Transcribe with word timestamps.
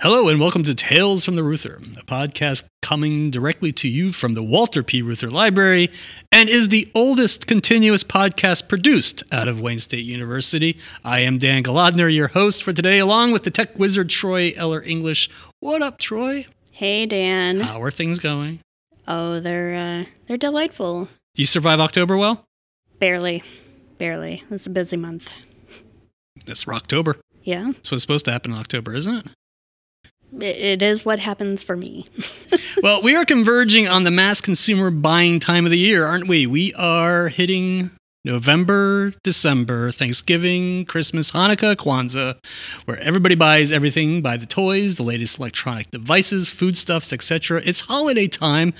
Hello, 0.00 0.28
and 0.28 0.40
welcome 0.40 0.62
to 0.64 0.74
Tales 0.74 1.24
from 1.24 1.36
the 1.36 1.42
Reuther, 1.44 1.76
a 1.98 2.04
podcast 2.04 2.64
coming 2.82 3.30
directly 3.30 3.72
to 3.72 3.88
you 3.88 4.12
from 4.12 4.34
the 4.34 4.42
Walter 4.42 4.82
P. 4.82 5.00
Reuther 5.02 5.30
Library 5.30 5.90
and 6.30 6.48
is 6.48 6.68
the 6.68 6.90
oldest 6.94 7.46
continuous 7.46 8.04
podcast 8.04 8.68
produced 8.68 9.22
out 9.32 9.48
of 9.48 9.60
Wayne 9.60 9.78
State 9.78 10.04
University. 10.04 10.78
I 11.04 11.20
am 11.20 11.38
Dan 11.38 11.62
Golodner, 11.62 12.12
your 12.14 12.28
host 12.28 12.62
for 12.62 12.72
today, 12.72 12.98
along 12.98 13.32
with 13.32 13.44
the 13.44 13.50
tech 13.50 13.78
wizard 13.78 14.10
Troy 14.10 14.52
Eller 14.56 14.82
English. 14.82 15.30
What 15.60 15.80
up, 15.82 15.98
Troy? 15.98 16.46
Hey, 16.72 17.06
Dan. 17.06 17.60
How 17.60 17.82
are 17.82 17.90
things 17.90 18.18
going? 18.18 18.60
Oh, 19.08 19.40
they're 19.40 19.74
uh, 19.74 20.04
they're 20.26 20.36
delightful. 20.36 21.08
You 21.34 21.46
survive 21.46 21.80
October 21.80 22.16
well? 22.16 22.44
Barely, 22.98 23.42
barely. 23.98 24.42
It's 24.50 24.66
a 24.66 24.70
busy 24.70 24.96
month. 24.96 25.30
It's 26.46 26.66
October. 26.68 27.16
Yeah, 27.42 27.72
That's 27.72 27.90
what's 27.90 28.02
supposed 28.02 28.24
to 28.24 28.32
happen 28.32 28.52
in 28.52 28.58
October, 28.58 28.94
isn't 28.94 29.14
it? 29.14 29.26
It, 30.40 30.82
is 30.82 31.04
what 31.04 31.18
happens 31.18 31.62
for 31.62 31.76
me. 31.76 32.06
well, 32.82 33.02
we 33.02 33.16
are 33.16 33.24
converging 33.24 33.88
on 33.88 34.04
the 34.04 34.10
mass 34.10 34.40
consumer 34.40 34.90
buying 34.90 35.40
time 35.40 35.64
of 35.64 35.70
the 35.70 35.78
year, 35.78 36.04
aren't 36.04 36.26
we? 36.26 36.46
We 36.46 36.72
are 36.74 37.28
hitting 37.28 37.90
November, 38.24 39.12
December, 39.22 39.90
Thanksgiving, 39.90 40.86
Christmas, 40.86 41.32
Hanukkah, 41.32 41.76
Kwanzaa, 41.76 42.36
where 42.86 42.98
everybody 43.00 43.34
buys 43.34 43.70
everything 43.70 44.22
buy 44.22 44.38
the 44.38 44.46
toys, 44.46 44.96
the 44.96 45.02
latest 45.02 45.38
electronic 45.38 45.90
devices, 45.90 46.48
foodstuffs, 46.48 47.12
etc. 47.12 47.60
It's 47.64 47.80
holiday 47.82 48.26
time, 48.26 48.72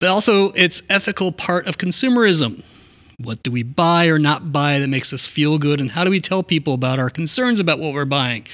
but 0.00 0.08
also 0.08 0.52
it's 0.52 0.82
ethical 0.88 1.32
part 1.32 1.66
of 1.66 1.78
consumerism. 1.78 2.62
What 3.18 3.42
do 3.42 3.50
we 3.50 3.62
buy 3.62 4.08
or 4.08 4.18
not 4.18 4.52
buy 4.52 4.78
that 4.78 4.88
makes 4.88 5.10
us 5.10 5.26
feel 5.26 5.56
good? 5.56 5.80
And 5.80 5.92
how 5.92 6.04
do 6.04 6.10
we 6.10 6.20
tell 6.20 6.42
people 6.42 6.74
about 6.74 6.98
our 6.98 7.08
concerns 7.08 7.58
about 7.60 7.78
what 7.78 7.94
we're 7.94 8.04
buying? 8.04 8.46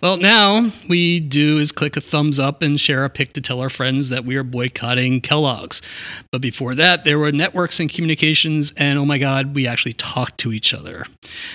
Well, 0.00 0.16
now 0.16 0.70
we 0.88 1.20
do 1.20 1.58
is 1.58 1.70
click 1.70 1.98
a 1.98 2.00
thumbs 2.00 2.38
up 2.38 2.62
and 2.62 2.80
share 2.80 3.04
a 3.04 3.10
pic 3.10 3.34
to 3.34 3.42
tell 3.42 3.60
our 3.60 3.68
friends 3.68 4.08
that 4.08 4.24
we 4.24 4.36
are 4.36 4.42
boycotting 4.42 5.20
Kellogg's. 5.20 5.82
But 6.30 6.40
before 6.40 6.74
that, 6.76 7.04
there 7.04 7.18
were 7.18 7.30
networks 7.30 7.78
and 7.78 7.90
communications, 7.90 8.72
and 8.78 8.98
oh 8.98 9.04
my 9.04 9.18
God, 9.18 9.54
we 9.54 9.66
actually 9.66 9.92
talked 9.92 10.38
to 10.38 10.52
each 10.52 10.72
other. 10.72 11.04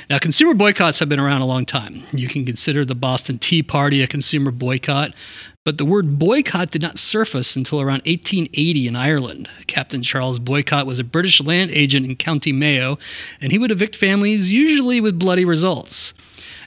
Now, 0.07 0.19
consumer 0.19 0.53
boycotts 0.53 0.99
have 0.99 1.09
been 1.09 1.19
around 1.19 1.41
a 1.41 1.47
long 1.47 1.65
time. 1.65 2.03
You 2.13 2.27
can 2.27 2.45
consider 2.45 2.85
the 2.85 2.93
Boston 2.93 3.39
Tea 3.39 3.63
Party 3.63 4.03
a 4.03 4.07
consumer 4.07 4.51
boycott. 4.51 5.15
But 5.63 5.77
the 5.77 5.85
word 5.85 6.17
boycott 6.17 6.71
did 6.71 6.81
not 6.81 6.97
surface 6.97 7.55
until 7.55 7.81
around 7.81 8.01
1880 8.07 8.87
in 8.87 8.95
Ireland. 8.95 9.47
Captain 9.67 10.01
Charles 10.01 10.39
Boycott 10.39 10.87
was 10.87 10.99
a 10.99 11.03
British 11.03 11.39
land 11.39 11.69
agent 11.69 12.07
in 12.07 12.15
County 12.15 12.51
Mayo, 12.51 12.97
and 13.39 13.51
he 13.51 13.59
would 13.59 13.69
evict 13.69 13.95
families, 13.95 14.51
usually 14.51 14.99
with 14.99 15.19
bloody 15.19 15.45
results. 15.45 16.15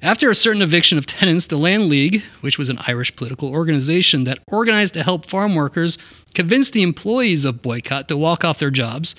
After 0.00 0.30
a 0.30 0.34
certain 0.34 0.62
eviction 0.62 0.96
of 0.96 1.06
tenants, 1.06 1.48
the 1.48 1.56
Land 1.56 1.88
League, 1.88 2.22
which 2.40 2.56
was 2.56 2.68
an 2.68 2.78
Irish 2.86 3.16
political 3.16 3.48
organization 3.48 4.24
that 4.24 4.38
organized 4.46 4.94
to 4.94 5.02
help 5.02 5.26
farm 5.26 5.56
workers, 5.56 5.98
convinced 6.32 6.72
the 6.72 6.82
employees 6.82 7.44
of 7.44 7.62
Boycott 7.62 8.06
to 8.08 8.16
walk 8.16 8.44
off 8.44 8.58
their 8.58 8.70
jobs 8.70 9.16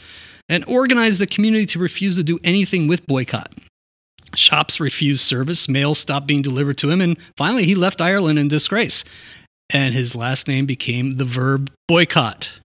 and 0.47 0.63
organized 0.65 1.19
the 1.19 1.27
community 1.27 1.65
to 1.65 1.79
refuse 1.79 2.15
to 2.15 2.23
do 2.23 2.39
anything 2.45 2.87
with 2.87 3.07
Boycott. 3.07 3.51
Shops 4.35 4.79
refused 4.79 5.21
service, 5.21 5.67
mail 5.67 5.95
stopped 5.95 6.27
being 6.27 6.41
delivered 6.41 6.77
to 6.77 6.91
him, 6.91 7.01
and 7.01 7.17
finally 7.35 7.65
he 7.65 7.75
left 7.75 7.99
Ireland 7.99 8.39
in 8.39 8.47
disgrace 8.47 9.03
and 9.71 9.94
his 9.94 10.16
last 10.16 10.47
name 10.47 10.66
became 10.66 11.13
the 11.13 11.25
verb 11.25 11.71
boycott. 11.88 12.59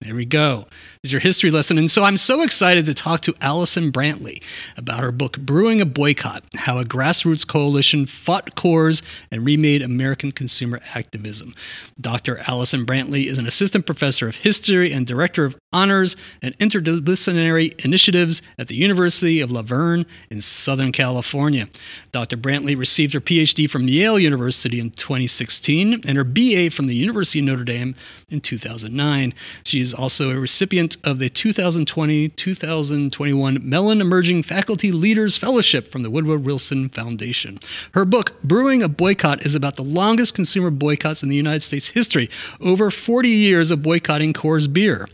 There 0.00 0.14
we 0.14 0.26
go. 0.26 0.66
Is 1.02 1.12
your 1.12 1.20
history 1.20 1.50
lesson. 1.50 1.76
And 1.76 1.90
so 1.90 2.04
I'm 2.04 2.16
so 2.16 2.42
excited 2.42 2.86
to 2.86 2.94
talk 2.94 3.20
to 3.22 3.34
Allyson 3.40 3.90
Brantley 3.90 4.40
about 4.76 5.00
her 5.00 5.10
book, 5.10 5.38
Brewing 5.38 5.80
a 5.80 5.86
Boycott 5.86 6.44
How 6.54 6.78
a 6.78 6.84
Grassroots 6.84 7.46
Coalition 7.46 8.06
Fought 8.06 8.54
Coors 8.54 9.02
and 9.32 9.44
Remade 9.44 9.82
American 9.82 10.30
Consumer 10.30 10.78
Activism. 10.94 11.52
Dr. 12.00 12.38
Allyson 12.46 12.86
Brantley 12.86 13.26
is 13.26 13.38
an 13.38 13.46
assistant 13.46 13.86
professor 13.86 14.28
of 14.28 14.36
history 14.36 14.92
and 14.92 15.04
director 15.04 15.44
of 15.44 15.56
honors 15.72 16.16
and 16.42 16.56
interdisciplinary 16.58 17.84
initiatives 17.84 18.40
at 18.56 18.68
the 18.68 18.76
University 18.76 19.40
of 19.40 19.50
La 19.50 19.62
Verne 19.62 20.06
in 20.30 20.40
Southern 20.40 20.92
California. 20.92 21.68
Dr. 22.12 22.36
Brantley 22.36 22.78
received 22.78 23.14
her 23.14 23.20
PhD 23.20 23.68
from 23.68 23.88
Yale 23.88 24.18
University 24.18 24.78
in 24.78 24.90
2016 24.90 26.02
and 26.06 26.16
her 26.16 26.24
BA 26.24 26.70
from 26.70 26.86
the 26.86 26.94
University 26.94 27.40
of 27.40 27.46
Notre 27.46 27.64
Dame 27.64 27.94
in 28.30 28.40
2009. 28.40 29.34
She 29.64 29.80
is 29.80 29.87
also 29.94 30.30
a 30.30 30.38
recipient 30.38 30.96
of 31.04 31.18
the 31.18 31.28
2020 31.28 32.28
2021 32.28 33.58
Mellon 33.62 34.00
Emerging 34.00 34.42
Faculty 34.42 34.92
Leaders 34.92 35.36
Fellowship 35.36 35.90
from 35.90 36.02
the 36.02 36.10
Woodrow 36.10 36.38
Wilson 36.38 36.88
Foundation. 36.88 37.58
Her 37.94 38.04
book, 38.04 38.40
Brewing 38.42 38.82
a 38.82 38.88
Boycott, 38.88 39.44
is 39.46 39.54
about 39.54 39.76
the 39.76 39.82
longest 39.82 40.34
consumer 40.34 40.70
boycotts 40.70 41.22
in 41.22 41.28
the 41.28 41.36
United 41.36 41.62
States 41.62 41.88
history 41.88 42.28
over 42.60 42.90
40 42.90 43.28
years 43.28 43.70
of 43.70 43.82
boycotting 43.82 44.32
Coors 44.32 44.72
beer. 44.72 45.06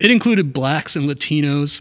It 0.00 0.10
included 0.10 0.52
blacks 0.52 0.96
and 0.96 1.08
Latinos, 1.08 1.80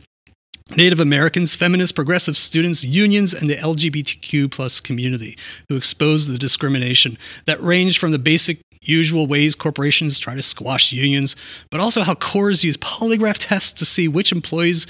Native 0.75 0.99
Americans, 0.99 1.55
feminists, 1.55 1.93
progressive 1.93 2.35
students, 2.35 2.83
unions, 2.83 3.33
and 3.33 3.49
the 3.49 3.55
LGBTQ 3.55 4.51
plus 4.51 4.79
community 4.79 5.37
who 5.69 5.77
exposed 5.77 6.29
the 6.29 6.37
discrimination 6.37 7.17
that 7.45 7.61
ranged 7.63 7.97
from 7.97 8.11
the 8.11 8.19
basic 8.19 8.59
usual 8.81 9.27
ways 9.27 9.55
corporations 9.55 10.19
try 10.19 10.35
to 10.35 10.41
squash 10.41 10.91
unions, 10.91 11.35
but 11.69 11.79
also 11.79 12.01
how 12.01 12.13
Coors 12.13 12.63
used 12.63 12.81
polygraph 12.81 13.37
tests 13.39 13.71
to 13.73 13.85
see 13.85 14.07
which 14.07 14.31
employees 14.31 14.87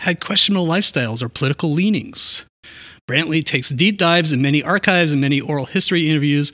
had 0.00 0.20
questionable 0.20 0.66
lifestyles 0.66 1.22
or 1.22 1.28
political 1.28 1.70
leanings. 1.70 2.44
Brantley 3.08 3.42
takes 3.42 3.70
deep 3.70 3.96
dives 3.96 4.34
in 4.34 4.42
many 4.42 4.62
archives 4.62 5.12
and 5.12 5.20
many 5.20 5.40
oral 5.40 5.64
history 5.64 6.10
interviews 6.10 6.52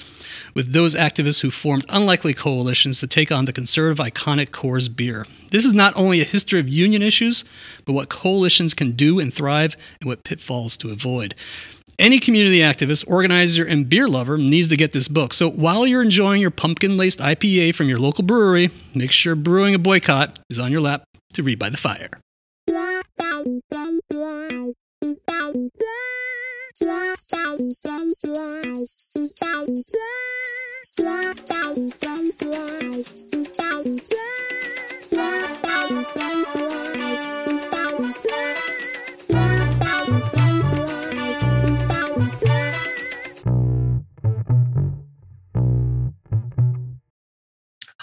with 0.54 0.72
those 0.72 0.94
activists 0.94 1.40
who 1.40 1.50
formed 1.50 1.84
unlikely 1.88 2.32
coalitions 2.32 3.00
to 3.00 3.08
take 3.08 3.32
on 3.32 3.44
the 3.44 3.52
conservative 3.52 4.04
iconic 4.04 4.50
Coors 4.50 4.94
beer. 4.94 5.26
This 5.50 5.64
is 5.64 5.74
not 5.74 5.92
only 5.96 6.20
a 6.20 6.24
history 6.24 6.60
of 6.60 6.68
union 6.68 7.02
issues, 7.02 7.44
but 7.84 7.92
what 7.92 8.08
coalitions 8.08 8.72
can 8.72 8.92
do 8.92 9.18
and 9.18 9.34
thrive 9.34 9.76
and 10.00 10.08
what 10.08 10.22
pitfalls 10.22 10.76
to 10.76 10.90
avoid. 10.90 11.34
Any 11.98 12.18
community 12.18 12.58
activist, 12.58 13.08
organizer, 13.08 13.64
and 13.64 13.88
beer 13.88 14.08
lover 14.08 14.36
needs 14.36 14.68
to 14.68 14.76
get 14.76 14.92
this 14.92 15.06
book. 15.06 15.32
So 15.32 15.48
while 15.48 15.86
you're 15.86 16.02
enjoying 16.02 16.40
your 16.40 16.50
pumpkin 16.50 16.96
laced 16.96 17.20
IPA 17.20 17.74
from 17.74 17.88
your 17.88 17.98
local 17.98 18.24
brewery, 18.24 18.70
make 18.94 19.12
sure 19.12 19.36
Brewing 19.36 19.74
a 19.74 19.78
Boycott 19.78 20.40
is 20.50 20.58
on 20.58 20.72
your 20.72 20.80
lap 20.80 21.04
to 21.34 21.42
read 21.42 21.58
by 21.58 21.70
the 21.70 21.76
fire. 21.76 22.20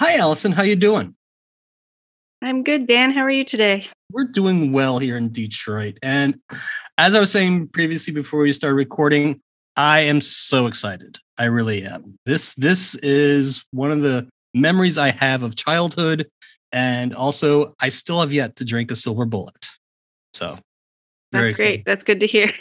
Hi, 0.02 0.16
Allyson. 0.16 0.52
How 0.52 0.64
you 0.64 0.76
doing? 0.76 1.14
I'm 2.42 2.64
good, 2.64 2.88
Dan. 2.88 3.12
How 3.12 3.22
are 3.22 3.30
you 3.30 3.46
today? 3.46 3.86
We're 4.12 4.24
doing 4.24 4.72
well 4.72 4.98
here 4.98 5.16
in 5.16 5.32
Detroit. 5.32 6.00
And 6.02 6.40
as 6.98 7.14
I 7.14 7.20
was 7.20 7.32
saying 7.32 7.68
previously 7.68 8.12
before 8.12 8.40
we 8.40 8.52
started 8.52 8.78
recording, 8.78 9.42
I 9.76 10.00
am 10.00 10.20
so 10.20 10.66
excited. 10.66 11.20
I 11.38 11.46
really 11.46 11.86
am. 11.86 12.16
This 12.26 12.56
this 12.56 12.96
is 12.96 13.64
one 13.70 13.92
of 13.92 14.02
the 14.02 14.28
memories 14.56 14.98
I 14.98 15.12
have 15.12 15.44
of 15.44 15.56
childhood 15.56 16.28
and 16.72 17.14
also 17.14 17.76
I 17.80 17.90
still 17.90 18.22
have 18.22 18.34
yet 18.34 18.56
to 18.56 18.66
drink 18.66 18.90
a 18.90 18.96
silver 18.96 19.26
bullet. 19.26 19.68
So 20.34 20.58
That's 21.32 21.56
great. 21.58 21.86
That's 21.86 22.04
good 22.04 22.22
to 22.22 22.26
hear. 22.26 22.52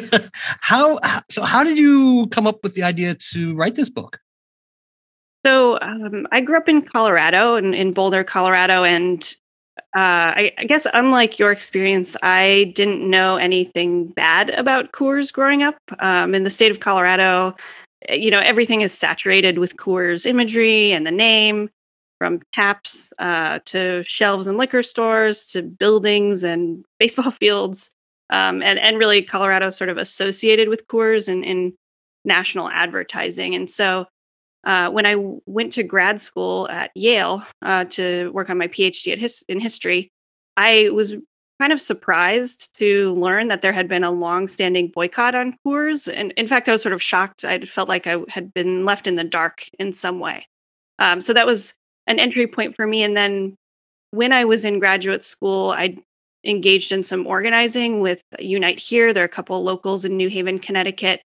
how 0.62 1.00
so 1.28 1.42
how 1.42 1.64
did 1.64 1.76
you 1.76 2.28
come 2.28 2.46
up 2.46 2.60
with 2.62 2.72
the 2.72 2.84
idea 2.84 3.14
to 3.32 3.54
write 3.56 3.74
this 3.74 3.90
book? 3.90 4.20
So 5.48 5.78
um, 5.80 6.26
I 6.30 6.42
grew 6.42 6.58
up 6.58 6.68
in 6.68 6.82
Colorado, 6.82 7.54
in, 7.54 7.72
in 7.72 7.94
Boulder, 7.94 8.22
Colorado, 8.22 8.84
and 8.84 9.22
uh, 9.96 10.36
I, 10.36 10.52
I, 10.58 10.64
guess 10.64 10.86
unlike 10.92 11.38
your 11.38 11.50
experience, 11.52 12.18
I 12.22 12.70
didn't 12.74 13.08
know 13.08 13.38
anything 13.38 14.08
bad 14.08 14.50
about 14.50 14.92
Coors 14.92 15.32
growing 15.32 15.62
up. 15.62 15.78
Um, 16.00 16.34
in 16.34 16.42
the 16.42 16.50
state 16.50 16.70
of 16.70 16.80
Colorado, 16.80 17.56
eh, 18.10 18.16
you 18.16 18.30
know 18.30 18.40
everything 18.40 18.82
is 18.82 18.92
saturated 18.92 19.56
with 19.56 19.78
Coors 19.78 20.26
imagery 20.26 20.92
and 20.92 21.06
the 21.06 21.10
name, 21.10 21.70
from 22.18 22.40
taps 22.52 23.10
uh, 23.18 23.60
to 23.64 24.02
shelves 24.02 24.48
and 24.48 24.58
liquor 24.58 24.82
stores 24.82 25.46
to 25.52 25.62
buildings 25.62 26.42
and 26.42 26.84
baseball 26.98 27.30
fields, 27.30 27.90
um, 28.28 28.60
and 28.60 28.78
and 28.78 28.98
really 28.98 29.22
Colorado 29.22 29.70
sort 29.70 29.88
of 29.88 29.96
associated 29.96 30.68
with 30.68 30.86
Coors 30.88 31.26
in, 31.26 31.42
in 31.42 31.74
national 32.26 32.68
advertising, 32.68 33.54
and 33.54 33.70
so 33.70 34.06
uh, 34.68 34.90
when 34.90 35.06
I 35.06 35.16
went 35.46 35.72
to 35.72 35.82
grad 35.82 36.20
school 36.20 36.68
at 36.68 36.90
Yale 36.94 37.42
uh, 37.62 37.84
to 37.86 38.30
work 38.32 38.50
on 38.50 38.58
my 38.58 38.68
PhD 38.68 39.16
his- 39.16 39.42
in 39.48 39.60
history, 39.60 40.10
I 40.58 40.90
was 40.90 41.16
kind 41.58 41.72
of 41.72 41.80
surprised 41.80 42.76
to 42.76 43.14
learn 43.14 43.48
that 43.48 43.62
there 43.62 43.72
had 43.72 43.88
been 43.88 44.04
a 44.04 44.10
long-standing 44.10 44.88
boycott 44.88 45.34
on 45.34 45.56
Coors, 45.66 46.12
and 46.14 46.32
in 46.36 46.46
fact, 46.46 46.68
I 46.68 46.72
was 46.72 46.82
sort 46.82 46.92
of 46.92 47.02
shocked. 47.02 47.44
I 47.44 47.60
felt 47.60 47.88
like 47.88 48.06
I 48.06 48.18
had 48.28 48.52
been 48.52 48.84
left 48.84 49.06
in 49.06 49.16
the 49.16 49.24
dark 49.24 49.64
in 49.78 49.92
some 49.92 50.20
way. 50.20 50.46
Um, 50.98 51.20
so 51.20 51.32
that 51.32 51.46
was 51.46 51.72
an 52.06 52.18
entry 52.20 52.46
point 52.46 52.76
for 52.76 52.86
me. 52.86 53.02
And 53.02 53.16
then 53.16 53.56
when 54.10 54.32
I 54.32 54.44
was 54.44 54.64
in 54.64 54.78
graduate 54.78 55.24
school, 55.24 55.70
I 55.70 55.96
engaged 56.44 56.92
in 56.92 57.02
some 57.02 57.26
organizing 57.26 58.00
with 58.00 58.20
Unite 58.38 58.78
Here. 58.78 59.12
There 59.12 59.24
are 59.24 59.26
a 59.26 59.28
couple 59.28 59.62
locals 59.62 60.04
in 60.04 60.16
New 60.16 60.28
Haven, 60.28 60.58
Connecticut. 60.58 61.22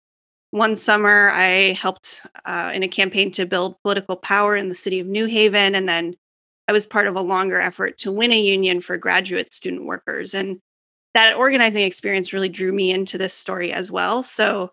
One 0.50 0.74
summer, 0.74 1.30
I 1.30 1.72
helped 1.72 2.24
uh, 2.44 2.70
in 2.74 2.82
a 2.82 2.88
campaign 2.88 3.30
to 3.32 3.46
build 3.46 3.76
political 3.82 4.16
power 4.16 4.56
in 4.56 4.68
the 4.68 4.74
city 4.74 5.00
of 5.00 5.06
New 5.06 5.26
Haven. 5.26 5.74
And 5.74 5.88
then 5.88 6.14
I 6.68 6.72
was 6.72 6.86
part 6.86 7.06
of 7.06 7.16
a 7.16 7.20
longer 7.20 7.60
effort 7.60 7.98
to 7.98 8.12
win 8.12 8.32
a 8.32 8.40
union 8.40 8.80
for 8.80 8.96
graduate 8.96 9.52
student 9.52 9.84
workers. 9.84 10.34
And 10.34 10.58
that 11.14 11.36
organizing 11.36 11.84
experience 11.84 12.32
really 12.32 12.48
drew 12.48 12.72
me 12.72 12.90
into 12.90 13.18
this 13.18 13.34
story 13.34 13.72
as 13.72 13.90
well. 13.90 14.22
So, 14.22 14.70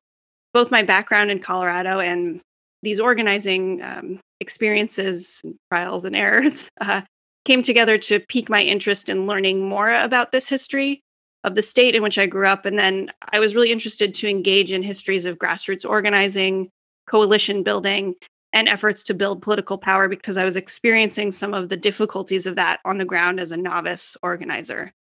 both 0.54 0.72
my 0.72 0.84
background 0.84 1.32
in 1.32 1.40
Colorado 1.40 2.00
and 2.00 2.40
these 2.84 3.00
organizing 3.00 3.82
um, 3.82 4.20
experiences, 4.40 5.42
trials, 5.72 6.06
and 6.06 6.16
errors 6.16 6.70
uh, 6.82 7.02
came 7.46 7.64
together 7.64 7.98
to 7.98 8.20
pique 8.20 8.50
my 8.50 8.62
interest 8.62 9.10
in 9.10 9.26
learning 9.26 9.68
more 9.68 9.94
about 9.94 10.32
this 10.32 10.48
history 10.48 11.03
of 11.44 11.56
the 11.56 11.62
state 11.62 11.96
in 11.96 12.04
which 12.04 12.18
I 12.18 12.26
grew 12.26 12.48
up. 12.48 12.66
And 12.66 12.78
then 12.80 13.12
I 13.32 13.40
was 13.40 13.56
really 13.56 13.72
interested 13.72 14.16
to 14.16 14.30
engage 14.30 14.72
in 14.72 14.84
histories 14.84 15.26
of 15.26 15.38
grassroots 15.38 15.88
organizing, 15.88 16.70
coalition 17.08 17.64
building, 17.64 18.16
and 18.54 18.70
efforts 18.70 19.04
to 19.04 19.14
build 19.14 19.42
political 19.42 19.78
power 19.78 20.08
because 20.08 20.38
I 20.38 20.46
was 20.46 20.56
experiencing 20.56 21.32
some 21.32 21.54
of 21.54 21.70
the 21.70 21.78
difficulties 21.78 22.46
of 22.46 22.56
that 22.56 22.80
on 22.86 22.98
the 22.98 23.06
ground 23.06 23.40
as 23.40 23.52
a 23.52 23.58
novice 23.58 24.16
organizer. 24.22 24.94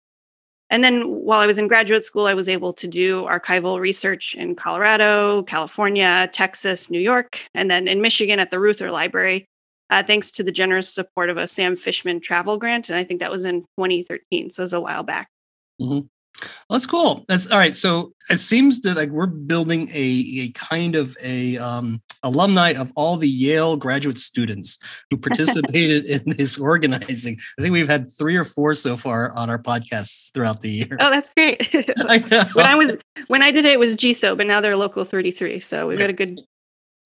And 0.70 0.82
then 0.82 1.02
while 1.02 1.42
I 1.42 1.46
was 1.46 1.60
in 1.60 1.68
graduate 1.68 2.06
school, 2.06 2.28
I 2.28 2.34
was 2.34 2.48
able 2.48 2.72
to 2.74 2.88
do 2.88 3.26
archival 3.26 3.78
research 3.78 4.36
in 4.36 4.56
Colorado, 4.56 5.44
California, 5.44 6.30
Texas, 6.32 6.90
New 6.90 7.00
York, 7.00 7.40
and 7.54 7.70
then 7.70 7.90
in 7.90 8.02
Michigan 8.02 8.40
at 8.40 8.52
the 8.52 8.60
Reuther 8.60 8.90
Library, 8.90 9.50
uh, 9.90 10.02
thanks 10.02 10.32
to 10.32 10.44
the 10.44 10.52
generous 10.52 10.88
support 10.88 11.30
of 11.30 11.36
a 11.36 11.46
Sam 11.46 11.76
Fishman 11.76 12.22
travel 12.22 12.58
grant. 12.58 12.90
And 12.90 12.98
I 12.98 13.04
think 13.04 13.20
that 13.20 13.30
was 13.30 13.44
in 13.44 13.64
2013. 13.78 14.50
So 14.50 14.62
it 14.62 14.64
was 14.64 14.72
a 14.72 14.80
while 14.80 15.04
back. 15.04 15.28
Mm-hmm. 15.82 16.08
Well, 16.42 16.80
that's 16.80 16.88
cool. 16.88 17.26
That's 17.28 17.48
all 17.48 17.58
right. 17.58 17.76
So 17.76 18.14
it 18.30 18.40
seems 18.40 18.82
that 18.82 18.96
like 18.96 19.10
we're 19.10 19.28
building 19.28 19.90
a, 19.90 20.26
a 20.40 20.52
kind 20.52 20.96
of 20.96 21.16
a 21.22 21.58
um, 21.58 22.02
alumni 22.24 22.74
of 22.74 22.92
all 22.96 23.18
the 23.18 23.28
Yale 23.28 23.78
graduate 23.78 24.20
students 24.20 24.80
who 25.10 25.18
participated 25.18 26.06
in 26.06 26.38
this 26.38 26.58
organizing. 26.58 27.38
I 27.60 27.62
think 27.62 27.74
we've 27.74 27.90
had 27.90 28.12
three 28.12 28.36
or 28.36 28.46
four 28.46 28.74
so 28.74 28.98
far 28.98 29.32
on 29.32 29.50
our 29.50 29.62
podcasts 29.62 30.32
throughout 30.34 30.62
the 30.62 30.70
year. 30.70 30.98
Oh, 31.00 31.12
that's 31.14 31.30
great. 31.30 31.70
I 32.08 32.20
when 32.54 32.66
I 32.66 32.76
was 32.76 32.98
when 33.28 33.42
I 33.42 33.52
did 33.52 33.66
it, 33.66 33.74
it 33.74 33.80
was 33.80 33.96
GSO, 33.96 34.38
but 34.38 34.48
now 34.48 34.62
they're 34.62 34.78
local 34.78 35.04
33. 35.04 35.60
So 35.60 35.88
we've 35.88 36.00
got 36.00 36.10
a 36.10 36.14
good 36.14 36.40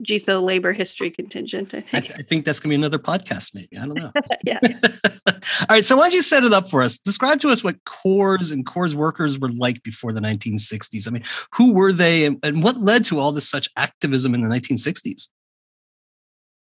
GSO 0.04 0.42
labor 0.42 0.72
history 0.72 1.10
contingent, 1.10 1.74
I 1.74 1.80
think. 1.80 1.94
I, 1.94 2.06
th- 2.06 2.18
I 2.18 2.22
think 2.22 2.44
that's 2.44 2.60
going 2.60 2.70
to 2.70 2.76
be 2.76 2.80
another 2.80 2.98
podcast, 2.98 3.54
maybe. 3.54 3.78
I 3.78 3.86
don't 3.86 3.94
know. 3.94 4.12
yeah. 4.44 4.58
All 5.28 5.66
right. 5.70 5.84
So 5.84 5.96
why 5.96 6.04
don't 6.04 6.14
you 6.14 6.22
set 6.22 6.44
it 6.44 6.52
up 6.52 6.70
for 6.70 6.82
us? 6.82 6.98
Describe 6.98 7.40
to 7.40 7.48
us 7.48 7.64
what 7.64 7.82
Coors 7.84 8.52
and 8.52 8.66
Coors 8.66 8.94
workers 8.94 9.38
were 9.38 9.50
like 9.50 9.82
before 9.82 10.12
the 10.12 10.20
1960s. 10.20 11.08
I 11.08 11.10
mean, 11.10 11.24
who 11.54 11.72
were 11.72 11.92
they 11.92 12.26
and, 12.26 12.38
and 12.44 12.62
what 12.62 12.76
led 12.76 13.04
to 13.06 13.18
all 13.18 13.32
this 13.32 13.48
such 13.48 13.68
activism 13.76 14.34
in 14.34 14.46
the 14.46 14.54
1960s? 14.54 15.28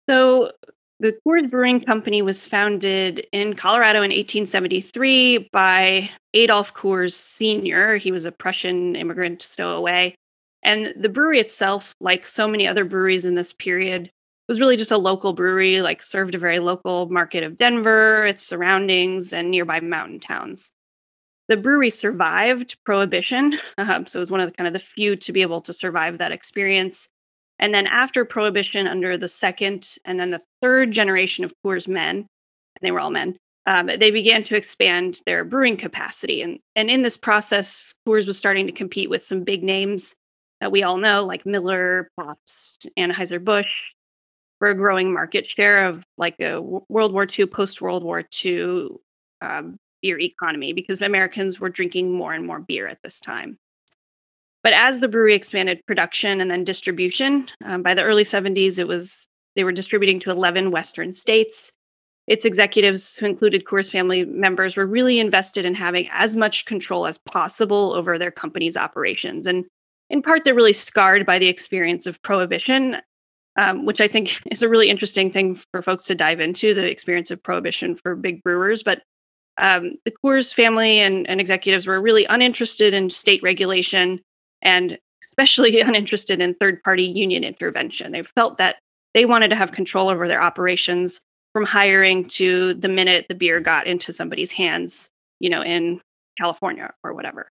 So 0.08 0.50
the 0.98 1.16
Coors 1.26 1.48
Brewing 1.50 1.80
Company 1.80 2.20
was 2.20 2.46
founded 2.46 3.26
in 3.32 3.54
Colorado 3.54 3.98
in 3.98 4.10
1873 4.10 5.50
by 5.52 6.10
Adolf 6.34 6.74
Coors 6.74 7.12
Sr. 7.12 7.96
He 7.96 8.10
was 8.10 8.24
a 8.24 8.32
Prussian 8.32 8.96
immigrant 8.96 9.42
stowaway. 9.42 10.14
And 10.62 10.92
the 10.96 11.08
brewery 11.08 11.40
itself, 11.40 11.94
like 12.00 12.26
so 12.26 12.46
many 12.46 12.66
other 12.66 12.84
breweries 12.84 13.24
in 13.24 13.34
this 13.34 13.52
period, 13.52 14.10
was 14.48 14.60
really 14.60 14.76
just 14.76 14.90
a 14.90 14.98
local 14.98 15.32
brewery, 15.32 15.80
like 15.80 16.02
served 16.02 16.34
a 16.34 16.38
very 16.38 16.58
local 16.58 17.08
market 17.08 17.44
of 17.44 17.56
Denver, 17.56 18.26
its 18.26 18.44
surroundings, 18.44 19.32
and 19.32 19.50
nearby 19.50 19.80
mountain 19.80 20.18
towns. 20.18 20.72
The 21.48 21.56
brewery 21.56 21.90
survived 21.90 22.76
Prohibition, 22.84 23.58
um, 23.78 24.06
so 24.06 24.18
it 24.18 24.20
was 24.20 24.30
one 24.30 24.40
of 24.40 24.48
the 24.48 24.56
kind 24.56 24.66
of 24.66 24.72
the 24.72 24.78
few 24.78 25.16
to 25.16 25.32
be 25.32 25.42
able 25.42 25.60
to 25.62 25.72
survive 25.72 26.18
that 26.18 26.32
experience. 26.32 27.08
And 27.58 27.72
then 27.72 27.86
after 27.86 28.24
Prohibition, 28.24 28.86
under 28.86 29.16
the 29.16 29.28
second 29.28 29.96
and 30.04 30.18
then 30.18 30.30
the 30.30 30.44
third 30.60 30.90
generation 30.90 31.44
of 31.44 31.52
Coors 31.64 31.86
men, 31.86 32.16
and 32.16 32.26
they 32.80 32.90
were 32.90 33.00
all 33.00 33.10
men, 33.10 33.36
um, 33.66 33.86
they 33.86 34.10
began 34.10 34.42
to 34.44 34.56
expand 34.56 35.20
their 35.26 35.44
brewing 35.44 35.76
capacity. 35.76 36.42
And, 36.42 36.58
and 36.74 36.90
in 36.90 37.02
this 37.02 37.16
process, 37.16 37.94
Coors 38.06 38.26
was 38.26 38.38
starting 38.38 38.66
to 38.66 38.72
compete 38.72 39.10
with 39.10 39.22
some 39.22 39.44
big 39.44 39.62
names 39.62 40.14
that 40.60 40.72
we 40.72 40.82
all 40.82 40.98
know, 40.98 41.24
like 41.24 41.46
Miller, 41.46 42.10
Pabst, 42.18 42.86
Anheuser-Busch, 42.98 43.92
for 44.58 44.68
a 44.68 44.74
growing 44.74 45.12
market 45.12 45.48
share 45.48 45.86
of 45.86 46.04
like 46.18 46.38
a 46.40 46.60
World 46.60 47.12
War 47.12 47.26
II, 47.26 47.46
post 47.46 47.80
World 47.80 48.04
War 48.04 48.24
II 48.44 48.88
um, 49.40 49.78
beer 50.02 50.18
economy 50.20 50.72
because 50.72 51.00
Americans 51.00 51.58
were 51.58 51.70
drinking 51.70 52.12
more 52.12 52.32
and 52.32 52.46
more 52.46 52.60
beer 52.60 52.86
at 52.86 52.98
this 53.02 53.20
time. 53.20 53.58
But 54.62 54.74
as 54.74 55.00
the 55.00 55.08
brewery 55.08 55.34
expanded 55.34 55.80
production 55.86 56.40
and 56.40 56.50
then 56.50 56.64
distribution, 56.64 57.48
um, 57.64 57.82
by 57.82 57.94
the 57.94 58.02
early 58.02 58.24
70s, 58.24 58.78
it 58.78 58.86
was 58.86 59.26
they 59.56 59.64
were 59.64 59.72
distributing 59.72 60.20
to 60.20 60.30
11 60.30 60.70
Western 60.70 61.14
states. 61.14 61.72
Its 62.26 62.44
executives, 62.44 63.16
who 63.16 63.26
included 63.26 63.64
Coors 63.64 63.90
family 63.90 64.24
members, 64.24 64.76
were 64.76 64.86
really 64.86 65.18
invested 65.18 65.64
in 65.64 65.74
having 65.74 66.08
as 66.12 66.36
much 66.36 66.66
control 66.66 67.06
as 67.06 67.18
possible 67.18 67.92
over 67.94 68.18
their 68.18 68.30
company's 68.30 68.76
operations. 68.76 69.46
And 69.46 69.64
in 70.10 70.22
part, 70.22 70.44
they're 70.44 70.54
really 70.54 70.72
scarred 70.72 71.24
by 71.24 71.38
the 71.38 71.48
experience 71.48 72.06
of 72.06 72.20
prohibition, 72.22 72.96
um, 73.56 73.86
which 73.86 74.00
I 74.00 74.08
think 74.08 74.40
is 74.50 74.62
a 74.62 74.68
really 74.68 74.90
interesting 74.90 75.30
thing 75.30 75.54
for 75.54 75.80
folks 75.80 76.04
to 76.06 76.14
dive 76.14 76.40
into 76.40 76.74
the 76.74 76.88
experience 76.90 77.30
of 77.30 77.42
prohibition 77.42 77.96
for 77.96 78.16
big 78.16 78.42
brewers. 78.42 78.82
But 78.82 79.02
um, 79.58 79.94
the 80.04 80.12
Coors 80.24 80.52
family 80.52 81.00
and, 81.00 81.28
and 81.28 81.40
executives 81.40 81.86
were 81.86 82.00
really 82.00 82.24
uninterested 82.26 82.94
in 82.94 83.10
state 83.10 83.42
regulation 83.42 84.20
and 84.62 84.98
especially 85.22 85.80
uninterested 85.80 86.40
in 86.40 86.54
third 86.54 86.82
party 86.82 87.04
union 87.04 87.44
intervention. 87.44 88.12
They 88.12 88.22
felt 88.22 88.58
that 88.58 88.76
they 89.14 89.24
wanted 89.24 89.48
to 89.48 89.56
have 89.56 89.72
control 89.72 90.08
over 90.08 90.28
their 90.28 90.42
operations 90.42 91.20
from 91.52 91.64
hiring 91.64 92.26
to 92.28 92.74
the 92.74 92.88
minute 92.88 93.26
the 93.28 93.34
beer 93.34 93.60
got 93.60 93.86
into 93.86 94.12
somebody's 94.12 94.52
hands, 94.52 95.10
you 95.40 95.50
know, 95.50 95.62
in 95.62 96.00
California 96.38 96.92
or 97.02 97.12
whatever. 97.12 97.50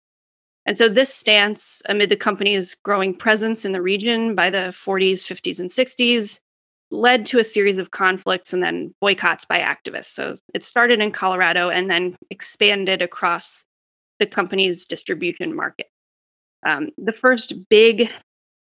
And 0.70 0.78
so, 0.78 0.88
this 0.88 1.12
stance, 1.12 1.82
amid 1.90 2.10
the 2.10 2.16
company's 2.16 2.76
growing 2.76 3.16
presence 3.16 3.66
in 3.66 3.72
the 3.72 3.82
region 3.82 4.36
by 4.36 4.52
the 4.52 4.70
40s, 4.70 5.24
50s, 5.24 5.60
and 5.60 5.68
60s, 5.68 6.40
led 6.92 7.26
to 7.26 7.40
a 7.40 7.44
series 7.44 7.80
of 7.80 7.90
conflicts 7.90 8.54
and 8.54 8.62
then 8.62 8.94
boycotts 9.02 9.46
by 9.46 9.58
activists. 9.62 10.14
So, 10.14 10.38
it 10.54 10.64
started 10.64 11.00
in 11.00 11.12
Colorado 11.12 11.70
and 11.72 11.90
then 11.90 12.16
expanded 12.30 13.02
across 13.02 13.66
the 14.20 14.28
company's 14.28 14.86
distribution 14.86 15.56
market. 15.56 15.88
Um, 16.64 16.90
the 17.00 17.14
first 17.14 17.68
big 17.70 18.12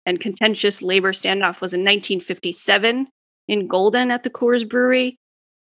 and 0.05 0.21
contentious 0.21 0.83
labor 0.83 1.15
standoff 1.15 1.63
was 1.63 1.73
in 1.73 1.81
1957 1.81 3.09
in 3.49 3.69
Golden 3.69 4.11
at 4.11 4.23
the 4.23 4.29
Coors 4.29 4.69
Brewery. 4.69 5.17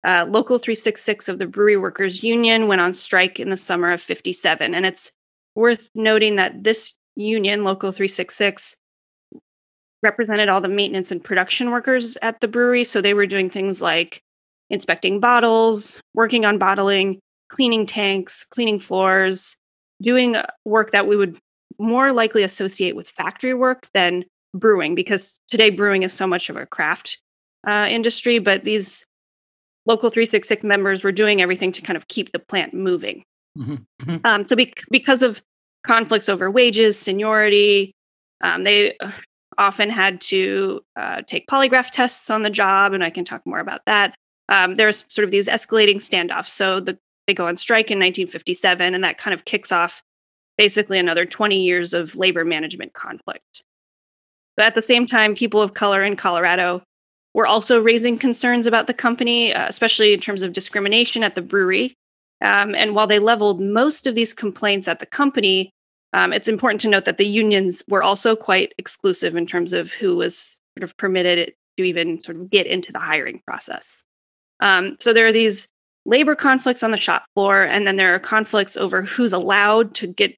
Uh, 0.08 0.26
Local 0.30 0.60
366 0.60 1.28
of 1.28 1.40
the 1.40 1.46
Brewery 1.46 1.76
Workers 1.76 2.24
Union 2.24 2.70
went 2.70 2.80
on 2.80 2.94
strike 2.94 3.38
in 3.38 3.50
the 3.50 3.58
summer 3.58 3.92
of 3.92 4.02
57. 4.02 4.74
And 4.74 4.86
it's 4.86 5.12
worth 5.56 5.90
noting 5.96 6.38
that 6.38 6.64
this 6.64 6.98
union, 7.16 7.64
Local 7.64 7.92
366, 7.92 8.78
represented 10.04 10.50
all 10.50 10.62
the 10.62 10.68
maintenance 10.68 11.12
and 11.12 11.24
production 11.24 11.72
workers 11.72 12.18
at 12.22 12.40
the 12.42 12.48
brewery. 12.48 12.84
So 12.84 13.02
they 13.02 13.14
were 13.14 13.26
doing 13.26 13.50
things 13.50 13.82
like 13.82 14.22
inspecting 14.70 15.20
bottles, 15.20 16.02
working 16.14 16.46
on 16.46 16.58
bottling, 16.58 17.20
cleaning 17.50 17.86
tanks, 17.86 18.46
cleaning 18.46 18.80
floors, 18.80 19.56
doing 20.02 20.38
work 20.66 20.92
that 20.92 21.08
we 21.08 21.16
would 21.16 21.38
more 21.78 22.14
likely 22.14 22.44
associate 22.44 22.96
with 22.96 23.08
factory 23.08 23.54
work 23.54 23.88
than 23.94 24.24
brewing, 24.54 24.96
because 24.96 25.40
today 25.50 25.70
brewing 25.70 26.04
is 26.04 26.14
so 26.14 26.26
much 26.26 26.50
of 26.50 26.56
a 26.56 26.66
craft 26.66 27.20
uh, 27.68 27.88
industry. 27.90 28.40
But 28.40 28.64
these 28.64 29.06
local 29.86 30.10
366 30.10 30.64
members 30.64 31.04
were 31.04 31.12
doing 31.12 31.42
everything 31.42 31.72
to 31.74 31.82
kind 31.82 31.98
of 31.98 32.08
keep 32.08 32.32
the 32.32 32.40
plant 32.40 32.74
moving. 32.74 33.24
Mm-hmm. 33.58 33.76
mm-hmm. 34.02 34.26
Um, 34.26 34.44
so, 34.44 34.56
be- 34.56 34.74
because 34.90 35.24
of 35.24 35.42
conflicts 35.84 36.30
over 36.30 36.50
wages, 36.50 36.98
seniority, 36.98 37.94
um, 38.42 38.64
they 38.64 38.98
uh, 38.98 39.12
often 39.58 39.90
had 39.90 40.22
to 40.22 40.82
uh, 40.96 41.22
take 41.28 41.48
polygraph 41.48 41.92
tests 41.92 42.30
on 42.30 42.44
the 42.44 42.50
job, 42.50 42.94
and 42.94 43.04
I 43.04 43.10
can 43.10 43.26
talk 43.26 43.46
more 43.46 43.60
about 43.60 43.82
that. 43.86 44.16
Um, 44.50 44.76
there's 44.76 45.12
sort 45.12 45.26
of 45.26 45.32
these 45.32 45.48
escalating 45.48 45.98
standoffs. 45.98 46.50
So, 46.50 46.80
the, 46.80 46.98
they 47.28 47.34
go 47.34 47.48
on 47.48 47.58
strike 47.58 47.92
in 47.92 48.00
1957, 48.00 48.94
and 48.94 49.04
that 49.04 49.18
kind 49.18 49.34
of 49.34 49.46
kicks 49.46 49.72
off 49.72 50.02
basically 50.58 51.00
another 51.00 51.26
20 51.26 51.62
years 51.62 51.94
of 51.94 52.16
labor 52.16 52.46
management 52.46 52.94
conflict. 52.94 53.64
But 54.58 54.66
at 54.66 54.76
the 54.76 54.82
same 54.82 55.06
time, 55.06 55.34
people 55.34 55.62
of 55.62 55.74
color 55.74 56.04
in 56.04 56.16
Colorado 56.16 56.84
were 57.34 57.48
also 57.48 57.82
raising 57.82 58.18
concerns 58.18 58.68
about 58.68 58.88
the 58.88 58.94
company, 58.94 59.54
uh, 59.54 59.68
especially 59.68 60.14
in 60.14 60.20
terms 60.20 60.44
of 60.44 60.54
discrimination 60.54 61.24
at 61.24 61.36
the 61.36 61.42
brewery 61.42 61.96
Um, 62.42 62.74
and 62.76 62.96
while 62.96 63.08
they 63.08 63.20
leveled 63.20 63.62
most 63.62 64.08
of 64.08 64.16
these 64.16 64.34
complaints 64.34 64.88
at 64.88 65.00
the 65.00 65.06
company, 65.06 65.72
um, 66.14 66.34
it's 66.34 66.48
important 66.48 66.82
to 66.82 66.90
note 66.90 67.06
that 67.06 67.18
the 67.18 67.28
unions 67.28 67.84
were 67.88 68.04
also 68.04 68.36
quite 68.36 68.74
exclusive 68.78 69.36
in 69.36 69.46
terms 69.46 69.74
of 69.74 69.92
who 69.92 70.16
was 70.16 70.60
sort 70.78 70.84
of 70.84 70.98
permitted 70.98 71.54
to 71.78 71.84
even 71.84 72.22
sort 72.24 72.38
of 72.38 72.50
get 72.50 72.68
into 72.68 72.92
the 72.92 73.00
hiring 73.00 73.42
process. 73.46 74.04
Um, 74.60 74.98
so 75.00 75.14
there 75.14 75.28
are 75.28 75.34
these 75.34 75.68
labor 76.06 76.36
conflicts 76.36 76.84
on 76.84 76.92
the 76.92 76.98
shop 76.98 77.24
floor, 77.34 77.64
and 77.64 77.86
then 77.86 77.96
there 77.96 78.14
are 78.14 78.20
conflicts 78.20 78.76
over 78.76 79.04
who's 79.04 79.34
allowed 79.34 79.94
to 79.96 80.08
get 80.08 80.36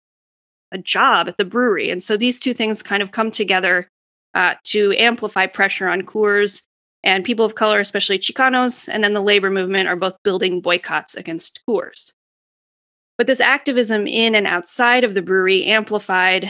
a 0.72 0.77
job 0.77 1.27
at 1.27 1.38
the 1.38 1.45
brewery. 1.45 1.89
And 1.89 2.03
so 2.03 2.17
these 2.17 2.39
two 2.39 2.53
things 2.53 2.83
kind 2.83 3.01
of 3.01 3.12
come 3.12 3.31
together 3.31 3.88
uh, 4.33 4.55
to 4.65 4.93
amplify 4.98 5.45
pressure 5.45 5.88
on 5.88 6.01
Coors 6.01 6.63
and 7.03 7.25
people 7.25 7.45
of 7.45 7.55
color, 7.55 7.79
especially 7.79 8.17
Chicanos, 8.17 8.88
and 8.91 9.03
then 9.03 9.13
the 9.13 9.22
labor 9.22 9.50
movement 9.50 9.88
are 9.88 9.95
both 9.95 10.15
building 10.24 10.62
boycotts 10.62 11.15
against 11.15 11.62
Coors. 11.67 12.13
But 13.17 13.27
this 13.27 13.41
activism 13.41 14.07
in 14.07 14.36
and 14.36 14.48
outside 14.48 15.03
of 15.03 15.13
the 15.13 15.22
brewery 15.22 15.65
amplified 15.65 16.50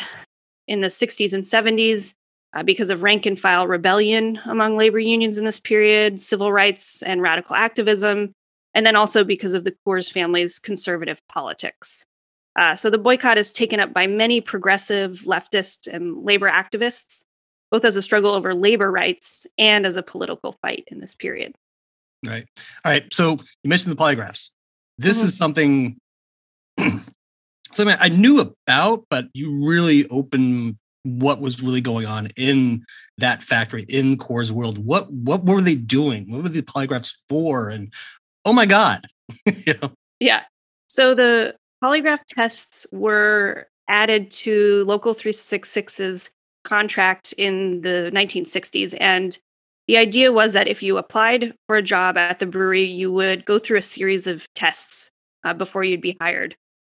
in 0.68 0.82
the 0.82 0.88
60s 0.88 1.34
and 1.34 1.44
70s 1.44 2.14
uh, 2.54 2.64
because 2.64 2.90
of 2.90 3.04
rank 3.04 3.26
and 3.26 3.38
file 3.38 3.68
rebellion 3.68 4.40
among 4.46 4.78
labor 4.78 5.00
unions 5.00 5.38
in 5.38 5.46
this 5.46 5.60
period, 5.60 6.20
civil 6.20 6.52
rights 6.52 7.02
and 7.04 7.22
radical 7.22 7.56
activism, 7.56 8.32
and 8.74 8.86
then 8.86 8.96
also 8.96 9.24
because 9.24 9.54
of 9.54 9.64
the 9.64 9.76
Coors 9.86 10.12
family's 10.12 10.60
conservative 10.60 11.20
politics. 11.28 12.06
Uh, 12.56 12.76
so 12.76 12.90
the 12.90 13.00
boycott 13.00 13.38
is 13.38 13.52
taken 13.52 13.80
up 13.80 13.94
by 13.94 14.06
many 14.06 14.40
progressive, 14.40 15.24
leftist, 15.26 15.88
and 15.92 16.24
labor 16.24 16.50
activists, 16.50 17.26
both 17.74 17.84
as 17.86 17.96
a 17.96 18.04
struggle 18.04 18.30
over 18.32 18.54
labor 18.54 18.92
rights 18.92 19.48
and 19.58 19.88
as 19.88 19.96
a 19.96 20.04
political 20.04 20.52
fight 20.52 20.84
in 20.90 21.00
this 21.00 21.16
period. 21.16 21.56
Right. 22.24 22.46
All 22.86 22.92
right. 22.92 23.12
So 23.12 23.32
you 23.64 23.68
mentioned 23.70 23.92
the 23.92 24.00
polygraphs. 24.00 24.52
This 25.00 25.18
mm-hmm. 25.18 25.26
is 25.26 25.36
something 25.36 25.98
something 27.72 27.98
I 28.00 28.10
knew 28.10 28.40
about, 28.40 29.06
but 29.10 29.26
you 29.34 29.66
really 29.66 30.08
opened 30.10 30.78
what 31.02 31.42
was 31.42 31.64
really 31.64 31.82
going 31.82 32.06
on 32.06 32.28
in 32.38 32.86
that 33.18 33.42
factory 33.42 33.88
in 33.90 34.18
Coors 34.18 34.52
world. 34.52 34.78
What 34.78 35.12
what 35.12 35.44
were 35.44 35.60
they 35.60 35.76
doing? 35.76 36.30
What 36.30 36.44
were 36.44 36.50
the 36.50 36.62
polygraphs 36.62 37.12
for? 37.28 37.70
And 37.70 37.92
oh 38.46 38.54
my 38.54 38.68
god, 38.68 39.04
you 39.48 39.74
know? 39.82 39.92
Yeah. 40.20 40.44
So 40.88 41.16
the 41.16 41.56
polygraph 41.84 42.22
tests 42.28 42.86
were 42.92 43.66
added 43.88 44.30
to 44.30 44.84
Local 44.86 45.16
366's 45.16 46.30
contract 46.64 47.34
in 47.38 47.82
the 47.82 48.10
1960s. 48.14 48.96
And 49.00 49.38
the 49.88 49.98
idea 49.98 50.32
was 50.32 50.54
that 50.54 50.68
if 50.68 50.82
you 50.82 50.98
applied 50.98 51.54
for 51.68 51.76
a 51.76 51.82
job 51.82 52.18
at 52.18 52.40
the 52.40 52.46
brewery, 52.46 52.84
you 52.84 53.12
would 53.12 53.46
go 53.46 53.60
through 53.60 53.78
a 53.78 53.82
series 53.82 54.28
of 54.28 54.46
tests 54.56 55.10
uh, 55.44 55.54
before 55.54 55.84
you'd 55.84 56.02
be 56.02 56.18
hired. 56.22 56.56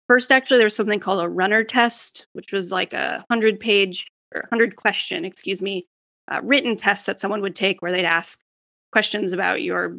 First, 0.07 0.31
actually, 0.31 0.57
there 0.57 0.67
was 0.67 0.75
something 0.75 0.99
called 0.99 1.23
a 1.23 1.29
runner 1.29 1.63
test, 1.63 2.27
which 2.33 2.51
was 2.51 2.71
like 2.71 2.93
a 2.93 3.23
100 3.27 3.59
page 3.59 4.05
or 4.33 4.41
100 4.41 4.75
question, 4.75 5.25
excuse 5.25 5.61
me, 5.61 5.87
uh, 6.27 6.41
written 6.43 6.77
test 6.77 7.07
that 7.07 7.19
someone 7.19 7.41
would 7.41 7.55
take 7.55 7.81
where 7.81 7.91
they'd 7.91 8.05
ask 8.05 8.39
questions 8.91 9.33
about 9.33 9.63
your 9.63 9.97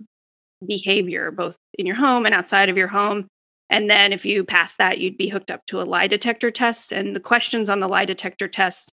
behavior, 0.65 1.31
both 1.31 1.57
in 1.75 1.87
your 1.87 1.97
home 1.97 2.25
and 2.25 2.35
outside 2.35 2.69
of 2.69 2.79
your 2.79 2.89
home. 2.89 3.27
And 3.69 3.91
then 3.91 4.13
if 4.13 4.25
you 4.25 4.45
pass 4.45 4.77
that, 4.77 4.99
you'd 4.99 5.19
be 5.19 5.29
hooked 5.29 5.51
up 5.51 5.67
to 5.67 5.81
a 5.81 5.85
lie 5.85 6.07
detector 6.07 6.53
test. 6.53 6.93
And 6.93 7.17
the 7.17 7.21
questions 7.21 7.69
on 7.69 7.81
the 7.81 7.89
lie 7.89 8.05
detector 8.05 8.47
test 8.47 8.91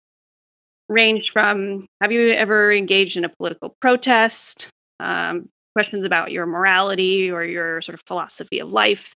ranged 0.90 1.32
from 1.32 1.86
Have 2.02 2.12
you 2.12 2.32
ever 2.32 2.72
engaged 2.74 3.16
in 3.16 3.24
a 3.24 3.30
political 3.30 3.76
protest? 3.80 4.68
Um, 5.00 5.48
questions 5.74 6.04
about 6.04 6.32
your 6.32 6.46
morality 6.46 7.32
or 7.32 7.46
your 7.46 7.80
sort 7.82 7.94
of 7.94 8.02
philosophy 8.06 8.60
of 8.60 8.74
life. 8.74 9.14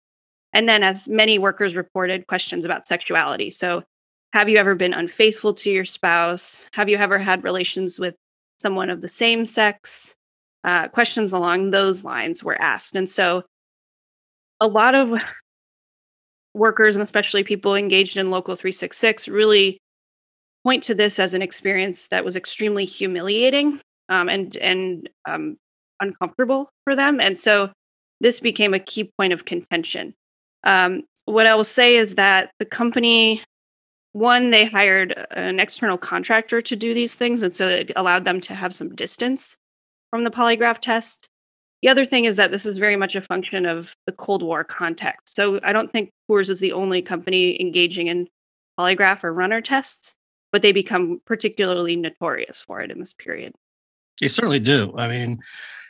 And 0.52 0.68
then, 0.68 0.84
as 0.84 1.08
many 1.08 1.38
workers 1.38 1.76
reported, 1.76 2.28
questions 2.28 2.66
about 2.66 2.88
sexuality. 2.88 3.52
So, 3.52 3.84
have 4.34 4.50
you 4.50 4.58
ever 4.58 4.76
been 4.76 4.94
unfaithful 4.94 5.54
to 5.54 5.72
your 5.72 5.86
spouse? 5.86 6.68
Have 6.74 6.90
you 6.90 6.98
ever 6.98 7.20
had 7.20 7.44
relations 7.44 8.00
with 8.00 8.16
someone 8.62 8.90
of 8.90 9.02
the 9.02 9.08
same 9.08 9.46
sex? 9.46 10.16
Uh, 10.64 10.88
questions 10.88 11.32
along 11.32 11.72
those 11.72 12.04
lines 12.04 12.44
were 12.44 12.60
asked. 12.60 12.96
And 12.96 13.08
so, 13.08 13.44
a 14.60 14.68
lot 14.68 14.96
of 14.96 15.14
workers, 16.56 16.96
and 16.96 17.04
especially 17.04 17.44
people 17.44 17.76
engaged 17.76 18.18
in 18.18 18.32
Local 18.32 18.56
366, 18.56 19.28
really 19.28 19.80
point 20.64 20.84
to 20.84 20.96
this 20.96 21.20
as 21.20 21.34
an 21.34 21.42
experience 21.42 22.08
that 22.10 22.26
was 22.26 22.36
extremely 22.36 22.86
humiliating 22.86 23.80
um, 24.10 24.30
and 24.30 24.56
and 24.58 25.10
um, 25.28 25.58
uncomfortable 26.02 26.70
for 26.84 26.96
them. 26.96 27.20
And 27.20 27.40
so, 27.40 27.72
this 28.22 28.40
became 28.40 28.74
a 28.74 28.80
key 28.80 29.12
point 29.18 29.34
of 29.34 29.46
contention. 29.46 30.14
Um, 30.64 31.04
what 31.26 31.48
I 31.48 31.56
will 31.56 31.64
say 31.64 31.96
is 31.96 32.16
that 32.16 32.52
the 32.60 32.66
company, 32.66 33.44
one, 34.14 34.50
they 34.50 34.66
hired 34.66 35.14
an 35.32 35.60
external 35.60 35.98
contractor 35.98 36.62
to 36.62 36.76
do 36.76 36.94
these 36.94 37.16
things, 37.16 37.44
and 37.44 37.56
so 37.56 37.68
it 37.68 37.92
allowed 37.96 38.26
them 38.26 38.40
to 38.42 38.56
have 38.56 38.74
some 38.74 38.96
distance 38.96 39.56
from 40.10 40.24
the 40.24 40.32
polygraph 40.32 40.80
test. 40.80 41.28
The 41.82 41.90
other 41.90 42.06
thing 42.06 42.26
is 42.26 42.36
that 42.36 42.52
this 42.52 42.66
is 42.66 42.78
very 42.78 42.98
much 42.98 43.16
a 43.16 43.22
function 43.22 43.66
of 43.66 43.96
the 44.06 44.12
Cold 44.12 44.44
War 44.44 44.64
context. 44.64 45.36
So 45.36 45.60
I 45.64 45.72
don't 45.72 45.90
think 45.90 46.10
Coors 46.30 46.50
is 46.50 46.60
the 46.60 46.74
only 46.74 47.02
company 47.02 47.60
engaging 47.62 48.08
in 48.08 48.28
polygraph 48.78 49.24
or 49.24 49.34
runner 49.34 49.62
tests, 49.62 50.16
but 50.52 50.62
they 50.62 50.72
become 50.72 51.22
particularly 51.26 51.96
notorious 51.96 52.62
for 52.62 52.82
it 52.82 52.92
in 52.92 53.00
this 53.00 53.14
period. 53.14 53.54
They 54.20 54.28
certainly 54.28 54.60
do. 54.60 54.94
I 54.98 55.08
mean, 55.08 55.40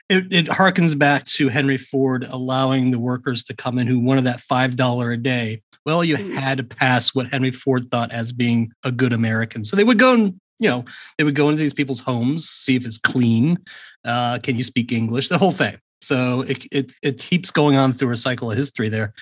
it, 0.10 0.32
it 0.32 0.46
harkens 0.48 0.98
back 0.98 1.26
to 1.26 1.50
Henry 1.50 1.78
Ford 1.78 2.26
allowing 2.30 2.92
the 2.92 3.00
workers 3.00 3.44
to 3.46 3.56
come 3.56 3.78
in 3.78 3.88
who 3.88 4.00
wanted 4.00 4.24
that 4.26 4.42
five 4.42 4.76
dollar 4.76 5.12
a 5.12 5.18
day. 5.18 5.62
Well, 5.86 6.04
you 6.04 6.18
mm. 6.18 6.34
had 6.34 6.58
to 6.58 6.64
pass 6.64 7.16
what 7.16 7.32
Henry 7.32 7.52
Ford 7.52 7.86
thought 7.86 8.12
as 8.12 8.32
being 8.32 8.72
a 8.84 8.92
good 8.92 9.14
American. 9.14 9.64
So 9.64 9.76
they 9.76 9.84
would 9.84 10.00
go 10.00 10.14
and 10.14 10.40
you 10.60 10.70
know 10.70 10.84
they 11.18 11.24
would 11.24 11.36
go 11.36 11.50
into 11.50 11.62
these 11.62 11.74
people's 11.74 12.02
homes, 12.02 12.48
see 12.48 12.76
if 12.76 12.86
it's 12.86 12.98
clean, 12.98 13.58
uh, 14.04 14.40
can 14.42 14.58
you 14.58 14.64
speak 14.64 14.92
English, 14.92 15.30
the 15.30 15.38
whole 15.38 15.52
thing. 15.52 15.78
So 16.02 16.42
it, 16.42 16.66
it 16.72 16.94
it 17.04 17.20
keeps 17.20 17.52
going 17.52 17.76
on 17.76 17.94
through 17.94 18.12
a 18.12 18.18
cycle 18.18 18.50
of 18.50 18.58
history 18.58 18.90
there. 18.90 19.14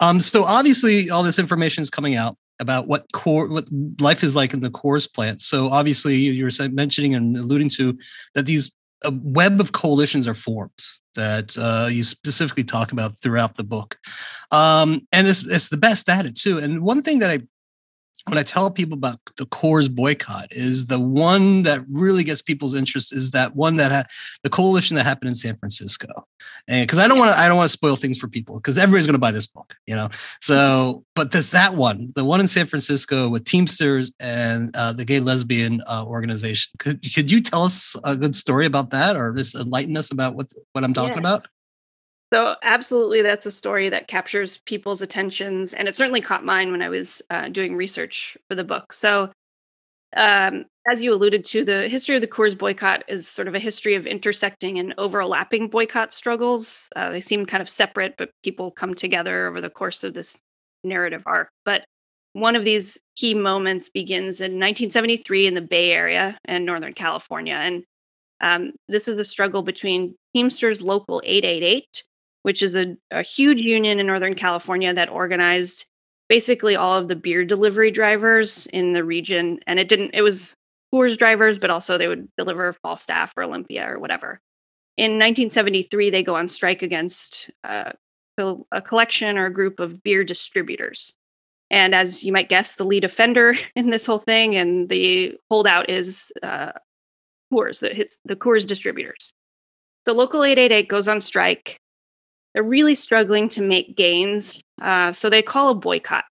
Um, 0.00 0.20
so 0.20 0.44
obviously, 0.44 1.10
all 1.10 1.22
this 1.22 1.38
information 1.38 1.82
is 1.82 1.90
coming 1.90 2.16
out 2.16 2.36
about 2.60 2.86
what 2.86 3.10
core 3.12 3.48
what 3.48 3.66
life 4.00 4.22
is 4.22 4.36
like 4.36 4.54
in 4.54 4.60
the 4.60 4.70
Coors 4.70 5.12
plant. 5.12 5.40
So 5.40 5.68
obviously, 5.70 6.16
you 6.16 6.44
were 6.44 6.68
mentioning 6.70 7.14
and 7.14 7.36
alluding 7.36 7.70
to 7.70 7.96
that 8.34 8.46
these 8.46 8.70
a 9.04 9.12
web 9.22 9.60
of 9.60 9.72
coalitions 9.72 10.26
are 10.26 10.34
formed 10.34 10.70
that 11.14 11.56
uh, 11.58 11.88
you 11.88 12.02
specifically 12.02 12.64
talk 12.64 12.90
about 12.90 13.14
throughout 13.14 13.56
the 13.56 13.62
book, 13.62 13.98
um, 14.50 15.06
and 15.12 15.28
it's, 15.28 15.46
it's 15.48 15.68
the 15.68 15.76
best 15.76 16.08
at 16.08 16.26
it 16.26 16.36
too. 16.36 16.58
And 16.58 16.82
one 16.82 17.02
thing 17.02 17.18
that 17.20 17.30
I 17.30 17.40
when 18.26 18.38
I 18.38 18.42
tell 18.42 18.70
people 18.70 18.94
about 18.94 19.18
the 19.36 19.44
Coors 19.44 19.94
boycott 19.94 20.48
is 20.50 20.86
the 20.86 20.98
one 20.98 21.62
that 21.64 21.84
really 21.90 22.24
gets 22.24 22.40
people's 22.40 22.74
interest 22.74 23.14
is 23.14 23.32
that 23.32 23.54
one 23.54 23.76
that 23.76 23.90
had 23.90 24.06
the 24.42 24.50
coalition 24.50 24.96
that 24.96 25.04
happened 25.04 25.28
in 25.28 25.34
San 25.34 25.56
Francisco. 25.56 26.26
And 26.66 26.86
because 26.86 26.98
I 26.98 27.06
don't 27.06 27.18
want 27.18 27.32
to, 27.32 27.38
I 27.38 27.48
don't 27.48 27.58
want 27.58 27.68
to 27.68 27.72
spoil 27.72 27.96
things 27.96 28.16
for 28.16 28.28
people 28.28 28.56
because 28.56 28.78
everybody's 28.78 29.06
going 29.06 29.14
to 29.14 29.18
buy 29.18 29.30
this 29.30 29.46
book, 29.46 29.74
you 29.86 29.94
know? 29.94 30.08
So, 30.40 31.04
but 31.14 31.32
there's 31.32 31.50
that 31.50 31.74
one, 31.74 32.12
the 32.14 32.24
one 32.24 32.40
in 32.40 32.46
San 32.46 32.66
Francisco 32.66 33.28
with 33.28 33.44
Teamsters 33.44 34.12
and 34.20 34.74
uh, 34.74 34.92
the 34.92 35.04
gay 35.04 35.20
lesbian 35.20 35.82
uh, 35.86 36.04
organization. 36.06 36.72
Could, 36.78 37.02
could 37.14 37.30
you 37.30 37.42
tell 37.42 37.64
us 37.64 37.94
a 38.04 38.16
good 38.16 38.34
story 38.36 38.64
about 38.64 38.90
that 38.90 39.16
or 39.16 39.34
just 39.34 39.54
enlighten 39.54 39.96
us 39.98 40.10
about 40.10 40.34
what, 40.34 40.50
what 40.72 40.84
I'm 40.84 40.94
talking 40.94 41.14
yeah. 41.14 41.20
about? 41.20 41.48
So, 42.34 42.56
absolutely, 42.64 43.22
that's 43.22 43.46
a 43.46 43.50
story 43.52 43.88
that 43.90 44.08
captures 44.08 44.58
people's 44.58 45.02
attentions. 45.02 45.72
And 45.72 45.86
it 45.86 45.94
certainly 45.94 46.20
caught 46.20 46.44
mine 46.44 46.72
when 46.72 46.82
I 46.82 46.88
was 46.88 47.22
uh, 47.30 47.48
doing 47.48 47.76
research 47.76 48.36
for 48.48 48.56
the 48.56 48.64
book. 48.64 48.92
So, 48.92 49.30
um, 50.16 50.64
as 50.90 51.00
you 51.00 51.14
alluded 51.14 51.44
to, 51.44 51.64
the 51.64 51.88
history 51.88 52.16
of 52.16 52.22
the 52.22 52.26
Coors 52.26 52.58
boycott 52.58 53.04
is 53.06 53.28
sort 53.28 53.46
of 53.46 53.54
a 53.54 53.60
history 53.60 53.94
of 53.94 54.04
intersecting 54.04 54.80
and 54.80 54.94
overlapping 54.98 55.68
boycott 55.68 56.12
struggles. 56.12 56.88
Uh, 56.96 57.10
they 57.10 57.20
seem 57.20 57.46
kind 57.46 57.60
of 57.60 57.68
separate, 57.68 58.16
but 58.18 58.30
people 58.42 58.72
come 58.72 58.94
together 58.94 59.46
over 59.46 59.60
the 59.60 59.70
course 59.70 60.02
of 60.02 60.14
this 60.14 60.36
narrative 60.82 61.22
arc. 61.26 61.50
But 61.64 61.84
one 62.32 62.56
of 62.56 62.64
these 62.64 62.98
key 63.14 63.34
moments 63.34 63.88
begins 63.88 64.40
in 64.40 64.54
1973 64.54 65.46
in 65.46 65.54
the 65.54 65.60
Bay 65.60 65.92
Area 65.92 66.36
and 66.46 66.66
Northern 66.66 66.94
California. 66.94 67.54
And 67.54 67.84
um, 68.40 68.72
this 68.88 69.06
is 69.06 69.18
a 69.18 69.24
struggle 69.24 69.62
between 69.62 70.16
Teamsters 70.34 70.82
Local 70.82 71.22
888 71.24 72.02
which 72.44 72.62
is 72.62 72.74
a, 72.74 72.94
a 73.10 73.22
huge 73.22 73.60
union 73.60 73.98
in 73.98 74.06
Northern 74.06 74.34
California 74.34 74.92
that 74.92 75.08
organized 75.08 75.86
basically 76.28 76.76
all 76.76 76.94
of 76.94 77.08
the 77.08 77.16
beer 77.16 77.42
delivery 77.42 77.90
drivers 77.90 78.66
in 78.66 78.92
the 78.92 79.02
region. 79.02 79.60
And 79.66 79.80
it 79.80 79.88
didn't, 79.88 80.10
it 80.12 80.20
was 80.20 80.54
Coors 80.92 81.16
drivers, 81.16 81.58
but 81.58 81.70
also 81.70 81.96
they 81.96 82.06
would 82.06 82.28
deliver 82.36 82.72
Falstaff 82.74 83.32
or 83.36 83.44
Olympia 83.44 83.90
or 83.90 83.98
whatever. 83.98 84.42
In 84.98 85.12
1973, 85.12 86.10
they 86.10 86.22
go 86.22 86.36
on 86.36 86.46
strike 86.46 86.82
against 86.82 87.50
uh, 87.64 87.92
a 88.38 88.82
collection 88.82 89.38
or 89.38 89.46
a 89.46 89.52
group 89.52 89.80
of 89.80 90.02
beer 90.02 90.22
distributors. 90.22 91.16
And 91.70 91.94
as 91.94 92.22
you 92.22 92.32
might 92.32 92.50
guess, 92.50 92.76
the 92.76 92.84
lead 92.84 93.04
offender 93.04 93.54
in 93.74 93.88
this 93.88 94.04
whole 94.04 94.18
thing 94.18 94.54
and 94.54 94.90
the 94.90 95.34
holdout 95.50 95.88
is 95.88 96.30
uh, 96.42 96.72
Coors, 97.50 97.80
the, 97.80 98.06
the 98.26 98.36
Coors 98.36 98.66
distributors. 98.66 99.32
So 100.06 100.12
Local 100.12 100.44
888 100.44 100.88
goes 100.88 101.08
on 101.08 101.22
strike 101.22 101.80
they're 102.54 102.62
really 102.62 102.94
struggling 102.94 103.48
to 103.50 103.62
make 103.62 103.96
gains. 103.96 104.62
Uh, 104.80 105.12
so 105.12 105.28
they 105.28 105.42
call 105.42 105.70
a 105.70 105.74
boycott. 105.74 106.24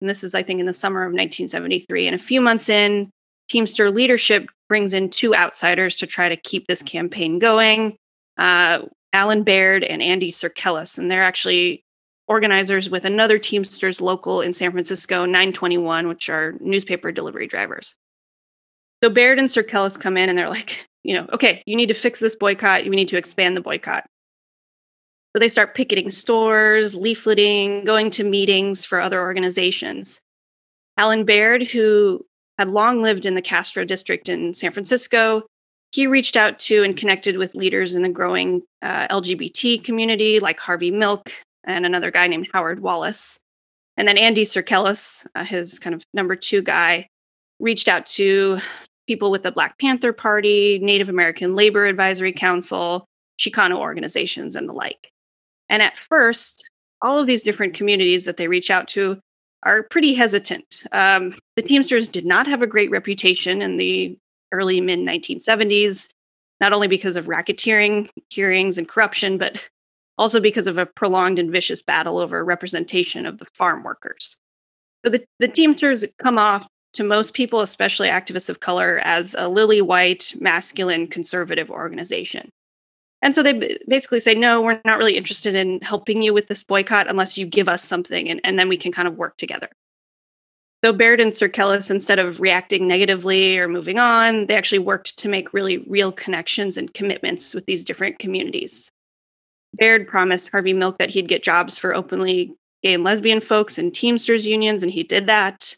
And 0.00 0.08
this 0.08 0.22
is, 0.22 0.34
I 0.34 0.42
think, 0.42 0.60
in 0.60 0.66
the 0.66 0.74
summer 0.74 1.02
of 1.02 1.08
1973. 1.08 2.06
And 2.06 2.14
a 2.14 2.18
few 2.18 2.40
months 2.40 2.68
in, 2.68 3.10
Teamster 3.48 3.90
leadership 3.90 4.48
brings 4.68 4.92
in 4.92 5.08
two 5.08 5.34
outsiders 5.34 5.94
to 5.96 6.06
try 6.06 6.28
to 6.28 6.36
keep 6.36 6.66
this 6.66 6.82
campaign 6.82 7.38
going 7.38 7.96
uh, 8.36 8.80
Allan 9.12 9.42
Baird 9.42 9.82
and 9.84 10.02
Andy 10.02 10.30
Serkelis. 10.30 10.98
And 10.98 11.10
they're 11.10 11.24
actually 11.24 11.82
organizers 12.28 12.90
with 12.90 13.04
another 13.04 13.38
Teamsters 13.38 14.00
local 14.00 14.42
in 14.42 14.52
San 14.52 14.70
Francisco, 14.70 15.24
921, 15.24 16.08
which 16.08 16.28
are 16.28 16.54
newspaper 16.60 17.10
delivery 17.10 17.46
drivers. 17.46 17.94
So 19.02 19.08
Baird 19.08 19.38
and 19.38 19.48
Serkelis 19.48 19.98
come 19.98 20.16
in 20.16 20.28
and 20.28 20.38
they're 20.38 20.48
like, 20.48 20.86
you 21.04 21.14
know, 21.14 21.26
okay, 21.32 21.62
you 21.66 21.74
need 21.74 21.86
to 21.86 21.94
fix 21.94 22.20
this 22.20 22.36
boycott. 22.36 22.84
We 22.84 22.96
need 22.96 23.08
to 23.08 23.16
expand 23.16 23.56
the 23.56 23.62
boycott. 23.62 24.04
So 25.34 25.40
they 25.40 25.48
start 25.48 25.74
picketing 25.74 26.10
stores, 26.10 26.94
leafleting, 26.94 27.84
going 27.84 28.10
to 28.12 28.24
meetings 28.24 28.84
for 28.84 29.00
other 29.00 29.20
organizations. 29.20 30.20
Allan 30.96 31.24
Baird, 31.24 31.66
who 31.66 32.24
had 32.58 32.68
long 32.68 33.02
lived 33.02 33.24
in 33.26 33.34
the 33.34 33.42
Castro 33.42 33.84
district 33.84 34.28
in 34.28 34.54
San 34.54 34.72
Francisco, 34.72 35.44
he 35.92 36.06
reached 36.06 36.36
out 36.36 36.58
to 36.60 36.82
and 36.82 36.96
connected 36.96 37.36
with 37.36 37.54
leaders 37.54 37.94
in 37.94 38.02
the 38.02 38.08
growing 38.08 38.62
uh, 38.82 39.08
LGBT 39.08 39.82
community 39.84 40.40
like 40.40 40.60
Harvey 40.60 40.90
Milk 40.90 41.30
and 41.64 41.86
another 41.86 42.10
guy 42.10 42.26
named 42.26 42.48
Howard 42.52 42.80
Wallace. 42.80 43.40
And 43.96 44.06
then 44.06 44.18
Andy 44.18 44.42
Serkelis, 44.42 45.26
uh, 45.34 45.44
his 45.44 45.78
kind 45.78 45.94
of 45.94 46.04
number 46.14 46.36
two 46.36 46.62
guy, 46.62 47.08
reached 47.58 47.88
out 47.88 48.06
to 48.06 48.60
people 49.06 49.30
with 49.30 49.42
the 49.42 49.50
Black 49.50 49.78
Panther 49.78 50.12
Party, 50.12 50.78
Native 50.80 51.08
American 51.08 51.54
Labor 51.54 51.86
Advisory 51.86 52.32
Council, 52.32 53.04
Chicano 53.40 53.76
organizations, 53.76 54.54
and 54.54 54.68
the 54.68 54.72
like. 54.72 55.10
And 55.68 55.82
at 55.82 55.98
first, 55.98 56.70
all 57.02 57.18
of 57.18 57.26
these 57.26 57.42
different 57.42 57.74
communities 57.74 58.24
that 58.24 58.36
they 58.36 58.48
reach 58.48 58.70
out 58.70 58.88
to 58.88 59.20
are 59.64 59.82
pretty 59.84 60.14
hesitant. 60.14 60.84
Um, 60.92 61.34
the 61.56 61.62
Teamsters 61.62 62.08
did 62.08 62.24
not 62.24 62.46
have 62.46 62.62
a 62.62 62.66
great 62.66 62.90
reputation 62.90 63.60
in 63.60 63.76
the 63.76 64.16
early 64.52 64.80
mid 64.80 65.00
1970s, 65.00 66.08
not 66.60 66.72
only 66.72 66.88
because 66.88 67.16
of 67.16 67.26
racketeering, 67.26 68.08
hearings, 68.30 68.78
and 68.78 68.88
corruption, 68.88 69.38
but 69.38 69.68
also 70.16 70.40
because 70.40 70.66
of 70.66 70.78
a 70.78 70.86
prolonged 70.86 71.38
and 71.38 71.50
vicious 71.50 71.82
battle 71.82 72.18
over 72.18 72.44
representation 72.44 73.26
of 73.26 73.38
the 73.38 73.46
farm 73.54 73.82
workers. 73.82 74.36
So 75.04 75.10
the, 75.10 75.24
the 75.38 75.48
Teamsters 75.48 76.04
come 76.18 76.38
off 76.38 76.66
to 76.94 77.04
most 77.04 77.34
people, 77.34 77.60
especially 77.60 78.08
activists 78.08 78.50
of 78.50 78.60
color, 78.60 79.00
as 79.04 79.34
a 79.38 79.48
lily 79.48 79.80
white, 79.80 80.34
masculine, 80.40 81.06
conservative 81.06 81.70
organization. 81.70 82.50
And 83.20 83.34
so 83.34 83.42
they 83.42 83.78
basically 83.88 84.20
say, 84.20 84.34
no, 84.34 84.62
we're 84.62 84.80
not 84.84 84.98
really 84.98 85.16
interested 85.16 85.54
in 85.54 85.80
helping 85.80 86.22
you 86.22 86.32
with 86.32 86.46
this 86.46 86.62
boycott 86.62 87.10
unless 87.10 87.36
you 87.36 87.46
give 87.46 87.68
us 87.68 87.82
something, 87.82 88.28
and, 88.28 88.40
and 88.44 88.58
then 88.58 88.68
we 88.68 88.76
can 88.76 88.92
kind 88.92 89.08
of 89.08 89.16
work 89.16 89.36
together. 89.36 89.68
So 90.84 90.92
Baird 90.92 91.18
and 91.18 91.32
Serkelis, 91.32 91.90
instead 91.90 92.20
of 92.20 92.40
reacting 92.40 92.86
negatively 92.86 93.58
or 93.58 93.66
moving 93.66 93.98
on, 93.98 94.46
they 94.46 94.56
actually 94.56 94.78
worked 94.78 95.18
to 95.18 95.28
make 95.28 95.52
really 95.52 95.78
real 95.78 96.12
connections 96.12 96.76
and 96.76 96.94
commitments 96.94 97.52
with 97.52 97.66
these 97.66 97.84
different 97.84 98.20
communities. 98.20 98.88
Baird 99.74 100.06
promised 100.06 100.52
Harvey 100.52 100.72
Milk 100.72 100.98
that 100.98 101.10
he'd 101.10 101.26
get 101.26 101.42
jobs 101.42 101.76
for 101.76 101.94
openly 101.94 102.54
gay 102.84 102.94
and 102.94 103.02
lesbian 103.02 103.40
folks 103.40 103.76
in 103.78 103.90
Teamsters 103.90 104.46
unions, 104.46 104.84
and 104.84 104.92
he 104.92 105.02
did 105.02 105.26
that. 105.26 105.74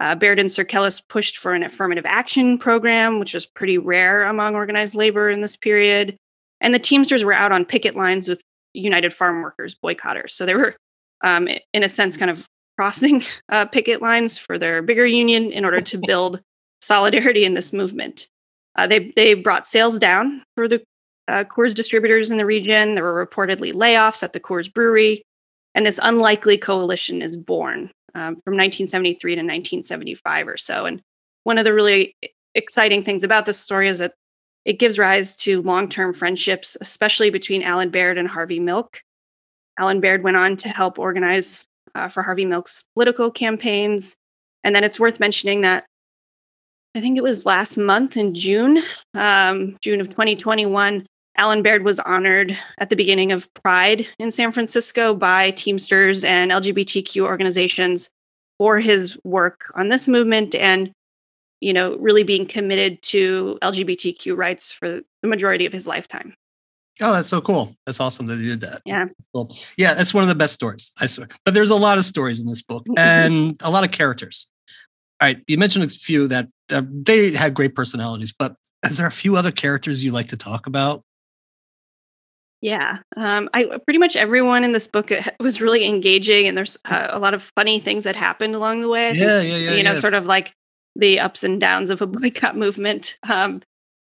Uh, 0.00 0.16
Baird 0.16 0.40
and 0.40 0.48
Serkelis 0.48 1.06
pushed 1.06 1.38
for 1.38 1.54
an 1.54 1.62
affirmative 1.62 2.04
action 2.04 2.58
program, 2.58 3.20
which 3.20 3.34
was 3.34 3.46
pretty 3.46 3.78
rare 3.78 4.24
among 4.24 4.56
organized 4.56 4.96
labor 4.96 5.30
in 5.30 5.40
this 5.40 5.54
period. 5.54 6.16
And 6.62 6.72
the 6.72 6.78
Teamsters 6.78 7.24
were 7.24 7.34
out 7.34 7.52
on 7.52 7.66
picket 7.66 7.94
lines 7.94 8.28
with 8.28 8.40
United 8.72 9.12
Farm 9.12 9.42
Workers 9.42 9.74
boycotters. 9.74 10.30
So 10.30 10.46
they 10.46 10.54
were, 10.54 10.76
um, 11.22 11.48
in 11.74 11.82
a 11.82 11.88
sense, 11.88 12.16
kind 12.16 12.30
of 12.30 12.46
crossing 12.78 13.22
uh, 13.50 13.66
picket 13.66 14.00
lines 14.00 14.38
for 14.38 14.58
their 14.58 14.80
bigger 14.80 15.04
union 15.04 15.52
in 15.52 15.64
order 15.64 15.80
to 15.80 15.98
build 15.98 16.40
solidarity 16.80 17.44
in 17.44 17.54
this 17.54 17.72
movement. 17.72 18.28
Uh, 18.76 18.86
they, 18.86 19.12
they 19.14 19.34
brought 19.34 19.66
sales 19.66 19.98
down 19.98 20.42
for 20.54 20.66
the 20.66 20.82
uh, 21.28 21.44
Coors 21.44 21.74
distributors 21.74 22.30
in 22.30 22.38
the 22.38 22.46
region. 22.46 22.94
There 22.94 23.04
were 23.04 23.26
reportedly 23.26 23.72
layoffs 23.72 24.22
at 24.22 24.32
the 24.32 24.40
Coors 24.40 24.72
Brewery. 24.72 25.22
And 25.74 25.86
this 25.86 26.00
unlikely 26.02 26.58
coalition 26.58 27.22
is 27.22 27.36
born 27.36 27.90
um, 28.14 28.36
from 28.36 28.54
1973 28.54 29.34
to 29.36 29.40
1975 29.40 30.48
or 30.48 30.56
so. 30.56 30.86
And 30.86 31.00
one 31.44 31.58
of 31.58 31.64
the 31.64 31.72
really 31.72 32.14
exciting 32.54 33.02
things 33.02 33.22
about 33.22 33.46
this 33.46 33.58
story 33.58 33.88
is 33.88 33.98
that 33.98 34.14
it 34.64 34.78
gives 34.78 34.98
rise 34.98 35.36
to 35.38 35.62
long 35.62 35.88
term 35.88 36.12
friendships, 36.12 36.76
especially 36.80 37.30
between 37.30 37.62
Allan 37.62 37.90
Baird 37.90 38.18
and 38.18 38.28
Harvey 38.28 38.60
Milk. 38.60 39.02
Allan 39.78 40.00
Baird 40.00 40.22
went 40.22 40.36
on 40.36 40.56
to 40.58 40.68
help 40.68 40.98
organize 40.98 41.64
uh, 41.94 42.08
for 42.08 42.22
Harvey 42.22 42.44
Milk's 42.44 42.84
political 42.94 43.30
campaigns. 43.30 44.16
And 44.64 44.74
then 44.74 44.84
it's 44.84 45.00
worth 45.00 45.18
mentioning 45.18 45.62
that 45.62 45.86
I 46.94 47.00
think 47.00 47.16
it 47.16 47.22
was 47.22 47.46
last 47.46 47.76
month 47.76 48.16
in 48.16 48.34
June, 48.34 48.82
um, 49.14 49.76
June 49.80 50.00
of 50.00 50.10
2021, 50.10 51.06
Allan 51.38 51.62
Baird 51.62 51.84
was 51.84 51.98
honored 52.00 52.58
at 52.78 52.90
the 52.90 52.96
beginning 52.96 53.32
of 53.32 53.52
Pride 53.54 54.06
in 54.18 54.30
San 54.30 54.52
Francisco 54.52 55.14
by 55.14 55.52
Teamsters 55.52 56.24
and 56.24 56.50
LGBTQ 56.50 57.22
organizations 57.22 58.10
for 58.58 58.78
his 58.78 59.18
work 59.24 59.72
on 59.74 59.88
this 59.88 60.06
movement 60.06 60.54
and 60.54 60.92
you 61.62 61.72
know, 61.72 61.96
really 61.98 62.24
being 62.24 62.44
committed 62.44 63.00
to 63.02 63.56
LGBTQ 63.62 64.36
rights 64.36 64.72
for 64.72 65.00
the 65.22 65.28
majority 65.28 65.64
of 65.64 65.72
his 65.72 65.86
lifetime. 65.86 66.34
Oh, 67.00 67.12
that's 67.12 67.28
so 67.28 67.40
cool. 67.40 67.74
That's 67.86 68.00
awesome 68.00 68.26
that 68.26 68.38
he 68.38 68.46
did 68.46 68.60
that. 68.62 68.82
Yeah. 68.84 69.06
Cool. 69.32 69.56
Yeah, 69.76 69.94
that's 69.94 70.12
one 70.12 70.22
of 70.24 70.28
the 70.28 70.34
best 70.34 70.54
stories, 70.54 70.90
I 71.00 71.06
swear. 71.06 71.28
But 71.44 71.54
there's 71.54 71.70
a 71.70 71.76
lot 71.76 71.98
of 71.98 72.04
stories 72.04 72.40
in 72.40 72.46
this 72.46 72.62
book 72.62 72.84
and 72.96 73.56
a 73.62 73.70
lot 73.70 73.84
of 73.84 73.92
characters. 73.92 74.48
All 75.20 75.28
right. 75.28 75.40
You 75.46 75.56
mentioned 75.56 75.84
a 75.84 75.88
few 75.88 76.26
that 76.28 76.48
uh, 76.70 76.82
they 76.90 77.30
had 77.30 77.54
great 77.54 77.76
personalities, 77.76 78.32
but 78.36 78.56
is 78.84 78.98
there 78.98 79.06
a 79.06 79.12
few 79.12 79.36
other 79.36 79.52
characters 79.52 80.04
you 80.04 80.10
like 80.10 80.28
to 80.28 80.36
talk 80.36 80.66
about? 80.66 81.04
Yeah, 82.60 82.98
um, 83.16 83.50
I 83.52 83.64
pretty 83.84 83.98
much 83.98 84.14
everyone 84.14 84.62
in 84.62 84.70
this 84.70 84.86
book 84.86 85.10
uh, 85.10 85.22
was 85.40 85.60
really 85.60 85.84
engaging, 85.84 86.46
and 86.46 86.56
there's 86.56 86.78
uh, 86.84 87.08
a 87.10 87.18
lot 87.18 87.34
of 87.34 87.42
funny 87.56 87.80
things 87.80 88.04
that 88.04 88.14
happened 88.14 88.54
along 88.54 88.82
the 88.82 88.88
way. 88.88 89.08
I 89.08 89.10
yeah, 89.10 89.40
think, 89.40 89.50
yeah, 89.50 89.56
yeah. 89.56 89.70
You 89.72 89.82
know, 89.82 89.94
yeah. 89.94 89.98
sort 89.98 90.14
of 90.14 90.26
like 90.26 90.54
the 90.96 91.20
ups 91.20 91.44
and 91.44 91.60
downs 91.60 91.90
of 91.90 92.00
a 92.00 92.06
boycott 92.18 92.56
movement. 92.56 93.18
Um, 93.28 93.62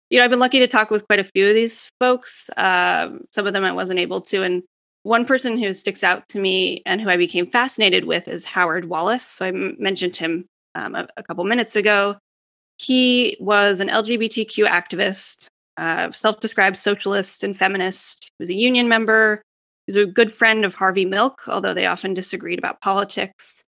you 0.09 0.17
know, 0.17 0.25
I've 0.25 0.29
been 0.29 0.39
lucky 0.39 0.59
to 0.59 0.67
talk 0.67 0.91
with 0.91 1.07
quite 1.07 1.19
a 1.19 1.23
few 1.23 1.47
of 1.47 1.55
these 1.55 1.89
folks. 1.99 2.49
Um, 2.57 3.21
some 3.31 3.47
of 3.47 3.53
them 3.53 3.63
I 3.63 3.71
wasn't 3.71 3.99
able 3.99 4.19
to, 4.21 4.43
and 4.43 4.63
one 5.03 5.25
person 5.25 5.57
who 5.57 5.73
sticks 5.73 6.03
out 6.03 6.27
to 6.29 6.39
me 6.39 6.83
and 6.85 7.01
who 7.01 7.09
I 7.09 7.17
became 7.17 7.45
fascinated 7.45 8.05
with 8.05 8.27
is 8.27 8.45
Howard 8.45 8.85
Wallace. 8.85 9.25
So 9.25 9.45
I 9.45 9.49
m- 9.49 9.75
mentioned 9.79 10.17
him 10.17 10.45
um, 10.75 10.95
a, 10.95 11.07
a, 11.17 11.23
couple 11.23 11.43
minutes 11.43 11.75
ago. 11.75 12.17
He 12.77 13.35
was 13.39 13.81
an 13.81 13.87
LGBTQ 13.87 14.67
activist, 14.67 15.47
uh, 15.77 16.11
self-described 16.11 16.77
socialist 16.77 17.43
and 17.43 17.57
feminist. 17.57 18.25
He 18.25 18.43
was 18.43 18.49
a 18.49 18.55
union 18.55 18.87
member. 18.87 19.41
He's 19.87 19.95
a 19.95 20.05
good 20.05 20.31
friend 20.31 20.63
of 20.63 20.75
Harvey 20.75 21.05
Milk, 21.05 21.41
although 21.47 21.73
they 21.73 21.87
often 21.87 22.13
disagreed 22.13 22.59
about 22.59 22.81
politics. 22.81 23.63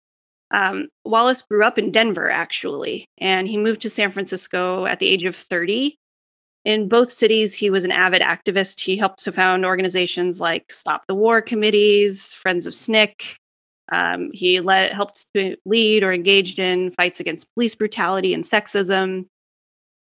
Um, 0.54 0.88
Wallace 1.04 1.42
grew 1.42 1.66
up 1.66 1.80
in 1.80 1.92
Denver, 1.92 2.30
actually, 2.30 3.10
and 3.18 3.48
he 3.48 3.58
moved 3.58 3.82
to 3.82 3.90
San 3.90 4.12
Francisco 4.12 4.86
at 4.86 5.00
the 5.00 5.08
age 5.08 5.24
of 5.24 5.36
30. 5.36 5.98
In 6.64 6.88
both 6.88 7.10
cities, 7.10 7.58
he 7.58 7.70
was 7.70 7.84
an 7.84 7.92
avid 7.92 8.22
activist. 8.22 8.80
He 8.80 8.96
helped 8.96 9.22
to 9.24 9.32
found 9.32 9.66
organizations 9.66 10.40
like 10.40 10.72
Stop 10.72 11.08
the 11.08 11.16
War 11.16 11.42
committees, 11.42 12.34
Friends 12.34 12.68
of 12.68 12.74
SNCC. 12.74 13.36
Um, 13.92 14.30
he 14.32 14.62
led, 14.62 14.94
helped 14.94 15.26
to 15.36 15.58
lead 15.66 16.04
or 16.04 16.14
engaged 16.14 16.58
in 16.58 16.92
fights 16.92 17.20
against 17.20 17.54
police 17.54 17.76
brutality 17.76 18.34
and 18.34 18.44
sexism. 18.44 19.26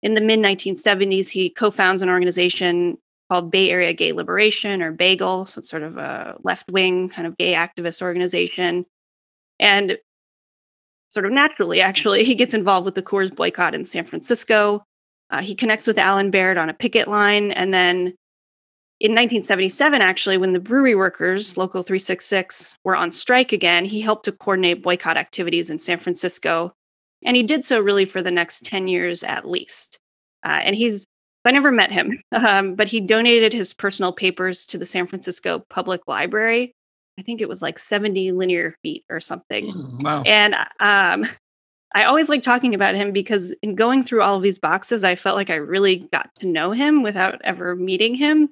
In 0.01 0.15
the 0.15 0.21
mid 0.21 0.39
1970s, 0.39 1.29
he 1.29 1.49
co 1.49 1.71
founds 1.71 2.01
an 2.01 2.09
organization 2.09 2.97
called 3.31 3.51
Bay 3.51 3.69
Area 3.69 3.93
Gay 3.93 4.11
Liberation 4.11 4.81
or 4.81 4.91
BAGLE. 4.91 5.45
So 5.45 5.59
it's 5.59 5.69
sort 5.69 5.83
of 5.83 5.97
a 5.97 6.35
left 6.43 6.69
wing 6.69 7.09
kind 7.09 7.27
of 7.27 7.37
gay 7.37 7.53
activist 7.53 8.01
organization. 8.01 8.85
And 9.59 9.97
sort 11.09 11.25
of 11.25 11.31
naturally, 11.31 11.81
actually, 11.81 12.23
he 12.23 12.35
gets 12.35 12.53
involved 12.53 12.85
with 12.85 12.95
the 12.95 13.03
Coors 13.03 13.35
boycott 13.35 13.75
in 13.75 13.85
San 13.85 14.05
Francisco. 14.05 14.83
Uh, 15.31 15.41
he 15.41 15.55
connects 15.55 15.85
with 15.85 15.97
Allan 15.97 16.31
Baird 16.31 16.57
on 16.57 16.69
a 16.69 16.73
picket 16.73 17.07
line. 17.07 17.51
And 17.51 17.73
then 17.73 18.13
in 18.99 19.11
1977, 19.11 20.01
actually, 20.01 20.37
when 20.37 20.53
the 20.53 20.59
brewery 20.59 20.95
workers, 20.95 21.57
Local 21.57 21.83
366, 21.83 22.77
were 22.83 22.95
on 22.95 23.11
strike 23.11 23.51
again, 23.51 23.85
he 23.85 24.01
helped 24.01 24.25
to 24.25 24.31
coordinate 24.31 24.83
boycott 24.83 25.17
activities 25.17 25.69
in 25.69 25.79
San 25.79 25.97
Francisco. 25.97 26.73
And 27.23 27.35
he 27.35 27.43
did 27.43 27.65
so 27.65 27.79
really 27.79 28.05
for 28.05 28.21
the 28.21 28.31
next 28.31 28.65
10 28.65 28.87
years 28.87 29.23
at 29.23 29.47
least. 29.47 29.99
Uh, 30.45 30.59
and 30.63 30.75
he's, 30.75 31.05
I 31.45 31.51
never 31.51 31.71
met 31.71 31.91
him, 31.91 32.21
um, 32.31 32.75
but 32.75 32.87
he 32.87 32.99
donated 32.99 33.53
his 33.53 33.73
personal 33.73 34.13
papers 34.13 34.65
to 34.67 34.77
the 34.77 34.85
San 34.85 35.05
Francisco 35.05 35.63
Public 35.69 36.07
Library 36.07 36.73
I 37.19 37.21
think 37.21 37.41
it 37.41 37.49
was 37.49 37.61
like 37.61 37.77
70 37.77 38.31
linear 38.31 38.75
feet 38.81 39.03
or 39.09 39.19
something. 39.19 39.73
Mm, 39.73 40.03
wow. 40.03 40.23
And 40.25 40.55
um, 40.79 41.25
I 41.93 42.05
always 42.05 42.29
like 42.29 42.41
talking 42.41 42.73
about 42.73 42.95
him 42.95 43.11
because 43.11 43.53
in 43.61 43.75
going 43.75 44.05
through 44.05 44.21
all 44.21 44.35
of 44.35 44.41
these 44.41 44.57
boxes, 44.57 45.03
I 45.03 45.15
felt 45.15 45.35
like 45.35 45.49
I 45.49 45.55
really 45.55 46.07
got 46.13 46.29
to 46.35 46.47
know 46.47 46.71
him 46.71 47.03
without 47.03 47.41
ever 47.43 47.75
meeting 47.75 48.15
him. 48.15 48.49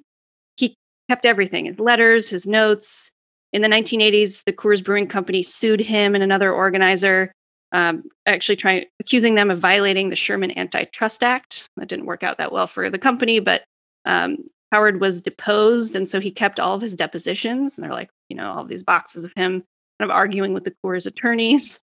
He 0.56 0.76
kept 1.08 1.24
everything 1.24 1.64
his 1.64 1.80
letters, 1.80 2.28
his 2.28 2.46
notes. 2.46 3.10
In 3.54 3.62
the 3.62 3.68
1980s, 3.68 4.44
the 4.44 4.52
Coors 4.52 4.84
Brewing 4.84 5.06
Company 5.08 5.42
sued 5.42 5.80
him 5.80 6.14
and 6.14 6.22
another 6.22 6.52
organizer, 6.52 7.32
um, 7.72 8.04
actually 8.26 8.56
trying 8.56 8.84
accusing 9.00 9.34
them 9.34 9.50
of 9.50 9.58
violating 9.58 10.10
the 10.10 10.16
Sherman 10.16 10.56
Antitrust 10.58 11.22
Act. 11.22 11.70
That 11.78 11.88
didn't 11.88 12.04
work 12.04 12.22
out 12.22 12.36
that 12.36 12.52
well 12.52 12.66
for 12.66 12.90
the 12.90 12.98
company, 12.98 13.40
but 13.40 13.64
um, 14.04 14.44
Howard 14.72 15.00
was 15.00 15.22
deposed, 15.22 15.94
and 15.94 16.08
so 16.08 16.20
he 16.20 16.30
kept 16.30 16.60
all 16.60 16.74
of 16.74 16.82
his 16.82 16.94
depositions. 16.96 17.76
And 17.78 17.84
they're 17.84 17.92
like, 17.92 18.10
you 18.28 18.36
know, 18.36 18.50
all 18.52 18.62
of 18.62 18.68
these 18.68 18.82
boxes 18.82 19.24
of 19.24 19.32
him 19.36 19.62
kind 19.98 20.10
of 20.10 20.10
arguing 20.10 20.52
with 20.54 20.64
the 20.64 20.74
Coors 20.84 21.06
attorneys. 21.06 21.80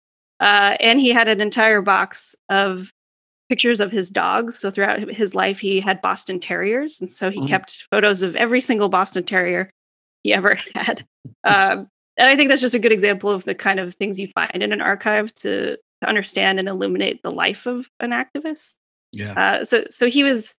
Uh, 0.41 0.77
and 0.79 1.01
he 1.01 1.09
had 1.09 1.27
an 1.27 1.41
entire 1.41 1.81
box 1.81 2.33
of 2.47 2.93
pictures 3.49 3.81
of 3.81 3.91
his 3.91 4.09
dogs. 4.09 4.57
So 4.57 4.71
throughout 4.71 4.99
his 5.09 5.35
life, 5.35 5.59
he 5.59 5.81
had 5.81 6.01
Boston 6.01 6.39
Terriers. 6.39 7.01
And 7.01 7.11
so 7.11 7.29
he 7.29 7.41
Mhm. 7.41 7.47
kept 7.49 7.85
photos 7.91 8.21
of 8.21 8.37
every 8.37 8.61
single 8.61 8.87
Boston 8.87 9.23
Terrier 9.25 9.69
he 10.23 10.33
ever 10.33 10.55
had. 10.75 11.05
Um, 11.43 11.89
and 12.15 12.29
I 12.29 12.37
think 12.37 12.47
that's 12.47 12.61
just 12.61 12.73
a 12.73 12.79
good 12.79 12.93
example 12.93 13.29
of 13.29 13.43
the 13.43 13.53
kind 13.53 13.81
of 13.81 13.93
things 13.95 14.17
you 14.17 14.29
find 14.33 14.63
in 14.63 14.71
an 14.71 14.79
archive 14.79 15.33
to, 15.41 15.75
to 15.75 16.07
understand 16.07 16.57
and 16.57 16.69
illuminate 16.69 17.21
the 17.21 17.31
life 17.31 17.65
of 17.65 17.89
an 17.99 18.11
activist. 18.11 18.75
Yeah. 19.11 19.33
Uh, 19.33 19.65
so, 19.65 19.83
so 19.89 20.07
he 20.07 20.23
was 20.23 20.55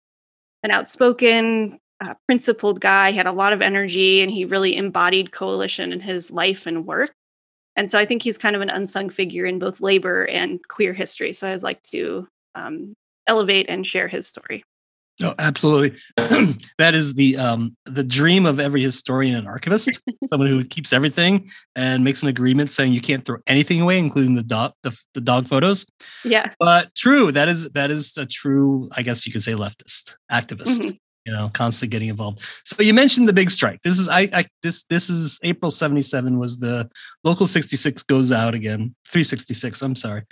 an 0.63 0.71
outspoken, 0.73 1.79
uh, 2.01 2.15
principled 2.27 2.81
guy. 2.81 3.11
He 3.11 3.17
had 3.17 3.27
a 3.27 3.33
lot 3.33 3.53
of 3.53 3.63
energy, 3.63 4.21
and 4.21 4.31
he 4.31 4.45
really 4.45 4.77
embodied 4.77 5.33
coalition 5.33 5.93
in 5.93 6.01
his 6.01 6.31
life 6.31 6.67
and 6.67 6.87
work. 6.87 7.13
And 7.77 7.91
so, 7.91 7.99
I 7.99 8.07
think 8.07 8.23
he's 8.23 8.39
kind 8.39 8.57
of 8.57 8.63
an 8.63 8.71
unsung 8.71 9.11
figure 9.11 9.47
in 9.47 9.59
both 9.59 9.81
labor 9.81 10.25
and 10.25 10.61
queer 10.69 10.93
history. 10.93 11.33
So, 11.33 11.49
I 11.49 11.53
would 11.53 11.63
like 11.63 11.83
to 11.85 12.27
um, 12.55 12.95
elevate 13.27 13.67
and 13.69 13.87
share 13.87 14.09
his 14.09 14.27
story. 14.27 14.65
No, 15.21 15.35
absolutely. 15.39 15.99
that 16.79 16.95
is 16.95 17.13
the 17.15 17.37
um 17.37 17.75
the 17.85 18.03
dream 18.03 18.47
of 18.47 18.59
every 18.59 18.83
historian 18.83 19.37
and 19.37 19.47
archivist. 19.47 20.01
someone 20.29 20.49
who 20.49 20.65
keeps 20.65 20.93
everything 20.95 21.51
and 21.77 22.03
makes 22.03 22.23
an 22.23 22.29
agreement 22.29 22.73
saying 22.73 22.93
you 22.95 23.03
can't 23.03 23.25
throw 23.25 23.37
anything 23.47 23.83
away, 23.83 23.99
including 23.99 24.35
the 24.35 24.43
dog 24.43 24.73
the, 24.83 24.99
the 25.13 25.21
dog 25.21 25.47
photos. 25.47 25.85
Yeah, 26.25 26.51
But 26.59 26.95
true, 26.95 27.31
that 27.33 27.49
is 27.49 27.69
that 27.71 27.91
is 27.91 28.17
a 28.17 28.25
true, 28.25 28.89
I 28.93 29.03
guess 29.03 29.27
you 29.27 29.33
could 29.33 29.43
say 29.43 29.53
leftist 29.53 30.15
activist. 30.33 30.81
Mhm. 30.81 30.99
You 31.27 31.33
know, 31.33 31.51
constantly 31.53 31.91
getting 31.91 32.09
involved. 32.09 32.41
So 32.65 32.83
you 32.83 32.95
mentioned 32.95 33.29
the 33.29 33.33
big 33.33 33.51
strike. 33.51 33.83
This 33.83 33.99
is 33.99 34.09
I, 34.09 34.21
I 34.33 34.45
this 34.63 34.85
this 34.85 35.11
is 35.11 35.39
April 35.43 35.71
77 35.71 36.39
was 36.39 36.59
the 36.59 36.91
local 37.25 37.47
66 37.47 38.03
goes 38.05 38.33
out 38.33 38.55
again. 38.55 38.95
366, 39.09 39.83
I'm 39.83 39.97
sorry. 39.97 40.23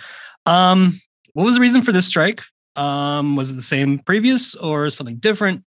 Um 0.45 0.99
what 1.33 1.45
was 1.45 1.55
the 1.55 1.61
reason 1.61 1.81
for 1.81 1.91
this 1.91 2.07
strike? 2.07 2.41
Um, 2.75 3.35
was 3.35 3.51
it 3.51 3.55
the 3.55 3.61
same 3.61 3.99
previous 3.99 4.55
or 4.55 4.89
something 4.89 5.17
different? 5.17 5.63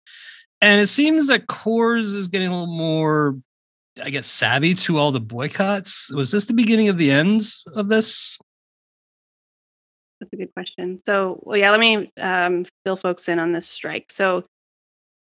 And 0.61 0.80
it 0.80 0.87
seems 0.87 1.28
that 1.28 1.46
Coors 1.46 2.16
is 2.16 2.28
getting 2.28 2.48
a 2.48 2.50
little 2.50 2.74
more, 2.74 3.37
I 4.02 4.11
guess, 4.11 4.26
savvy 4.26 4.74
to 4.74 4.98
all 4.98 5.12
the 5.12 5.20
boycotts. 5.20 6.12
Was 6.12 6.30
this 6.30 6.46
the 6.46 6.54
beginning 6.54 6.88
of 6.88 6.98
the 6.98 7.11
end 7.11 7.42
of 7.74 7.88
this? 7.88 8.38
that's 10.22 10.32
a 10.32 10.37
good 10.37 10.54
question. 10.54 11.00
So, 11.04 11.40
well, 11.42 11.56
yeah, 11.56 11.70
let 11.70 11.80
me 11.80 12.11
um, 12.20 12.64
fill 12.85 12.96
folks 12.96 13.28
in 13.28 13.38
on 13.38 13.52
this 13.52 13.68
strike. 13.68 14.06
So, 14.11 14.44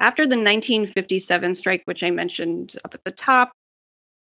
after 0.00 0.24
the 0.24 0.36
1957 0.36 1.54
strike, 1.54 1.82
which 1.86 2.02
I 2.02 2.10
mentioned 2.10 2.76
up 2.84 2.94
at 2.94 3.04
the 3.04 3.10
top, 3.10 3.52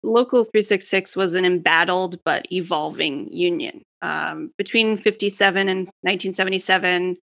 Local 0.02 0.44
366 0.44 1.16
was 1.16 1.35
an 1.35 1.44
embattled 1.44 2.22
but 2.24 2.50
evolving 2.52 3.33
union. 3.33 3.83
Um, 4.02 4.52
between 4.57 4.96
57 4.96 5.68
and 5.68 5.81
1977, 6.02 7.16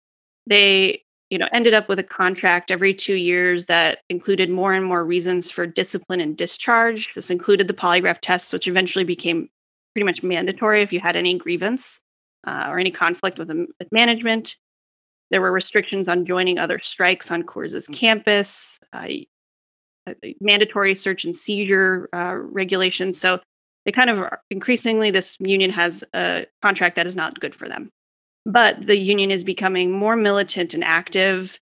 they 0.48 1.02
you 1.30 1.38
know 1.38 1.48
ended 1.54 1.74
up 1.74 1.88
with 1.88 2.00
a 2.00 2.04
contract 2.04 2.72
every 2.72 2.94
two 2.94 3.16
years 3.16 3.66
that 3.68 4.00
included 4.10 4.50
more 4.50 4.74
and 4.74 4.86
more 4.86 5.06
reasons 5.06 5.50
for 5.50 5.66
discipline 5.66 6.20
and 6.20 6.36
discharge. 6.36 7.14
This 7.14 7.30
included 7.30 7.68
the 7.68 7.74
polygraph 7.74 8.20
tests, 8.22 8.52
which 8.52 8.68
eventually 8.68 9.06
became 9.06 9.50
pretty 9.96 10.06
much 10.06 10.24
mandatory 10.24 10.82
if 10.82 10.92
you 10.92 11.00
had 11.00 11.16
any 11.16 11.38
grievance 11.38 12.02
uh, 12.46 12.66
or 12.68 12.80
any 12.80 12.92
conflict 12.92 13.38
with, 13.38 13.50
with 13.50 13.92
management. 13.92 14.56
There 15.32 15.42
were 15.42 15.52
restrictions 15.52 16.08
on 16.08 16.26
joining 16.26 16.60
other 16.60 16.80
strikes 16.80 17.32
on 17.32 17.44
Coors's 17.44 17.88
campus, 17.88 18.80
uh, 18.94 19.08
uh, 20.08 20.14
mandatory 20.42 20.96
search 20.96 21.26
and 21.26 21.36
seizure 21.36 22.10
uh, 22.14 22.36
regulations. 22.36 23.20
So 23.20 23.40
they 23.86 23.92
kind 23.92 24.10
of 24.10 24.24
increasingly, 24.50 25.12
this 25.12 25.36
union 25.40 25.72
has 25.72 26.04
a 26.14 26.46
contract 26.62 26.96
that 26.96 27.06
is 27.06 27.16
not 27.16 27.40
good 27.40 27.56
for 27.56 27.68
them. 27.68 27.90
But 28.46 28.86
the 28.86 28.98
union 28.98 29.32
is 29.32 29.44
becoming 29.44 29.92
more 29.92 30.16
militant 30.16 30.74
and 30.74 30.84
active. 30.84 31.58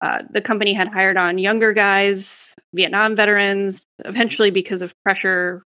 Uh, 0.00 0.22
the 0.30 0.40
company 0.40 0.72
had 0.72 0.88
hired 0.88 1.16
on 1.16 1.38
younger 1.38 1.72
guys, 1.72 2.54
Vietnam 2.74 3.16
veterans. 3.16 3.84
Eventually, 4.04 4.50
because 4.50 4.82
of 4.82 4.92
pressure 5.04 5.62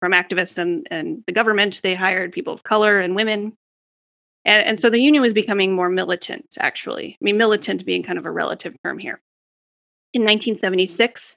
from 0.00 0.12
activists 0.12 0.58
and, 0.58 0.86
and 0.90 1.22
the 1.26 1.32
government, 1.32 1.80
they 1.82 1.94
hired 1.94 2.32
people 2.32 2.52
of 2.52 2.62
color 2.62 3.00
and 3.00 3.16
women. 3.16 3.52
And, 4.46 4.64
and 4.64 4.78
so 4.78 4.88
the 4.88 5.00
union 5.00 5.22
was 5.22 5.34
becoming 5.34 5.74
more 5.74 5.90
militant, 5.90 6.56
actually. 6.60 7.18
I 7.20 7.24
mean, 7.24 7.36
militant 7.36 7.84
being 7.84 8.02
kind 8.02 8.18
of 8.18 8.24
a 8.24 8.30
relative 8.30 8.74
term 8.82 8.96
here. 8.96 9.20
In 10.14 10.22
1976, 10.22 11.36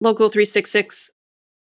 Local 0.00 0.28
366 0.28 1.10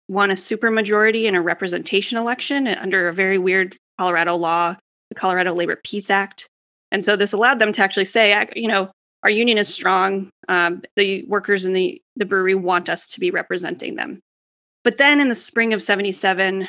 won 0.07 0.31
a 0.31 0.35
supermajority 0.35 1.25
in 1.25 1.35
a 1.35 1.41
representation 1.41 2.17
election 2.17 2.67
under 2.67 3.07
a 3.07 3.13
very 3.13 3.37
weird 3.37 3.75
Colorado 3.99 4.35
law, 4.35 4.75
the 5.09 5.15
Colorado 5.15 5.53
Labor 5.53 5.79
Peace 5.83 6.09
Act. 6.09 6.47
And 6.91 7.03
so 7.03 7.15
this 7.15 7.33
allowed 7.33 7.59
them 7.59 7.73
to 7.73 7.81
actually 7.81 8.05
say, 8.05 8.47
you 8.55 8.67
know, 8.67 8.89
our 9.23 9.29
union 9.29 9.57
is 9.57 9.73
strong. 9.73 10.29
Um, 10.47 10.81
the 10.95 11.23
workers 11.27 11.65
in 11.65 11.73
the, 11.73 12.01
the 12.15 12.25
brewery 12.25 12.55
want 12.55 12.89
us 12.89 13.09
to 13.09 13.19
be 13.19 13.31
representing 13.31 13.95
them. 13.95 14.19
But 14.83 14.97
then 14.97 15.19
in 15.19 15.27
the 15.29 15.35
spring 15.35 15.73
of 15.73 15.83
77, 15.83 16.67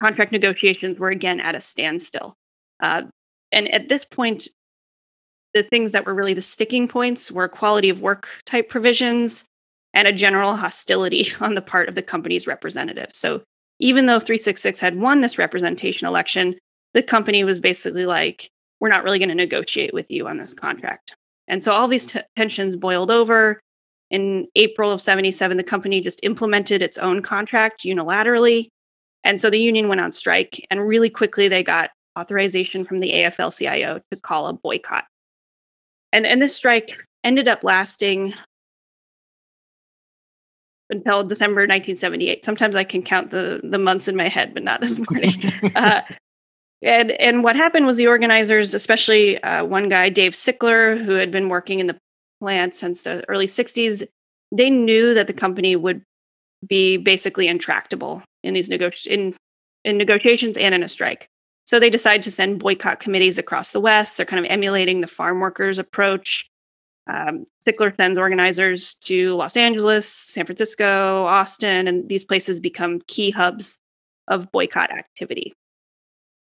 contract 0.00 0.32
negotiations 0.32 0.98
were 0.98 1.10
again 1.10 1.40
at 1.40 1.56
a 1.56 1.60
standstill. 1.60 2.34
Uh, 2.80 3.02
and 3.52 3.72
at 3.72 3.88
this 3.88 4.04
point, 4.04 4.48
the 5.54 5.62
things 5.62 5.92
that 5.92 6.04
were 6.04 6.14
really 6.14 6.34
the 6.34 6.42
sticking 6.42 6.86
points 6.86 7.32
were 7.32 7.48
quality 7.48 7.88
of 7.88 8.02
work 8.02 8.28
type 8.44 8.68
provisions 8.68 9.44
and 9.94 10.06
a 10.06 10.12
general 10.12 10.56
hostility 10.56 11.26
on 11.40 11.54
the 11.54 11.62
part 11.62 11.88
of 11.88 11.94
the 11.94 12.02
company's 12.02 12.46
representatives. 12.46 13.18
So 13.18 13.42
even 13.80 14.06
though 14.06 14.20
366 14.20 14.80
had 14.80 14.98
won 14.98 15.20
this 15.20 15.38
representation 15.38 16.06
election, 16.06 16.54
the 16.94 17.02
company 17.02 17.44
was 17.44 17.60
basically 17.60 18.06
like, 18.06 18.50
we're 18.80 18.88
not 18.88 19.04
really 19.04 19.18
going 19.18 19.28
to 19.30 19.34
negotiate 19.34 19.94
with 19.94 20.10
you 20.10 20.28
on 20.28 20.38
this 20.38 20.54
contract. 20.54 21.14
And 21.48 21.62
so 21.62 21.72
all 21.72 21.88
these 21.88 22.06
mm. 22.06 22.20
t- 22.20 22.26
tensions 22.36 22.76
boiled 22.76 23.10
over. 23.10 23.60
In 24.10 24.46
April 24.54 24.92
of 24.92 25.00
77, 25.00 25.56
the 25.56 25.64
company 25.64 26.00
just 26.00 26.20
implemented 26.22 26.80
its 26.80 26.98
own 26.98 27.22
contract 27.22 27.82
unilaterally. 27.84 28.68
And 29.24 29.40
so 29.40 29.50
the 29.50 29.58
union 29.58 29.88
went 29.88 30.00
on 30.00 30.12
strike, 30.12 30.64
and 30.70 30.86
really 30.86 31.10
quickly 31.10 31.48
they 31.48 31.64
got 31.64 31.90
authorization 32.16 32.84
from 32.84 33.00
the 33.00 33.12
AFL 33.12 33.56
CIO 33.56 34.00
to 34.10 34.20
call 34.20 34.48
a 34.48 34.52
boycott. 34.52 35.04
And, 36.12 36.26
and 36.26 36.40
this 36.40 36.56
strike 36.56 37.04
ended 37.24 37.48
up 37.48 37.62
lasting 37.62 38.34
until 40.90 41.24
December 41.24 41.62
1978. 41.62 42.44
Sometimes 42.44 42.76
I 42.76 42.84
can 42.84 43.02
count 43.02 43.30
the, 43.30 43.60
the 43.62 43.78
months 43.78 44.08
in 44.08 44.16
my 44.16 44.28
head, 44.28 44.54
but 44.54 44.62
not 44.62 44.80
this 44.80 44.98
morning. 45.10 45.32
uh, 45.74 46.02
and, 46.82 47.10
and 47.12 47.42
what 47.42 47.56
happened 47.56 47.86
was 47.86 47.96
the 47.96 48.06
organizers, 48.06 48.74
especially 48.74 49.42
uh, 49.42 49.64
one 49.64 49.88
guy, 49.88 50.08
Dave 50.08 50.32
Sickler, 50.32 51.02
who 51.02 51.12
had 51.12 51.30
been 51.30 51.48
working 51.48 51.80
in 51.80 51.86
the 51.86 51.96
plant 52.40 52.74
since 52.74 53.02
the 53.02 53.24
early 53.28 53.46
60s, 53.46 54.06
they 54.52 54.70
knew 54.70 55.14
that 55.14 55.26
the 55.26 55.32
company 55.32 55.74
would 55.74 56.02
be 56.66 56.96
basically 56.96 57.48
intractable 57.48 58.22
in 58.42 58.54
these 58.54 58.68
negoti- 58.68 59.06
in, 59.06 59.34
in 59.84 59.98
negotiations 59.98 60.56
and 60.56 60.74
in 60.74 60.82
a 60.82 60.88
strike. 60.88 61.28
So 61.66 61.80
they 61.80 61.90
decide 61.90 62.22
to 62.22 62.30
send 62.30 62.60
boycott 62.60 63.00
committees 63.00 63.38
across 63.38 63.72
the 63.72 63.80
West. 63.80 64.16
They're 64.16 64.26
kind 64.26 64.44
of 64.44 64.50
emulating 64.50 65.00
the 65.00 65.08
farm 65.08 65.40
workers 65.40 65.78
approach. 65.78 66.48
Um, 67.08 67.44
Sickler 67.66 67.94
sends 67.94 68.18
organizers 68.18 68.94
to 69.04 69.34
Los 69.34 69.56
Angeles, 69.56 70.08
San 70.08 70.44
Francisco, 70.44 71.24
Austin, 71.24 71.88
and 71.88 72.08
these 72.08 72.24
places 72.24 72.60
become 72.60 73.00
key 73.08 73.30
hubs 73.30 73.78
of 74.28 74.50
boycott 74.52 74.90
activity. 74.90 75.54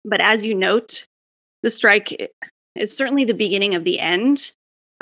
But 0.06 0.22
as 0.22 0.46
you 0.46 0.56
note, 0.56 1.06
the 1.64 1.70
strike 1.70 2.32
is 2.76 2.96
certainly 2.96 3.26
the 3.26 3.34
beginning 3.34 3.76
of 3.76 3.84
the 3.84 4.00
end 4.00 4.52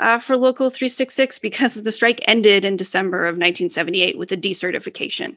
uh, 0.00 0.18
for 0.18 0.36
Local 0.36 0.70
366 0.70 1.38
because 1.40 1.82
the 1.82 1.92
strike 1.92 2.20
ended 2.26 2.64
in 2.64 2.76
December 2.76 3.26
of 3.26 3.34
1978 3.34 4.18
with 4.18 4.32
a 4.32 4.36
decertification. 4.36 5.34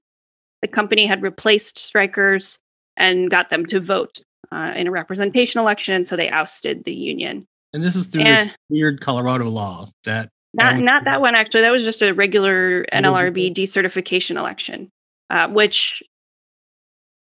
The 0.62 0.68
company 0.68 1.08
had 1.08 1.24
replaced 1.24 1.78
strikers 1.78 2.60
and 2.96 3.32
got 3.32 3.50
them 3.50 3.66
to 3.68 3.80
vote 3.80 4.22
uh, 4.52 4.74
in 4.76 4.88
a 4.88 4.92
representation 4.92 5.60
election, 5.60 6.06
so 6.06 6.16
they 6.16 6.30
ousted 6.30 6.84
the 6.84 6.94
union. 6.94 7.48
And 7.74 7.84
this 7.84 7.96
is 7.96 8.08
through 8.08 8.24
Yeah. 8.24 8.36
this 8.36 8.50
weird 8.70 9.02
Colorado 9.02 9.46
law 9.50 9.92
that 10.04 10.30
Not 10.54 10.74
Um, 10.76 10.84
not 10.84 11.06
that 11.06 11.22
one 11.22 11.34
actually. 11.34 11.62
That 11.62 11.72
was 11.72 11.84
just 11.84 12.02
a 12.02 12.14
regular 12.14 12.86
NLRB 12.92 13.54
decertification 13.54 14.36
election, 14.36 14.90
uh, 15.30 15.48
which 15.48 16.04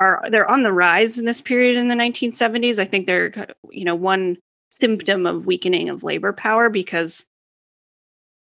are 0.00 0.24
they're 0.30 0.50
on 0.50 0.62
the 0.62 0.72
rise 0.72 1.18
in 1.18 1.26
this 1.26 1.40
period 1.42 1.76
in 1.76 1.88
the 1.88 1.94
1970s. 1.94 2.78
I 2.78 2.86
think 2.86 3.06
they're 3.06 3.48
you 3.70 3.84
know 3.84 3.94
one 3.94 4.38
symptom 4.70 5.26
of 5.26 5.44
weakening 5.44 5.90
of 5.90 6.02
labor 6.02 6.32
power 6.32 6.70
because 6.70 7.26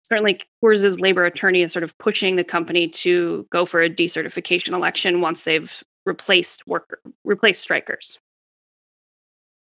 certainly 0.03 0.41
Coors' 0.63 1.01
labor 1.01 1.25
attorney 1.25 1.63
is 1.63 1.73
sort 1.73 1.83
of 1.83 1.97
pushing 1.99 2.37
the 2.37 2.45
company 2.45 2.89
to 2.89 3.47
go 3.51 3.65
for 3.65 3.81
a 3.81 3.89
decertification 3.91 4.73
election 4.73 5.21
once 5.21 5.45
they've 5.45 5.83
replaced 6.05 6.67
worker 6.67 6.99
replaced 7.25 7.63
strikers. 7.63 8.19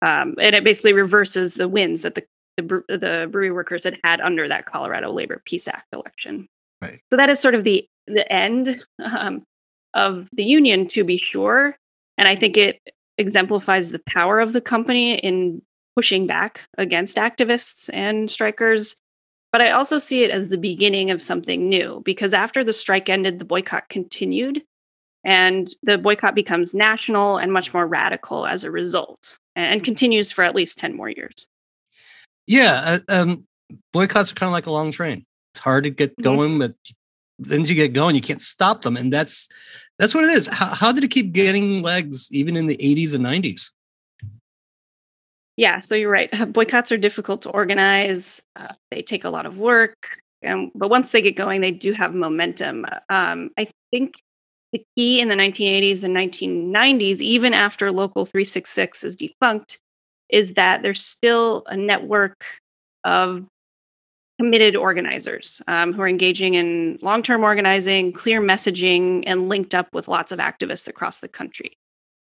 Um, 0.03 0.35
and 0.39 0.53
it 0.53 0.65
basically 0.65 0.91
reverses 0.91 1.55
the 1.55 1.69
wins 1.69 2.01
that 2.01 2.15
the, 2.15 2.25
the 2.57 2.83
the 2.89 3.29
brewery 3.31 3.51
workers 3.51 3.85
had 3.85 3.97
had 4.03 4.19
under 4.19 4.49
that 4.49 4.65
Colorado 4.65 5.11
Labor 5.11 5.41
Peace 5.45 5.67
Act 5.67 5.87
election. 5.93 6.47
Right. 6.81 6.99
So 7.09 7.15
that 7.15 7.29
is 7.29 7.39
sort 7.39 7.55
of 7.55 7.63
the 7.63 7.87
the 8.05 8.31
end 8.31 8.83
um, 9.01 9.43
of 9.93 10.27
the 10.33 10.43
union, 10.43 10.87
to 10.89 11.05
be 11.05 11.17
sure. 11.17 11.77
And 12.17 12.27
I 12.27 12.35
think 12.35 12.57
it 12.57 12.81
exemplifies 13.17 13.91
the 13.91 14.01
power 14.07 14.41
of 14.41 14.51
the 14.51 14.61
company 14.61 15.15
in 15.15 15.61
pushing 15.95 16.27
back 16.27 16.67
against 16.77 17.15
activists 17.15 17.89
and 17.93 18.29
strikers. 18.29 18.97
But 19.53 19.61
I 19.61 19.71
also 19.71 19.99
see 19.99 20.23
it 20.23 20.31
as 20.31 20.49
the 20.49 20.57
beginning 20.57 21.11
of 21.11 21.21
something 21.21 21.69
new 21.69 22.01
because 22.03 22.33
after 22.33 22.63
the 22.63 22.73
strike 22.73 23.07
ended, 23.07 23.39
the 23.39 23.45
boycott 23.45 23.87
continued. 23.87 24.63
And 25.23 25.73
the 25.83 25.97
boycott 25.97 26.35
becomes 26.35 26.73
national 26.73 27.37
and 27.37 27.53
much 27.53 27.73
more 27.73 27.87
radical 27.87 28.45
as 28.45 28.65
a 28.65 28.71
result 28.71 29.39
and 29.55 29.83
continues 29.83 30.31
for 30.31 30.43
at 30.43 30.55
least 30.55 30.77
10 30.79 30.95
more 30.95 31.09
years. 31.09 31.47
Yeah. 32.47 32.99
Uh, 33.09 33.23
um, 33.23 33.47
boycotts 33.91 34.31
are 34.31 34.35
kind 34.35 34.49
of 34.49 34.53
like 34.53 34.65
a 34.65 34.71
long 34.71 34.91
train. 34.91 35.25
It's 35.53 35.59
hard 35.59 35.83
to 35.83 35.89
get 35.89 36.11
mm-hmm. 36.11 36.23
going, 36.23 36.59
but 36.59 36.73
then 37.39 37.65
you 37.65 37.75
get 37.75 37.93
going, 37.93 38.15
you 38.15 38.21
can't 38.21 38.41
stop 38.41 38.81
them. 38.81 38.97
And 38.97 39.11
that's 39.11 39.49
that's 39.99 40.15
what 40.15 40.23
it 40.23 40.31
is. 40.31 40.47
How, 40.47 40.67
how 40.67 40.91
did 40.91 41.03
it 41.03 41.11
keep 41.11 41.33
getting 41.33 41.83
legs 41.83 42.29
even 42.31 42.57
in 42.57 42.67
the 42.67 42.77
80s 42.77 43.13
and 43.13 43.23
90s? 43.23 43.69
Yeah, 45.55 45.79
so 45.81 45.93
you're 45.93 46.09
right. 46.09 46.31
Boycotts 46.53 46.91
are 46.91 46.97
difficult 46.97 47.43
to 47.43 47.49
organize. 47.51 48.41
Uh, 48.55 48.73
they 48.89 49.01
take 49.03 49.23
a 49.23 49.29
lot 49.29 49.45
of 49.45 49.59
work, 49.59 50.17
um, 50.45 50.71
but 50.73 50.89
once 50.89 51.11
they 51.11 51.21
get 51.21 51.35
going, 51.35 51.61
they 51.61 51.71
do 51.71 51.93
have 51.93 52.13
momentum. 52.13 52.85
Um, 53.09 53.49
I 53.57 53.67
think 53.91 54.15
the 54.73 54.83
key 54.95 55.21
in 55.21 55.29
the 55.29 55.36
1980s 55.36 56.03
and 56.03 56.15
1990s, 56.15 57.21
even 57.21 57.53
after 57.53 57.91
Local 57.91 58.25
366 58.25 59.03
is 59.03 59.15
defunct, 59.15 59.77
is 60.29 60.55
that 60.55 60.81
there's 60.81 61.03
still 61.03 61.63
a 61.67 61.77
network 61.77 62.43
of 63.03 63.45
committed 64.39 64.75
organizers 64.75 65.62
um, 65.67 65.93
who 65.93 66.01
are 66.01 66.07
engaging 66.07 66.55
in 66.55 66.97
long 67.03 67.21
term 67.21 67.43
organizing, 67.43 68.12
clear 68.12 68.41
messaging, 68.41 69.23
and 69.27 69.47
linked 69.47 69.75
up 69.75 69.88
with 69.93 70.07
lots 70.07 70.31
of 70.31 70.39
activists 70.39 70.88
across 70.88 71.19
the 71.19 71.27
country. 71.27 71.77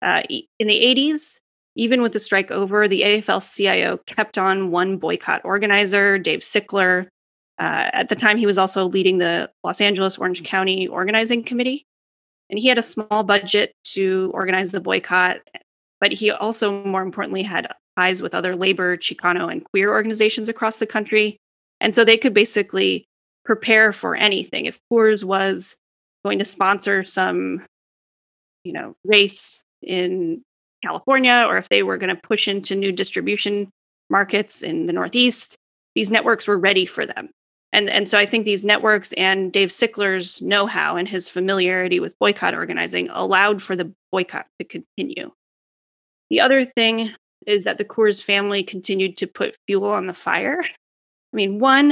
Uh, 0.00 0.22
in 0.30 0.66
the 0.66 0.80
80s, 0.80 1.40
even 1.76 2.00
with 2.00 2.12
the 2.12 2.20
strike 2.20 2.50
over, 2.50 2.88
the 2.88 3.02
AFL 3.02 3.54
CIO 3.54 3.98
kept 4.06 4.38
on 4.38 4.70
one 4.70 4.96
boycott 4.96 5.42
organizer, 5.44 6.18
Dave 6.18 6.40
Sickler. 6.40 7.06
Uh, 7.58 7.90
at 7.92 8.08
the 8.08 8.16
time, 8.16 8.38
he 8.38 8.46
was 8.46 8.56
also 8.56 8.86
leading 8.86 9.18
the 9.18 9.50
Los 9.62 9.82
Angeles 9.82 10.16
Orange 10.16 10.42
County 10.42 10.88
Organizing 10.88 11.44
Committee. 11.44 11.84
And 12.50 12.58
he 12.58 12.68
had 12.68 12.78
a 12.78 12.82
small 12.82 13.22
budget 13.22 13.72
to 13.84 14.30
organize 14.34 14.72
the 14.72 14.80
boycott, 14.80 15.38
but 16.00 16.12
he 16.12 16.30
also, 16.30 16.84
more 16.84 17.02
importantly, 17.02 17.42
had 17.42 17.68
ties 17.96 18.20
with 18.20 18.34
other 18.34 18.56
labor, 18.56 18.96
Chicano, 18.96 19.50
and 19.50 19.64
queer 19.64 19.90
organizations 19.90 20.48
across 20.48 20.78
the 20.78 20.86
country. 20.86 21.38
And 21.80 21.94
so 21.94 22.04
they 22.04 22.16
could 22.16 22.34
basically 22.34 23.06
prepare 23.44 23.92
for 23.92 24.16
anything. 24.16 24.66
If 24.66 24.78
Coors 24.92 25.24
was 25.24 25.76
going 26.24 26.38
to 26.40 26.44
sponsor 26.44 27.04
some, 27.04 27.64
you 28.64 28.72
know, 28.72 28.94
race 29.04 29.62
in 29.82 30.42
California, 30.82 31.44
or 31.48 31.56
if 31.56 31.68
they 31.68 31.82
were 31.82 31.98
going 31.98 32.14
to 32.14 32.20
push 32.20 32.48
into 32.48 32.74
new 32.74 32.92
distribution 32.92 33.70
markets 34.10 34.62
in 34.62 34.86
the 34.86 34.92
Northeast, 34.92 35.56
these 35.94 36.10
networks 36.10 36.48
were 36.48 36.58
ready 36.58 36.84
for 36.84 37.06
them. 37.06 37.30
And, 37.72 37.88
and 37.88 38.08
so 38.08 38.18
I 38.18 38.26
think 38.26 38.44
these 38.44 38.64
networks 38.64 39.12
and 39.12 39.52
Dave 39.52 39.68
Sickler's 39.68 40.42
know 40.42 40.66
how 40.66 40.96
and 40.96 41.06
his 41.06 41.28
familiarity 41.28 42.00
with 42.00 42.18
boycott 42.18 42.54
organizing 42.54 43.08
allowed 43.10 43.62
for 43.62 43.76
the 43.76 43.92
boycott 44.10 44.46
to 44.58 44.64
continue. 44.64 45.30
The 46.30 46.40
other 46.40 46.64
thing 46.64 47.10
is 47.46 47.64
that 47.64 47.78
the 47.78 47.84
Coors 47.84 48.22
family 48.22 48.62
continued 48.62 49.16
to 49.18 49.26
put 49.26 49.56
fuel 49.66 49.86
on 49.86 50.06
the 50.06 50.14
fire 50.14 50.62
I 51.32 51.36
mean, 51.36 51.58
one, 51.58 51.90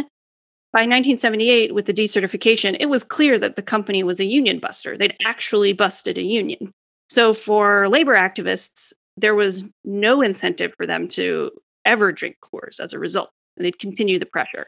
by 0.72 0.80
1978, 0.80 1.74
with 1.74 1.86
the 1.86 1.94
decertification, 1.94 2.76
it 2.78 2.86
was 2.86 3.04
clear 3.04 3.38
that 3.38 3.56
the 3.56 3.62
company 3.62 4.02
was 4.02 4.20
a 4.20 4.24
union 4.24 4.58
buster. 4.58 4.96
They'd 4.96 5.16
actually 5.24 5.72
busted 5.72 6.18
a 6.18 6.22
union. 6.22 6.72
So 7.08 7.32
for 7.32 7.88
labor 7.88 8.14
activists, 8.14 8.92
there 9.16 9.34
was 9.34 9.64
no 9.84 10.20
incentive 10.20 10.74
for 10.76 10.86
them 10.86 11.08
to 11.08 11.50
ever 11.84 12.12
drink 12.12 12.36
Coors 12.42 12.80
as 12.80 12.92
a 12.92 12.98
result, 12.98 13.30
and 13.56 13.64
they'd 13.64 13.78
continue 13.78 14.18
the 14.18 14.26
pressure. 14.26 14.66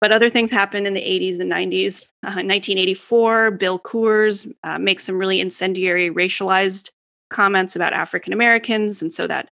But 0.00 0.12
other 0.12 0.30
things 0.30 0.50
happened 0.50 0.86
in 0.86 0.94
the 0.94 1.00
80s 1.00 1.40
and 1.40 1.52
90s. 1.52 2.08
Uh, 2.24 2.40
1984, 2.40 3.50
Bill 3.52 3.78
Coors 3.78 4.50
uh, 4.64 4.78
makes 4.78 5.04
some 5.04 5.18
really 5.18 5.40
incendiary 5.40 6.10
racialized 6.10 6.90
comments 7.28 7.76
about 7.76 7.92
African 7.92 8.32
Americans, 8.32 9.02
and 9.02 9.12
so 9.12 9.26
that 9.26 9.48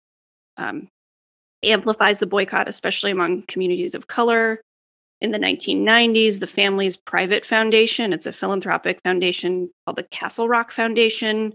um, 0.56 0.88
amplifies 1.64 2.20
the 2.20 2.26
boycott, 2.26 2.68
especially 2.68 3.10
among 3.10 3.42
communities 3.42 3.94
of 3.94 4.06
color. 4.06 4.60
In 5.20 5.30
the 5.30 5.38
1990s, 5.38 6.40
the 6.40 6.46
family's 6.46 6.96
private 6.96 7.44
foundation, 7.44 8.12
it's 8.12 8.26
a 8.26 8.32
philanthropic 8.32 9.00
foundation 9.02 9.70
called 9.84 9.96
the 9.96 10.02
Castle 10.04 10.46
Rock 10.46 10.70
Foundation, 10.70 11.54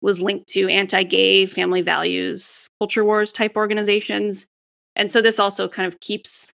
was 0.00 0.20
linked 0.20 0.48
to 0.48 0.68
anti 0.68 1.02
gay, 1.02 1.46
family 1.46 1.82
values, 1.82 2.66
culture 2.80 3.04
wars 3.04 3.32
type 3.32 3.56
organizations. 3.56 4.46
And 4.96 5.10
so 5.10 5.20
this 5.20 5.38
also 5.38 5.68
kind 5.68 5.86
of 5.86 6.00
keeps 6.00 6.50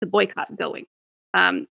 the 0.00 0.06
boycott 0.06 0.56
going. 0.56 0.86
Um, 1.34 1.66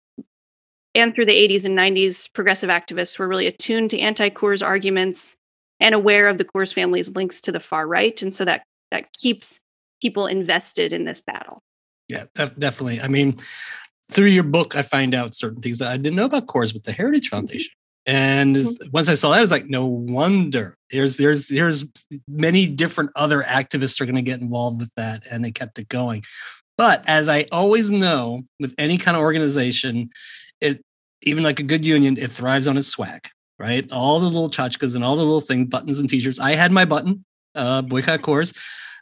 and 0.95 1.15
through 1.15 1.27
the 1.27 1.33
80s 1.33 1.65
and 1.65 1.77
90s, 1.77 2.33
progressive 2.33 2.71
activists 2.71 3.19
were 3.19 3.29
really 3.29 3.47
attuned 3.47 3.91
to 3.91 3.99
anti 3.99 4.31
Coors 4.31 4.65
arguments 4.65 5.37
and 5.81 5.95
aware 5.95 6.29
of 6.29 6.39
the 6.39 6.45
Coors 6.45 6.73
family's 6.73 7.15
links 7.15 7.41
to 7.43 7.53
the 7.53 7.61
far 7.61 7.87
right. 7.89 8.21
And 8.23 8.33
so 8.33 8.45
that, 8.45 8.63
that 8.91 9.13
keeps 9.13 9.61
people 10.01 10.27
invested 10.27 10.93
in 10.93 11.05
this 11.05 11.21
battle. 11.21 11.63
Yeah, 12.09 12.25
def- 12.35 12.57
definitely. 12.59 13.01
I 13.01 13.09
mean, 13.09 13.37
through 14.11 14.27
your 14.27 14.45
book, 14.45 14.77
I 14.77 14.83
find 14.83 15.15
out 15.15 15.35
certain 15.35 15.61
things 15.61 15.79
that 15.79 15.91
I 15.91 15.97
didn't 15.97 16.17
know 16.17 16.27
about 16.27 16.47
Coors 16.47 16.73
with 16.73 16.85
the 16.85 16.93
Heritage 16.93 17.27
mm-hmm. 17.27 17.37
Foundation. 17.37 17.73
And 18.07 18.55
mm-hmm. 18.55 18.91
once 18.93 19.09
I 19.09 19.15
saw 19.15 19.31
that, 19.31 19.39
I 19.39 19.41
was 19.41 19.51
like, 19.51 19.67
no 19.67 19.87
wonder. 19.87 20.77
There's 20.91 21.17
there's 21.17 21.49
there's 21.49 21.85
many 22.29 22.67
different 22.67 23.11
other 23.17 23.43
activists 23.43 24.01
are 24.01 24.05
going 24.05 24.15
to 24.17 24.23
get 24.23 24.43
involved 24.43 24.79
with 24.79 24.93
that, 24.97 25.23
and 25.31 25.43
they 25.43 25.51
kept 25.51 25.79
it 25.79 25.89
going. 25.89 26.23
But 26.77 27.05
as 27.07 27.29
I 27.29 27.47
always 27.53 27.91
know, 27.91 28.43
with 28.59 28.75
any 28.79 28.99
kind 28.99 29.17
of 29.17 29.23
organization, 29.23 30.11
it 30.61 30.83
even 31.23 31.43
like 31.43 31.61
a 31.61 31.63
good 31.63 31.85
union, 31.85 32.17
it 32.19 32.31
thrives 32.31 32.69
on 32.69 32.77
its 32.77 32.89
swag, 32.89 33.29
right? 33.59 33.91
All 33.93 34.21
the 34.21 34.27
little 34.27 34.51
tchotchkes 34.51 34.95
and 34.95 35.05
all 35.05 35.17
the 35.17 35.23
little 35.23 35.41
things, 35.41 35.69
buttons 35.69 35.99
and 35.99 36.09
t-shirts. 36.09 36.41
I 36.41 36.53
had 36.53 36.73
my 36.73 36.85
button, 36.85 37.25
uh, 37.55 37.83
boycott 37.83 38.23
Coors. 38.23 38.57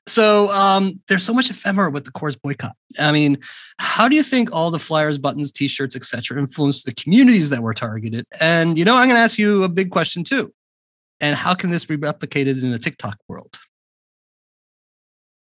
So 0.09 0.51
um, 0.51 1.01
there's 1.07 1.25
so 1.25 1.33
much 1.33 1.49
ephemera 1.51 1.91
with 1.91 2.05
the 2.05 2.11
Coors 2.11 2.41
boycott. 2.41 2.75
I 2.99 3.13
mean, 3.13 3.39
how 3.79 4.09
do 4.09 4.17
you 4.17 4.23
think 4.23 4.53
all 4.53 4.71
the 4.71 4.79
flyers, 4.79 5.17
buttons, 5.17 5.53
T-shirts, 5.53 5.95
etc., 5.95 6.39
influence 6.39 6.83
the 6.83 6.93
communities 6.95 7.51
that 7.51 7.63
were 7.63 7.75
targeted? 7.75 8.27
And 8.41 8.77
you 8.77 8.85
know, 8.85 8.97
I'm 8.97 9.09
going 9.09 9.17
to 9.17 9.23
ask 9.23 9.39
you 9.39 9.63
a 9.63 9.69
big 9.69 9.91
question 9.91 10.25
too. 10.25 10.53
And 11.21 11.37
how 11.37 11.55
can 11.55 11.71
this 11.71 11.85
be 11.85 11.97
replicated 11.97 12.63
in 12.63 12.73
a 12.73 12.79
TikTok 12.79 13.17
world? 13.29 13.59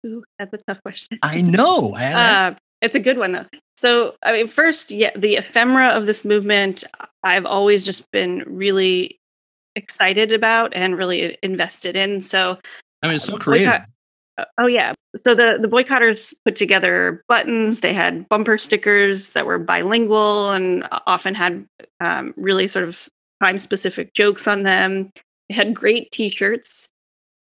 Ooh, 0.04 0.24
that's 0.38 0.52
a 0.52 0.58
tough 0.66 0.82
question. 0.82 1.18
I 1.22 1.42
know. 1.42 1.94
I, 1.96 2.12
uh, 2.12 2.54
it's 2.80 2.94
a 2.94 3.00
good 3.00 3.18
one 3.18 3.32
though. 3.32 3.46
So, 3.76 4.14
I 4.22 4.32
mean, 4.32 4.48
first, 4.48 4.90
yeah, 4.90 5.10
the 5.16 5.36
ephemera 5.36 5.88
of 5.88 6.06
this 6.06 6.24
movement, 6.24 6.84
I've 7.22 7.46
always 7.46 7.84
just 7.84 8.10
been 8.12 8.44
really 8.46 9.18
excited 9.74 10.32
about 10.32 10.74
and 10.74 10.96
really 10.98 11.38
invested 11.42 11.96
in. 11.96 12.20
So, 12.20 12.58
I 13.02 13.06
mean, 13.06 13.16
it's 13.16 13.24
so 13.24 13.38
creative. 13.38 13.68
Boycott, 13.68 13.88
uh, 14.38 14.44
oh 14.58 14.66
yeah. 14.66 14.92
So 15.24 15.34
the 15.34 15.58
the 15.60 15.68
boycotters 15.68 16.34
put 16.44 16.56
together 16.56 17.22
buttons. 17.28 17.80
They 17.80 17.92
had 17.92 18.28
bumper 18.28 18.58
stickers 18.58 19.30
that 19.30 19.46
were 19.46 19.58
bilingual 19.58 20.50
and 20.50 20.86
often 21.06 21.34
had 21.34 21.66
um, 22.00 22.34
really 22.36 22.66
sort 22.66 22.84
of 22.84 23.08
time 23.42 23.58
specific 23.58 24.14
jokes 24.14 24.46
on 24.46 24.62
them. 24.62 25.10
They 25.48 25.54
had 25.54 25.74
great 25.74 26.10
T-shirts, 26.12 26.88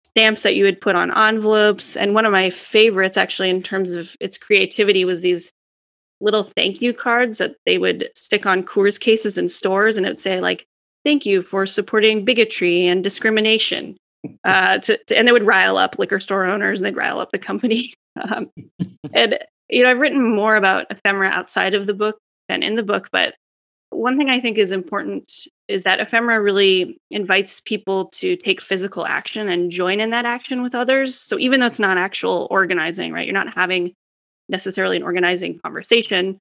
stamps 0.08 0.42
that 0.42 0.56
you 0.56 0.64
would 0.64 0.80
put 0.80 0.96
on 0.96 1.16
envelopes, 1.16 1.96
and 1.96 2.14
one 2.14 2.24
of 2.24 2.32
my 2.32 2.50
favorites, 2.50 3.16
actually, 3.16 3.50
in 3.50 3.62
terms 3.62 3.92
of 3.92 4.16
its 4.20 4.38
creativity, 4.38 5.04
was 5.04 5.20
these 5.20 5.52
little 6.20 6.42
thank 6.42 6.82
you 6.82 6.92
cards 6.92 7.38
that 7.38 7.54
they 7.66 7.78
would 7.78 8.08
stick 8.14 8.46
on 8.46 8.64
Coors 8.64 8.98
cases 8.98 9.38
in 9.38 9.48
stores, 9.48 9.96
and 9.96 10.06
it 10.06 10.10
would 10.10 10.18
say 10.18 10.40
like 10.40 10.66
"Thank 11.04 11.26
you 11.26 11.42
for 11.42 11.66
supporting 11.66 12.24
bigotry 12.24 12.86
and 12.86 13.04
discrimination." 13.04 13.96
uh, 14.44 14.78
to, 14.78 14.98
to, 15.06 15.16
and 15.16 15.26
they 15.26 15.32
would 15.32 15.46
rile 15.46 15.76
up 15.76 15.98
liquor 15.98 16.20
store 16.20 16.44
owners 16.44 16.80
and 16.80 16.86
they'd 16.86 16.98
rile 16.98 17.20
up 17.20 17.30
the 17.32 17.38
company. 17.38 17.94
Um, 18.20 18.50
and 19.12 19.38
you 19.68 19.84
know, 19.84 19.90
I've 19.92 20.00
written 20.00 20.34
more 20.34 20.56
about 20.56 20.86
ephemera 20.90 21.28
outside 21.28 21.74
of 21.74 21.86
the 21.86 21.94
book 21.94 22.18
than 22.48 22.64
in 22.64 22.74
the 22.74 22.82
book, 22.82 23.10
but 23.12 23.36
one 23.90 24.16
thing 24.18 24.30
I 24.30 24.40
think 24.40 24.58
is 24.58 24.72
important 24.72 25.46
is 25.66 25.82
that 25.82 26.00
ephemera 26.00 26.40
really 26.40 26.98
invites 27.10 27.60
people 27.60 28.06
to 28.06 28.36
take 28.36 28.62
physical 28.62 29.06
action 29.06 29.48
and 29.48 29.70
join 29.70 30.00
in 30.00 30.10
that 30.10 30.24
action 30.24 30.62
with 30.62 30.74
others. 30.74 31.14
So 31.14 31.38
even 31.38 31.60
though 31.60 31.66
it's 31.66 31.80
not 31.80 31.96
actual 31.98 32.46
organizing, 32.50 33.12
right? 33.12 33.26
You're 33.26 33.34
not 33.34 33.54
having 33.54 33.94
necessarily 34.48 34.96
an 34.96 35.02
organizing 35.02 35.58
conversation. 35.58 36.38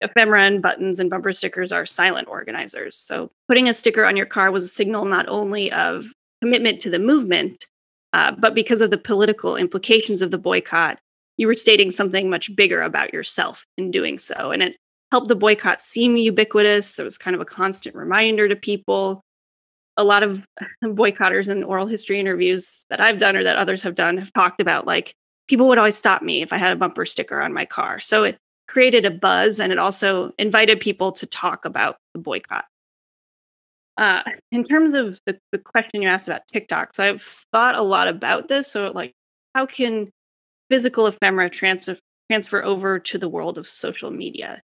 ephemera 0.00 0.42
and 0.42 0.62
buttons 0.62 1.00
and 1.00 1.10
bumper 1.10 1.32
stickers 1.32 1.72
are 1.72 1.86
silent 1.86 2.28
organizers. 2.28 2.96
So 2.96 3.30
putting 3.48 3.68
a 3.68 3.72
sticker 3.72 4.04
on 4.04 4.16
your 4.16 4.26
car 4.26 4.50
was 4.50 4.64
a 4.64 4.68
signal 4.68 5.04
not 5.04 5.28
only 5.28 5.72
of 5.72 6.06
commitment 6.42 6.80
to 6.80 6.90
the 6.90 6.98
movement, 6.98 7.66
uh, 8.12 8.32
but 8.38 8.54
because 8.54 8.80
of 8.80 8.90
the 8.90 8.98
political 8.98 9.56
implications 9.56 10.22
of 10.22 10.30
the 10.30 10.38
boycott, 10.38 10.98
you 11.36 11.46
were 11.46 11.54
stating 11.54 11.90
something 11.90 12.30
much 12.30 12.54
bigger 12.56 12.82
about 12.82 13.12
yourself 13.12 13.64
in 13.76 13.90
doing 13.90 14.18
so. 14.18 14.50
And 14.50 14.62
it 14.62 14.76
helped 15.10 15.28
the 15.28 15.36
boycott 15.36 15.80
seem 15.80 16.16
ubiquitous. 16.16 16.96
There 16.96 17.04
was 17.04 17.18
kind 17.18 17.34
of 17.34 17.40
a 17.40 17.46
constant 17.46 17.94
reminder 17.94 18.48
to 18.48 18.56
people. 18.56 19.22
A 19.96 20.04
lot 20.04 20.22
of 20.22 20.44
boycotters 20.84 21.48
in 21.48 21.64
oral 21.64 21.86
history 21.86 22.20
interviews 22.20 22.84
that 22.90 23.00
I've 23.00 23.18
done 23.18 23.36
or 23.36 23.44
that 23.44 23.56
others 23.56 23.82
have 23.82 23.94
done 23.94 24.18
have 24.18 24.32
talked 24.32 24.60
about 24.60 24.86
like 24.86 25.14
people 25.48 25.66
would 25.68 25.78
always 25.78 25.96
stop 25.96 26.22
me 26.22 26.42
if 26.42 26.52
I 26.52 26.58
had 26.58 26.72
a 26.72 26.76
bumper 26.76 27.06
sticker 27.06 27.40
on 27.40 27.52
my 27.52 27.64
car. 27.64 28.00
So 28.00 28.22
it 28.22 28.38
created 28.68 29.06
a 29.06 29.10
buzz 29.10 29.58
and 29.58 29.72
it 29.72 29.78
also 29.78 30.32
invited 30.38 30.78
people 30.78 31.10
to 31.12 31.26
talk 31.26 31.64
about 31.64 31.96
the 32.12 32.20
boycott. 32.20 32.66
Uh, 33.96 34.22
in 34.52 34.62
terms 34.62 34.94
of 34.94 35.18
the, 35.26 35.36
the 35.50 35.58
question 35.58 36.02
you 36.02 36.08
asked 36.08 36.28
about 36.28 36.46
TikTok, 36.52 36.94
so 36.94 37.02
I've 37.02 37.22
thought 37.52 37.74
a 37.74 37.82
lot 37.82 38.06
about 38.06 38.46
this. 38.46 38.70
So, 38.70 38.92
like, 38.92 39.12
how 39.56 39.66
can 39.66 40.08
physical 40.70 41.08
ephemera 41.08 41.50
transfer 41.50 41.96
transfer 42.30 42.62
over 42.62 43.00
to 43.00 43.18
the 43.18 43.28
world 43.28 43.58
of 43.58 43.66
social 43.66 44.12
media? 44.12 44.62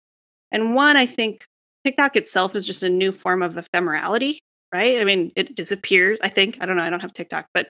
And 0.53 0.75
one, 0.75 0.97
I 0.97 1.07
think 1.07 1.45
TikTok 1.85 2.17
itself 2.17 2.57
is 2.57 2.67
just 2.67 2.83
a 2.83 2.89
new 2.89 3.13
form 3.13 3.43
of 3.43 3.55
ephemerality, 3.55 4.39
right? 4.73 5.01
I 5.01 5.05
mean, 5.05 5.33
it 5.37 5.55
disappears. 5.55 6.19
I 6.23 6.29
think 6.29 6.59
I 6.61 6.67
don't 6.67 6.77
know. 6.77 6.83
I 6.83 6.91
don't 6.91 7.01
have 7.01 7.13
TikTok, 7.13 7.47
but 7.55 7.69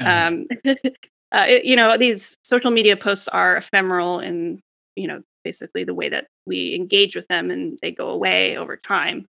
um, 0.00 0.46
uh, 0.66 1.46
it, 1.48 1.64
you 1.64 1.76
know, 1.76 1.96
these 1.98 2.36
social 2.44 2.70
media 2.70 2.96
posts 2.96 3.28
are 3.28 3.56
ephemeral 3.56 4.20
in 4.20 4.60
you 4.96 5.06
know 5.06 5.22
basically 5.44 5.84
the 5.84 5.94
way 5.94 6.08
that 6.08 6.26
we 6.46 6.74
engage 6.74 7.14
with 7.14 7.26
them, 7.28 7.50
and 7.50 7.78
they 7.82 7.92
go 7.92 8.08
away 8.08 8.56
over 8.56 8.76
time. 8.76 9.26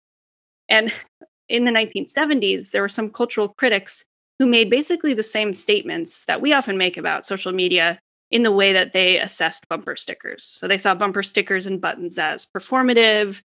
And 0.69 0.93
in 1.49 1.65
the 1.65 1.71
1970s, 1.71 2.71
there 2.71 2.81
were 2.81 2.89
some 2.89 3.09
cultural 3.09 3.49
critics 3.49 4.05
who 4.39 4.45
made 4.45 4.69
basically 4.69 5.13
the 5.13 5.23
same 5.23 5.53
statements 5.53 6.25
that 6.25 6.41
we 6.41 6.53
often 6.53 6.77
make 6.77 6.97
about 6.97 7.25
social 7.25 7.51
media 7.51 7.99
in 8.31 8.43
the 8.43 8.51
way 8.51 8.73
that 8.73 8.93
they 8.93 9.19
assessed 9.19 9.67
bumper 9.69 9.95
stickers. 9.95 10.43
So 10.43 10.67
they 10.67 10.77
saw 10.77 10.93
bumper 10.93 11.23
stickers 11.23 11.65
and 11.65 11.79
buttons 11.79 12.19
as 12.19 12.45
performative, 12.45 13.41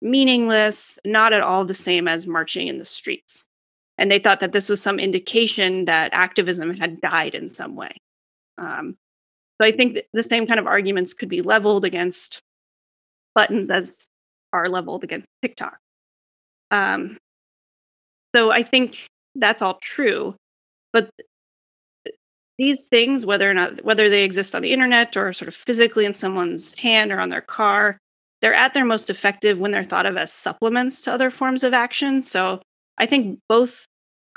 meaningless, 0.00 0.98
not 1.04 1.32
at 1.32 1.42
all 1.42 1.64
the 1.64 1.74
same 1.74 2.06
as 2.06 2.26
marching 2.26 2.68
in 2.68 2.78
the 2.78 2.84
streets. 2.84 3.46
And 3.98 4.10
they 4.10 4.18
thought 4.18 4.40
that 4.40 4.52
this 4.52 4.68
was 4.68 4.80
some 4.80 4.98
indication 4.98 5.84
that 5.86 6.12
activism 6.12 6.74
had 6.74 7.00
died 7.00 7.34
in 7.34 7.52
some 7.52 7.74
way. 7.76 7.96
Um, 8.58 8.96
so 9.60 9.66
I 9.66 9.72
think 9.72 9.98
the 10.12 10.22
same 10.22 10.46
kind 10.46 10.58
of 10.58 10.66
arguments 10.66 11.14
could 11.14 11.28
be 11.28 11.42
leveled 11.42 11.84
against 11.84 12.40
buttons 13.34 13.70
as 13.70 14.06
are 14.52 14.68
leveled 14.68 15.04
against 15.04 15.26
TikTok. 15.42 15.78
Um, 16.70 17.18
so 18.34 18.50
I 18.50 18.62
think 18.62 19.06
that's 19.34 19.62
all 19.62 19.78
true. 19.82 20.34
But 20.92 21.10
these 22.58 22.86
things, 22.86 23.24
whether 23.26 23.50
or 23.50 23.54
not 23.54 23.84
whether 23.84 24.08
they 24.08 24.24
exist 24.24 24.54
on 24.54 24.62
the 24.62 24.72
internet 24.72 25.16
or 25.16 25.32
sort 25.32 25.48
of 25.48 25.54
physically 25.54 26.04
in 26.04 26.14
someone's 26.14 26.74
hand 26.74 27.12
or 27.12 27.20
on 27.20 27.28
their 27.28 27.40
car, 27.40 27.98
they're 28.40 28.54
at 28.54 28.74
their 28.74 28.84
most 28.84 29.08
effective 29.08 29.60
when 29.60 29.70
they're 29.70 29.84
thought 29.84 30.06
of 30.06 30.16
as 30.16 30.32
supplements 30.32 31.02
to 31.02 31.12
other 31.12 31.30
forms 31.30 31.64
of 31.64 31.72
action. 31.72 32.22
So 32.22 32.60
I 32.98 33.06
think 33.06 33.38
both 33.48 33.86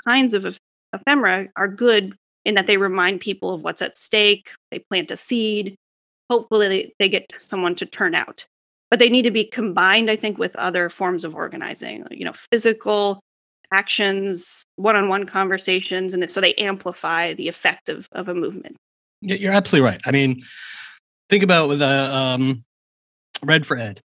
kinds 0.06 0.32
of 0.34 0.56
ephemera 0.92 1.48
are 1.56 1.68
good 1.68 2.14
in 2.44 2.54
that 2.54 2.66
they 2.66 2.76
remind 2.76 3.20
people 3.20 3.52
of 3.52 3.62
what's 3.62 3.82
at 3.82 3.96
stake. 3.96 4.52
They 4.70 4.78
plant 4.78 5.10
a 5.10 5.16
seed. 5.16 5.74
Hopefully, 6.30 6.68
they, 6.68 6.92
they 6.98 7.08
get 7.08 7.32
someone 7.38 7.74
to 7.76 7.86
turn 7.86 8.14
out. 8.14 8.46
But 8.90 9.00
they 9.00 9.08
need 9.08 9.22
to 9.22 9.32
be 9.32 9.44
combined, 9.44 10.10
I 10.10 10.16
think, 10.16 10.38
with 10.38 10.54
other 10.56 10.88
forms 10.88 11.24
of 11.24 11.34
organizing, 11.34 12.04
you 12.10 12.24
know, 12.24 12.32
physical 12.32 13.20
actions, 13.72 14.64
one-on-one 14.76 15.26
conversations, 15.26 16.14
and 16.14 16.28
so 16.30 16.40
they 16.40 16.54
amplify 16.54 17.34
the 17.34 17.48
effect 17.48 17.88
of, 17.88 18.08
of 18.12 18.28
a 18.28 18.34
movement. 18.34 18.76
Yeah, 19.20 19.36
you're 19.36 19.52
absolutely 19.52 19.90
right. 19.90 20.00
I 20.06 20.10
mean, 20.12 20.42
think 21.28 21.42
about 21.42 21.68
with 21.68 21.82
a 21.82 21.86
uh, 21.86 22.14
um, 22.14 22.64
Red 23.42 23.66
for 23.66 23.78
Ed, 23.78 24.00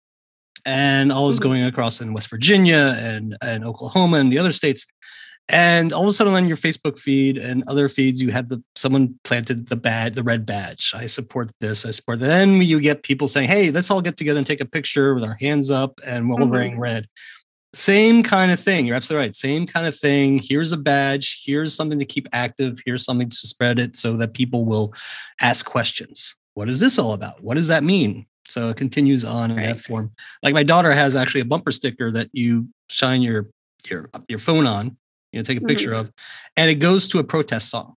and 0.64 1.12
all 1.12 1.28
is 1.28 1.36
mm-hmm. 1.36 1.48
going 1.48 1.64
across 1.64 2.00
in 2.00 2.12
West 2.12 2.30
Virginia 2.30 2.96
and 2.98 3.36
and 3.42 3.64
Oklahoma 3.64 4.18
and 4.18 4.32
the 4.32 4.38
other 4.38 4.52
states. 4.52 4.86
And 5.50 5.94
all 5.94 6.02
of 6.02 6.08
a 6.08 6.12
sudden 6.12 6.34
on 6.34 6.46
your 6.46 6.58
Facebook 6.58 6.98
feed 6.98 7.38
and 7.38 7.64
other 7.68 7.88
feeds, 7.88 8.20
you 8.20 8.28
have 8.30 8.50
the 8.50 8.62
someone 8.76 9.18
planted 9.24 9.68
the 9.68 9.76
bad, 9.76 10.14
the 10.14 10.22
red 10.22 10.44
badge. 10.44 10.92
I 10.94 11.06
support 11.06 11.50
this. 11.60 11.86
I 11.86 11.90
support. 11.90 12.20
That. 12.20 12.26
Then 12.26 12.60
you 12.60 12.80
get 12.80 13.02
people 13.02 13.28
saying, 13.28 13.48
"Hey, 13.48 13.70
let's 13.70 13.90
all 13.90 14.02
get 14.02 14.18
together 14.18 14.38
and 14.38 14.46
take 14.46 14.60
a 14.60 14.66
picture 14.66 15.14
with 15.14 15.24
our 15.24 15.38
hands 15.40 15.70
up 15.70 15.98
and 16.06 16.28
we're 16.28 16.36
mm-hmm. 16.36 16.50
wearing 16.50 16.78
red." 16.78 17.08
Same 17.74 18.22
kind 18.22 18.50
of 18.50 18.58
thing. 18.58 18.86
You're 18.86 18.96
absolutely 18.96 19.26
right. 19.26 19.36
Same 19.36 19.66
kind 19.66 19.86
of 19.86 19.96
thing. 19.96 20.38
Here's 20.42 20.72
a 20.72 20.76
badge. 20.76 21.42
Here's 21.44 21.74
something 21.74 21.98
to 21.98 22.04
keep 22.04 22.26
active. 22.32 22.80
Here's 22.86 23.04
something 23.04 23.28
to 23.28 23.36
spread 23.36 23.78
it 23.78 23.96
so 23.96 24.16
that 24.16 24.32
people 24.32 24.64
will 24.64 24.94
ask 25.40 25.66
questions. 25.66 26.34
What 26.54 26.68
is 26.68 26.80
this 26.80 26.98
all 26.98 27.12
about? 27.12 27.42
What 27.42 27.56
does 27.56 27.68
that 27.68 27.84
mean? 27.84 28.26
So 28.48 28.70
it 28.70 28.76
continues 28.76 29.24
on 29.24 29.50
in 29.50 29.58
right. 29.58 29.66
that 29.66 29.80
form. 29.80 30.12
Like 30.42 30.54
my 30.54 30.62
daughter 30.62 30.92
has 30.92 31.14
actually 31.14 31.42
a 31.42 31.44
bumper 31.44 31.70
sticker 31.70 32.10
that 32.10 32.30
you 32.32 32.68
shine 32.88 33.20
your 33.22 33.50
your 33.86 34.08
your 34.28 34.38
phone 34.38 34.66
on, 34.66 34.96
you 35.32 35.38
know, 35.38 35.44
take 35.44 35.58
a 35.58 35.64
picture 35.64 35.90
mm-hmm. 35.90 36.00
of, 36.00 36.12
and 36.56 36.70
it 36.70 36.76
goes 36.76 37.06
to 37.08 37.18
a 37.18 37.24
protest 37.24 37.70
song. 37.70 37.94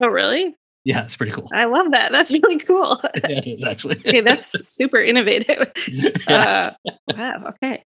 Oh, 0.00 0.06
really? 0.06 0.56
Yeah, 0.84 1.04
it's 1.04 1.16
pretty 1.16 1.32
cool. 1.32 1.50
I 1.52 1.66
love 1.66 1.90
that. 1.90 2.10
That's 2.10 2.32
really 2.32 2.58
cool. 2.58 3.00
yeah, 3.16 3.38
it 3.38 3.46
is 3.46 3.64
actually. 3.64 3.96
okay, 4.06 4.20
that's 4.20 4.68
super 4.68 4.98
innovative. 4.98 5.72
Uh, 6.26 6.72
wow. 7.14 7.44
Okay. 7.48 7.84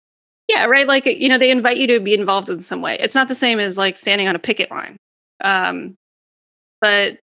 Yeah, 0.49 0.65
right. 0.65 0.87
Like, 0.87 1.05
you 1.05 1.29
know, 1.29 1.37
they 1.37 1.51
invite 1.51 1.77
you 1.77 1.85
to 1.87 1.99
be 1.99 2.15
involved 2.15 2.49
in 2.49 2.59
some 2.59 2.81
way. 2.81 2.97
It's 2.99 3.13
not 3.13 3.27
the 3.27 3.35
same 3.35 3.59
as 3.59 3.77
like 3.77 3.95
standing 3.95 4.27
on 4.27 4.35
a 4.35 4.39
picket 4.39 4.71
line. 4.71 4.97
Um, 5.43 5.95
but 6.81 7.19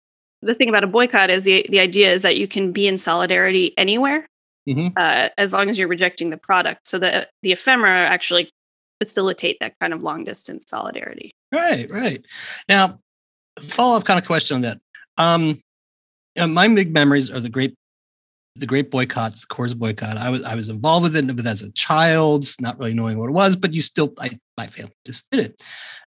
the 0.42 0.56
thing 0.56 0.70
about 0.70 0.84
a 0.84 0.88
boycott 0.88 1.30
is 1.30 1.44
the, 1.44 1.64
the 1.70 1.80
idea 1.80 2.12
is 2.12 2.24
that 2.24 2.36
you 2.36 2.48
can 2.48 2.72
be 2.72 2.88
in 2.88 2.98
solidarity 2.98 3.76
anywhere 3.78 4.28
mm-hmm. 4.68 4.88
uh, 4.98 5.30
as 5.38 5.54
long 5.54 5.70
as 5.70 5.78
you're 5.78 5.88
rejecting 5.88 6.32
the 6.32 6.38
product. 6.38 6.88
So 6.88 6.98
the, 6.98 7.28
the 7.44 7.52
ephemera 7.52 7.92
actually 7.92 8.50
facilitate 8.98 9.58
that 9.60 9.76
kind 9.80 9.94
of 9.94 10.02
long 10.02 10.24
distance 10.24 10.64
solidarity. 10.68 11.32
Right, 11.52 11.92
right. 11.92 12.26
Now, 12.68 13.00
follow 13.62 13.98
up 13.98 14.06
kind 14.06 14.20
of 14.20 14.26
question 14.26 14.56
on 14.56 14.62
that. 14.62 14.80
Um, 15.18 15.62
my 16.36 16.68
big 16.70 16.92
memories 16.92 17.30
are 17.30 17.40
the 17.40 17.50
great 17.50 17.76
the 18.56 18.66
great 18.66 18.92
boycotts, 18.92 19.42
the 19.42 19.48
Coors 19.48 19.78
boycott. 19.78 20.18
I 20.18 20.30
was 20.30 20.44
I 20.44 20.56
was 20.56 20.70
involved 20.70 21.04
with 21.04 21.16
it, 21.16 21.36
but 21.36 21.46
as 21.46 21.62
a 21.62 21.72
child, 21.72 22.46
not 22.60 22.78
really 22.80 22.94
knowing 22.94 23.18
what 23.18 23.30
it 23.30 23.34
was. 23.34 23.56
But 23.56 23.74
you 23.74 23.82
still, 23.82 24.14
I 24.20 24.40
my 24.58 24.68
family 24.68 24.94
just 25.06 25.30
did 25.32 25.46
it. 25.46 25.64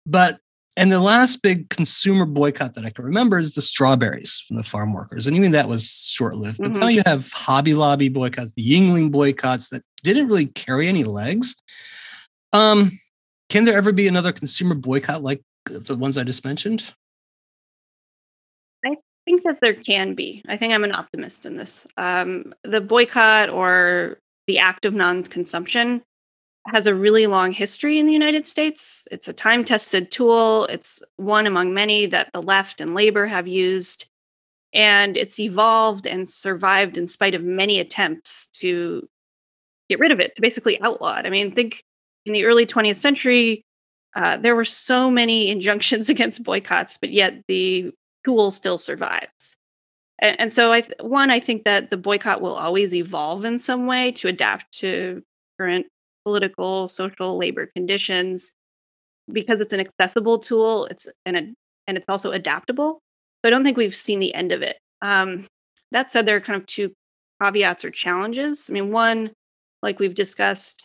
But 0.07 0.39
and 0.77 0.91
the 0.91 1.01
last 1.01 1.43
big 1.43 1.69
consumer 1.69 2.25
boycott 2.25 2.75
that 2.75 2.85
I 2.85 2.91
can 2.91 3.05
remember 3.05 3.39
is 3.39 3.55
the 3.55 3.61
strawberries 3.61 4.43
from 4.47 4.57
the 4.57 4.63
farm 4.63 4.93
workers, 4.93 5.27
and 5.27 5.37
even 5.37 5.53
that 5.53 5.69
was 5.69 6.09
short 6.11 6.37
lived. 6.37 6.59
But 6.59 6.73
mm-hmm. 6.73 6.81
now 6.81 6.89
you 6.89 7.03
have 7.07 7.31
Hobby 7.33 7.75
Lobby 7.75 8.09
boycotts, 8.09 8.53
the 8.53 8.67
Yuengling 8.67 9.11
boycotts 9.11 9.69
that 9.71 9.83
didn't 10.03 10.29
really 10.29 10.47
carry 10.47 10.89
any 10.89 11.05
legs. 11.05 11.57
Um, 12.53 12.91
can 13.49 13.65
there 13.65 13.77
ever 13.77 13.93
be 13.93 14.09
another 14.09 14.33
consumer 14.33 14.75
boycott 14.75 15.23
like 15.23 15.43
the 15.67 15.97
ones 15.97 16.17
I 16.17 16.25
just 16.25 16.45
mentioned? 16.45 16.93
Think 19.31 19.43
that 19.45 19.61
there 19.61 19.75
can 19.75 20.15
be. 20.15 20.43
I 20.49 20.57
think 20.57 20.75
I'm 20.75 20.85
an 20.85 20.95
optimist 20.95 21.47
in 21.47 21.57
this. 21.57 21.87
Um, 21.97 22.53
the 22.65 22.81
boycott 22.81 23.49
or 23.49 24.19
the 24.47 24.59
act 24.59 24.85
of 24.85 24.95
non 24.95 25.23
consumption 25.23 26.03
has 26.67 26.87
a 26.87 26.95
really 26.95 27.27
long 27.27 27.53
history 27.53 27.99
in 27.99 28.07
the 28.07 28.13
United 28.13 28.45
States. 28.45 29.07
It's 29.11 29.29
a 29.29 29.33
time 29.33 29.65
tested 29.65 30.11
tool, 30.11 30.67
it's 30.67 31.03
one 31.17 31.47
among 31.47 31.73
many 31.73 32.07
that 32.07 32.33
the 32.33 32.43
left 32.43 32.81
and 32.81 32.95
labor 32.95 33.27
have 33.27 33.47
used. 33.47 34.07
And 34.73 35.17
it's 35.17 35.41
evolved 35.41 36.07
and 36.07 36.29
survived 36.29 36.97
in 36.97 37.09
spite 37.09 37.35
of 37.35 37.43
many 37.43 37.81
attempts 37.81 38.49
to 38.55 39.09
get 39.89 39.99
rid 39.99 40.13
of 40.13 40.21
it, 40.21 40.35
to 40.37 40.43
basically 40.43 40.81
outlaw 40.81 41.19
it. 41.19 41.27
I 41.27 41.31
mean, 41.31 41.51
think 41.51 41.83
in 42.27 42.33
the 42.33 42.45
early 42.45 42.67
20th 42.67 42.97
century, 42.97 43.63
uh, 44.15 44.37
there 44.37 44.55
were 44.55 44.65
so 44.65 45.11
many 45.11 45.49
injunctions 45.49 46.11
against 46.15 46.45
boycotts, 46.45 46.99
but 46.99 47.11
yet 47.11 47.43
the 47.49 47.93
tool 48.25 48.51
still 48.51 48.79
survives. 48.79 49.57
And, 50.21 50.39
and 50.39 50.53
so, 50.53 50.73
I 50.73 50.83
th- 50.83 50.99
one, 51.01 51.31
I 51.31 51.41
think 51.41 51.65
that 51.65 51.91
the 51.91 51.97
boycott 51.97 52.41
will 52.41 52.55
always 52.55 52.95
evolve 52.95 53.45
in 53.45 53.59
some 53.59 53.87
way 53.87 54.13
to 54.13 54.29
adapt 54.29 54.73
to 54.79 55.23
current 55.59 55.87
political, 56.25 56.89
social, 56.89 57.37
labor 57.37 57.67
conditions 57.75 58.53
because 59.33 59.61
it's 59.61 59.73
an 59.73 59.81
accessible 59.81 60.39
tool. 60.39 60.87
It's 60.87 61.09
and 61.25 61.37
it, 61.37 61.55
and 61.87 61.97
it's 61.97 62.09
also 62.09 62.33
adaptable. 62.33 63.01
So 63.43 63.49
I 63.49 63.51
don't 63.51 63.65
think 63.65 63.77
we've 63.77 63.95
seen 63.95 64.21
the 64.21 64.35
end 64.35 64.53
of 64.53 64.63
it. 64.63 64.79
Um, 65.03 65.45
that 65.93 66.11
said, 66.11 66.27
there 66.27 66.37
are 66.37 66.41
kind 66.41 66.61
of 66.61 66.67
two 66.67 66.93
caveats 67.43 67.85
or 67.85 67.91
challenges. 67.91 68.69
I 68.69 68.75
mean, 68.75 68.93
one, 68.93 69.31
like 69.83 69.99
we've 69.99 70.15
discussed, 70.15 70.85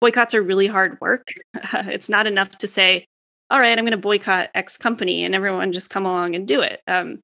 boycotts 0.00 0.34
are 0.34 0.42
really 0.42 0.66
hard 0.66 0.98
work. 1.00 1.28
it's 1.54 2.08
not 2.08 2.26
enough 2.26 2.58
to 2.58 2.66
say, 2.66 3.06
all 3.50 3.60
right, 3.60 3.78
I'm 3.78 3.84
going 3.84 3.92
to 3.92 3.98
boycott 3.98 4.50
X 4.54 4.78
company 4.78 5.24
and 5.24 5.34
everyone 5.34 5.72
just 5.72 5.90
come 5.90 6.06
along 6.06 6.34
and 6.34 6.48
do 6.48 6.60
it. 6.60 6.80
Um, 6.86 7.20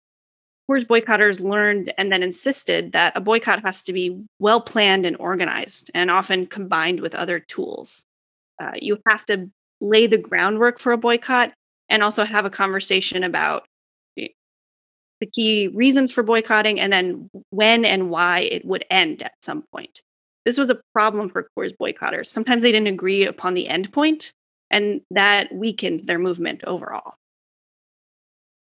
boycotters 0.68 1.40
learned 1.40 1.92
and 1.98 2.12
then 2.12 2.22
insisted 2.22 2.92
that 2.92 3.16
a 3.16 3.20
boycott 3.20 3.62
has 3.62 3.82
to 3.82 3.92
be 3.92 4.22
well 4.38 4.60
planned 4.60 5.04
and 5.04 5.16
organized, 5.18 5.90
and 5.94 6.10
often 6.10 6.46
combined 6.46 7.00
with 7.00 7.14
other 7.14 7.40
tools. 7.40 8.04
Uh, 8.62 8.72
you 8.80 8.98
have 9.08 9.24
to 9.24 9.50
lay 9.80 10.06
the 10.06 10.18
groundwork 10.18 10.78
for 10.78 10.92
a 10.92 10.98
boycott 10.98 11.52
and 11.88 12.02
also 12.02 12.24
have 12.24 12.44
a 12.44 12.50
conversation 12.50 13.24
about 13.24 13.64
the 14.16 15.26
key 15.26 15.68
reasons 15.68 16.12
for 16.12 16.22
boycotting 16.22 16.80
and 16.80 16.92
then 16.92 17.28
when 17.50 17.84
and 17.84 18.10
why 18.10 18.40
it 18.40 18.64
would 18.64 18.84
end 18.90 19.22
at 19.22 19.32
some 19.42 19.62
point. 19.74 20.00
This 20.46 20.56
was 20.56 20.70
a 20.70 20.80
problem 20.94 21.28
for 21.28 21.50
Coors 21.56 21.72
boycotters. 21.76 22.26
Sometimes 22.26 22.62
they 22.62 22.72
didn't 22.72 22.88
agree 22.88 23.26
upon 23.26 23.54
the 23.54 23.68
end 23.68 23.92
point, 23.92 24.32
and 24.70 25.00
that 25.10 25.52
weakened 25.52 26.00
their 26.00 26.18
movement 26.18 26.62
overall. 26.64 27.14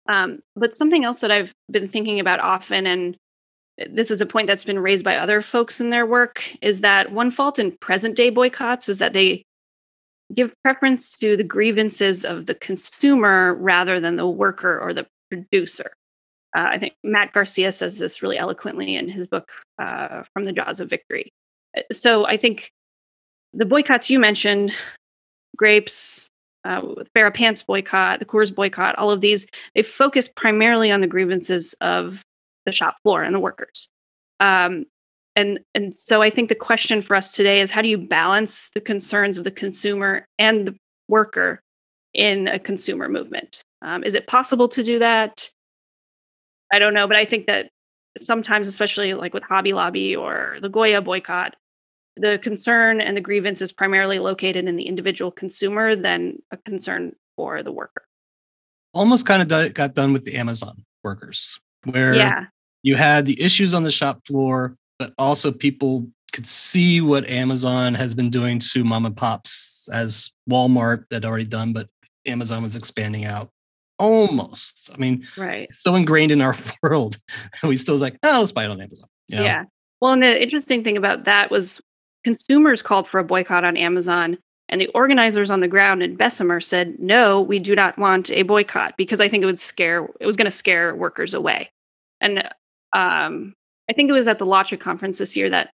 Um, 0.07 0.39
but 0.55 0.75
something 0.75 1.05
else 1.05 1.21
that 1.21 1.31
I've 1.31 1.53
been 1.69 1.87
thinking 1.87 2.19
about 2.19 2.39
often, 2.39 2.85
and 2.87 3.17
this 3.89 4.11
is 4.11 4.19
a 4.19 4.25
point 4.25 4.47
that's 4.47 4.63
been 4.63 4.79
raised 4.79 5.05
by 5.05 5.15
other 5.15 5.41
folks 5.41 5.79
in 5.79 5.89
their 5.89 6.05
work, 6.05 6.55
is 6.61 6.81
that 6.81 7.11
one 7.11 7.31
fault 7.31 7.59
in 7.59 7.71
present 7.77 8.15
day 8.15 8.29
boycotts 8.29 8.89
is 8.89 8.99
that 8.99 9.13
they 9.13 9.43
give 10.33 10.53
preference 10.63 11.17
to 11.17 11.37
the 11.37 11.43
grievances 11.43 12.25
of 12.25 12.45
the 12.45 12.55
consumer 12.55 13.53
rather 13.55 13.99
than 13.99 14.15
the 14.15 14.27
worker 14.27 14.79
or 14.79 14.93
the 14.93 15.05
producer. 15.29 15.91
Uh, 16.57 16.67
I 16.69 16.77
think 16.79 16.93
Matt 17.03 17.31
Garcia 17.31 17.71
says 17.71 17.97
this 17.97 18.21
really 18.21 18.37
eloquently 18.37 18.95
in 18.95 19.07
his 19.07 19.27
book, 19.27 19.51
uh, 19.79 20.23
From 20.33 20.45
the 20.45 20.51
Jaws 20.51 20.79
of 20.79 20.89
Victory. 20.89 21.31
Uh, 21.77 21.81
so 21.93 22.25
I 22.25 22.37
think 22.37 22.71
the 23.53 23.65
boycotts 23.65 24.09
you 24.09 24.19
mentioned, 24.19 24.73
grapes, 25.57 26.29
uh, 26.63 26.81
Pants 27.33 27.63
boycott, 27.63 28.19
the 28.19 28.25
Coors 28.25 28.53
boycott, 28.53 28.97
all 28.97 29.11
of 29.11 29.21
these, 29.21 29.47
they 29.75 29.81
focus 29.81 30.27
primarily 30.27 30.91
on 30.91 31.01
the 31.01 31.07
grievances 31.07 31.73
of 31.81 32.23
the 32.65 32.71
shop 32.71 32.95
floor 33.03 33.23
and 33.23 33.33
the 33.33 33.39
workers. 33.39 33.89
Um, 34.39 34.85
and 35.35 35.59
and 35.73 35.95
so 35.95 36.21
I 36.21 36.29
think 36.29 36.49
the 36.49 36.55
question 36.55 37.01
for 37.01 37.15
us 37.15 37.33
today 37.33 37.61
is 37.61 37.71
how 37.71 37.81
do 37.81 37.87
you 37.87 37.97
balance 37.97 38.69
the 38.71 38.81
concerns 38.81 39.37
of 39.37 39.43
the 39.43 39.51
consumer 39.51 40.25
and 40.37 40.67
the 40.67 40.75
worker 41.07 41.61
in 42.13 42.47
a 42.47 42.59
consumer 42.59 43.07
movement? 43.07 43.61
Um, 43.81 44.03
is 44.03 44.13
it 44.13 44.27
possible 44.27 44.67
to 44.69 44.83
do 44.83 44.99
that? 44.99 45.49
I 46.71 46.79
don't 46.79 46.93
know, 46.93 47.07
but 47.07 47.17
I 47.17 47.25
think 47.25 47.47
that 47.47 47.69
sometimes, 48.17 48.67
especially 48.67 49.13
like 49.13 49.33
with 49.33 49.43
Hobby 49.43 49.73
Lobby 49.73 50.15
or 50.15 50.57
the 50.61 50.69
Goya 50.69 51.01
boycott, 51.01 51.55
the 52.21 52.37
concern 52.37 53.01
and 53.01 53.17
the 53.17 53.21
grievance 53.21 53.61
is 53.61 53.71
primarily 53.71 54.19
located 54.19 54.67
in 54.67 54.75
the 54.75 54.83
individual 54.83 55.31
consumer 55.31 55.95
than 55.95 56.37
a 56.51 56.57
concern 56.57 57.15
for 57.35 57.63
the 57.63 57.71
worker. 57.71 58.03
Almost 58.93 59.25
kind 59.25 59.41
of 59.41 59.73
got 59.73 59.95
done 59.95 60.13
with 60.13 60.23
the 60.23 60.35
Amazon 60.35 60.85
workers, 61.03 61.59
where 61.85 62.13
yeah. 62.13 62.45
you 62.83 62.95
had 62.95 63.25
the 63.25 63.41
issues 63.41 63.73
on 63.73 63.83
the 63.83 63.91
shop 63.91 64.25
floor, 64.27 64.75
but 64.99 65.13
also 65.17 65.51
people 65.51 66.07
could 66.31 66.45
see 66.45 67.01
what 67.01 67.27
Amazon 67.27 67.95
has 67.95 68.13
been 68.13 68.29
doing 68.29 68.59
to 68.59 68.83
mom 68.83 69.05
and 69.05 69.17
pops 69.17 69.89
as 69.91 70.31
Walmart 70.49 71.05
had 71.11 71.25
already 71.25 71.45
done, 71.45 71.73
but 71.73 71.89
Amazon 72.27 72.61
was 72.61 72.75
expanding 72.75 73.25
out 73.25 73.49
almost. 73.97 74.91
I 74.93 74.97
mean, 74.97 75.25
right. 75.37 75.71
So 75.73 75.95
ingrained 75.95 76.31
in 76.31 76.41
our 76.41 76.55
world. 76.83 77.17
And 77.61 77.69
we 77.69 77.77
still 77.77 77.95
was 77.95 78.01
like, 78.01 78.17
oh, 78.23 78.39
let's 78.39 78.51
buy 78.51 78.65
it 78.65 78.69
on 78.69 78.79
Amazon. 78.79 79.09
You 79.27 79.37
know? 79.37 79.43
Yeah. 79.43 79.63
Well, 80.01 80.13
and 80.13 80.23
the 80.23 80.41
interesting 80.41 80.83
thing 80.83 80.97
about 80.97 81.25
that 81.25 81.51
was 81.51 81.81
consumers 82.23 82.81
called 82.81 83.07
for 83.07 83.19
a 83.19 83.23
boycott 83.23 83.63
on 83.63 83.77
Amazon, 83.77 84.37
and 84.69 84.79
the 84.79 84.87
organizers 84.87 85.51
on 85.51 85.59
the 85.59 85.67
ground 85.67 86.01
in 86.01 86.15
Bessemer 86.15 86.61
said, 86.61 86.97
no, 86.97 87.41
we 87.41 87.59
do 87.59 87.75
not 87.75 87.97
want 87.97 88.31
a 88.31 88.43
boycott 88.43 88.95
because 88.97 89.19
I 89.19 89.27
think 89.27 89.43
it 89.43 89.47
would 89.47 89.59
scare, 89.59 90.07
it 90.19 90.25
was 90.25 90.37
going 90.37 90.45
to 90.45 90.51
scare 90.51 90.95
workers 90.95 91.33
away. 91.33 91.69
And 92.21 92.49
um, 92.93 93.53
I 93.89 93.93
think 93.93 94.09
it 94.09 94.13
was 94.13 94.27
at 94.27 94.39
the 94.39 94.45
LAWCHA 94.45 94.79
conference 94.79 95.17
this 95.17 95.35
year 95.35 95.49
that 95.49 95.71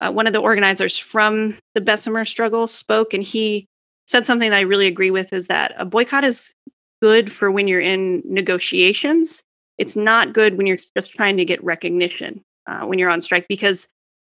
uh, 0.00 0.10
one 0.12 0.26
of 0.26 0.32
the 0.34 0.40
organizers 0.40 0.98
from 0.98 1.56
the 1.74 1.80
Bessemer 1.80 2.24
struggle 2.24 2.66
spoke, 2.66 3.14
and 3.14 3.22
he 3.22 3.66
said 4.06 4.26
something 4.26 4.50
that 4.50 4.56
I 4.56 4.62
really 4.62 4.86
agree 4.86 5.10
with 5.10 5.32
is 5.32 5.46
that 5.46 5.72
a 5.78 5.86
boycott 5.86 6.24
is 6.24 6.52
good 7.00 7.32
for 7.32 7.50
when 7.50 7.68
you're 7.68 7.80
in 7.80 8.22
negotiations. 8.26 9.42
It's 9.78 9.96
not 9.96 10.34
good 10.34 10.58
when 10.58 10.66
you're 10.66 10.78
just 10.96 11.14
trying 11.14 11.36
to 11.38 11.44
get 11.44 11.62
recognition 11.64 12.42
uh, 12.66 12.80
when 12.80 12.98
you're 12.98 13.10
on 13.10 13.20
strike 13.20 13.46
because 13.48 13.88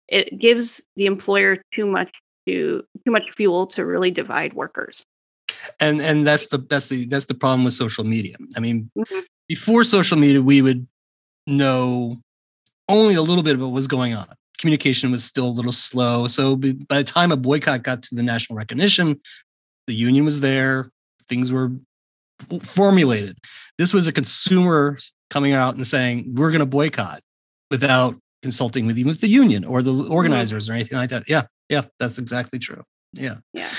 it 0.09 0.39
gives 0.39 0.83
the 0.97 1.07
employer 1.07 1.63
too 1.73 1.87
much 1.87 2.13
to 2.47 2.85
too 3.05 3.11
much 3.11 3.31
fuel 3.37 3.67
to 3.69 3.85
really 3.85 4.11
divide 4.11 4.53
workers. 4.53 5.03
And 5.81 6.01
and 6.01 6.27
that's 6.27 6.47
the 6.47 6.59
that's 6.59 6.89
the 6.89 7.07
that's 7.07 7.25
the 7.27 7.35
problem 7.35 7.65
with 7.65 7.75
social 7.75 8.05
media. 8.05 8.37
I 8.57 8.61
mean, 8.61 8.91
mm-hmm. 8.97 9.21
before 9.49 9.85
social 9.85 10.19
media, 10.19 10.43
we 10.43 10.63
would 10.63 10.87
know 11.47 12.21
only 12.89 13.15
a 13.15 13.23
little 13.23 13.43
bit 13.43 13.55
of 13.55 13.61
what 13.61 13.73
was 13.73 13.87
going 13.87 14.15
on. 14.15 14.27
Communication 14.59 15.11
was 15.11 15.25
still 15.25 15.47
a 15.47 15.49
little 15.49 15.73
slow. 15.73 16.27
So 16.27 16.57
by 16.57 16.99
the 16.99 17.05
time 17.05 17.33
a 17.33 17.37
boycott 17.37 17.83
got 17.83 18.03
to 18.05 18.15
the 18.15 18.23
national 18.23 18.57
recognition, 18.57 19.21
the 19.87 19.95
union 19.95 20.25
was 20.25 20.41
there. 20.41 20.91
Things 21.29 21.51
were 21.51 21.73
formulated. 22.63 23.39
This 23.79 23.93
was 23.93 24.07
a 24.07 24.13
consumer 24.13 24.99
coming 25.31 25.53
out 25.53 25.75
and 25.75 25.87
saying, 25.87 26.35
we're 26.35 26.51
going 26.51 26.61
to 26.61 26.67
boycott 26.67 27.21
without 27.71 28.17
consulting 28.45 28.85
with 28.85 28.99
even 28.99 29.09
with 29.09 29.23
the 29.23 29.29
union 29.43 29.65
or 29.65 29.81
the 29.81 29.91
mm-hmm. 29.91 30.13
organizers 30.13 30.69
or 30.69 30.75
anything 30.75 30.99
like 30.99 31.09
that. 31.09 31.25
Yeah. 31.27 31.45
Yeah. 31.71 31.85
That's 31.99 32.19
exactly 32.19 32.59
true. 32.59 32.83
Yeah. 33.15 33.37
Yeah. 33.55 33.71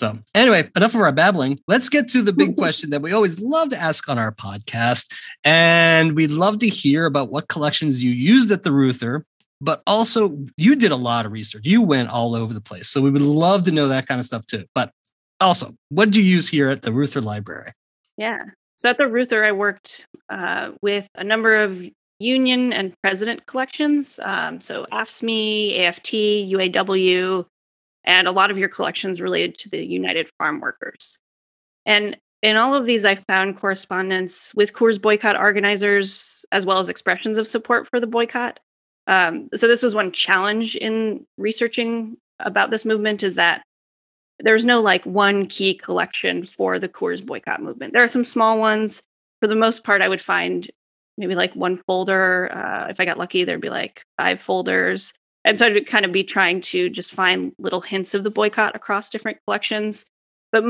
So, 0.00 0.18
anyway, 0.34 0.70
enough 0.74 0.94
of 0.94 1.02
our 1.02 1.12
babbling. 1.12 1.60
Let's 1.68 1.90
get 1.90 2.08
to 2.12 2.22
the 2.22 2.32
big 2.32 2.56
question 2.62 2.88
that 2.90 3.02
we 3.02 3.12
always 3.12 3.38
love 3.38 3.68
to 3.68 3.78
ask 3.78 4.08
on 4.08 4.18
our 4.18 4.32
podcast. 4.32 5.12
And 5.44 6.16
we'd 6.16 6.30
love 6.30 6.60
to 6.60 6.68
hear 6.68 7.04
about 7.04 7.30
what 7.30 7.48
collections 7.48 8.02
you 8.02 8.10
used 8.10 8.50
at 8.50 8.62
the 8.62 8.72
Reuther, 8.72 9.26
but 9.60 9.82
also 9.86 10.38
you 10.56 10.74
did 10.76 10.92
a 10.92 10.96
lot 10.96 11.26
of 11.26 11.32
research. 11.32 11.66
You 11.66 11.82
went 11.82 12.08
all 12.08 12.34
over 12.34 12.54
the 12.54 12.62
place. 12.62 12.88
So, 12.88 13.02
we 13.02 13.10
would 13.10 13.20
love 13.20 13.64
to 13.64 13.70
know 13.70 13.88
that 13.88 14.08
kind 14.08 14.18
of 14.18 14.24
stuff 14.24 14.46
too. 14.46 14.64
But 14.74 14.92
also, 15.40 15.74
what 15.90 16.06
did 16.06 16.16
you 16.16 16.24
use 16.24 16.48
here 16.48 16.70
at 16.70 16.80
the 16.80 16.92
Reuther 16.92 17.20
Library? 17.20 17.72
Yeah. 18.16 18.44
So 18.76 18.90
at 18.90 18.98
the 18.98 19.06
Reuther, 19.06 19.44
I 19.44 19.52
worked 19.52 20.08
uh, 20.28 20.72
with 20.80 21.06
a 21.14 21.22
number 21.22 21.54
of 21.62 21.84
union 22.22 22.72
and 22.72 22.94
president 23.02 23.46
collections. 23.46 24.20
Um, 24.22 24.60
so 24.60 24.86
AFSCME, 24.92 25.80
AFT, 25.80 26.12
UAW, 26.12 27.44
and 28.04 28.28
a 28.28 28.32
lot 28.32 28.50
of 28.50 28.58
your 28.58 28.68
collections 28.68 29.20
related 29.20 29.58
to 29.58 29.68
the 29.68 29.84
United 29.84 30.30
Farm 30.38 30.60
Workers. 30.60 31.18
And 31.86 32.16
in 32.42 32.56
all 32.56 32.74
of 32.74 32.86
these, 32.86 33.04
I 33.04 33.14
found 33.14 33.56
correspondence 33.56 34.52
with 34.54 34.72
Coors 34.72 35.00
boycott 35.00 35.38
organizers, 35.38 36.44
as 36.50 36.66
well 36.66 36.78
as 36.78 36.88
expressions 36.88 37.38
of 37.38 37.48
support 37.48 37.88
for 37.88 38.00
the 38.00 38.06
boycott. 38.06 38.58
Um, 39.06 39.48
so 39.54 39.68
this 39.68 39.82
was 39.82 39.94
one 39.94 40.12
challenge 40.12 40.76
in 40.76 41.26
researching 41.38 42.16
about 42.40 42.70
this 42.70 42.84
movement 42.84 43.22
is 43.22 43.36
that 43.36 43.62
there's 44.40 44.64
no 44.64 44.80
like 44.80 45.04
one 45.04 45.46
key 45.46 45.74
collection 45.74 46.42
for 46.42 46.78
the 46.78 46.88
Coors 46.88 47.24
boycott 47.24 47.62
movement. 47.62 47.92
There 47.92 48.02
are 48.02 48.08
some 48.08 48.24
small 48.24 48.58
ones. 48.58 49.02
For 49.40 49.46
the 49.46 49.56
most 49.56 49.84
part, 49.84 50.02
I 50.02 50.08
would 50.08 50.20
find 50.20 50.70
maybe 51.18 51.34
like 51.34 51.54
one 51.54 51.76
folder. 51.76 52.50
Uh, 52.52 52.88
if 52.88 53.00
I 53.00 53.04
got 53.04 53.18
lucky, 53.18 53.44
there'd 53.44 53.60
be 53.60 53.70
like 53.70 54.04
five 54.18 54.40
folders. 54.40 55.14
And 55.44 55.58
so 55.58 55.66
I'd 55.66 55.86
kind 55.86 56.04
of 56.04 56.12
be 56.12 56.24
trying 56.24 56.60
to 56.62 56.88
just 56.88 57.12
find 57.12 57.52
little 57.58 57.80
hints 57.80 58.14
of 58.14 58.24
the 58.24 58.30
boycott 58.30 58.76
across 58.76 59.10
different 59.10 59.38
collections. 59.44 60.06
But 60.52 60.64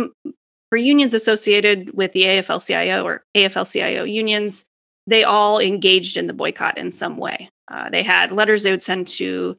for 0.70 0.76
unions 0.76 1.14
associated 1.14 1.92
with 1.94 2.12
the 2.12 2.24
AFL 2.24 2.66
CIO 2.66 3.04
or 3.04 3.24
AFL 3.36 3.70
CIO 3.70 4.04
unions, 4.04 4.64
they 5.06 5.24
all 5.24 5.58
engaged 5.58 6.16
in 6.16 6.26
the 6.26 6.32
boycott 6.32 6.78
in 6.78 6.92
some 6.92 7.18
way. 7.18 7.50
Uh, 7.68 7.90
they 7.90 8.02
had 8.02 8.30
letters 8.30 8.62
they 8.62 8.70
would 8.70 8.82
send 8.82 9.08
to 9.08 9.56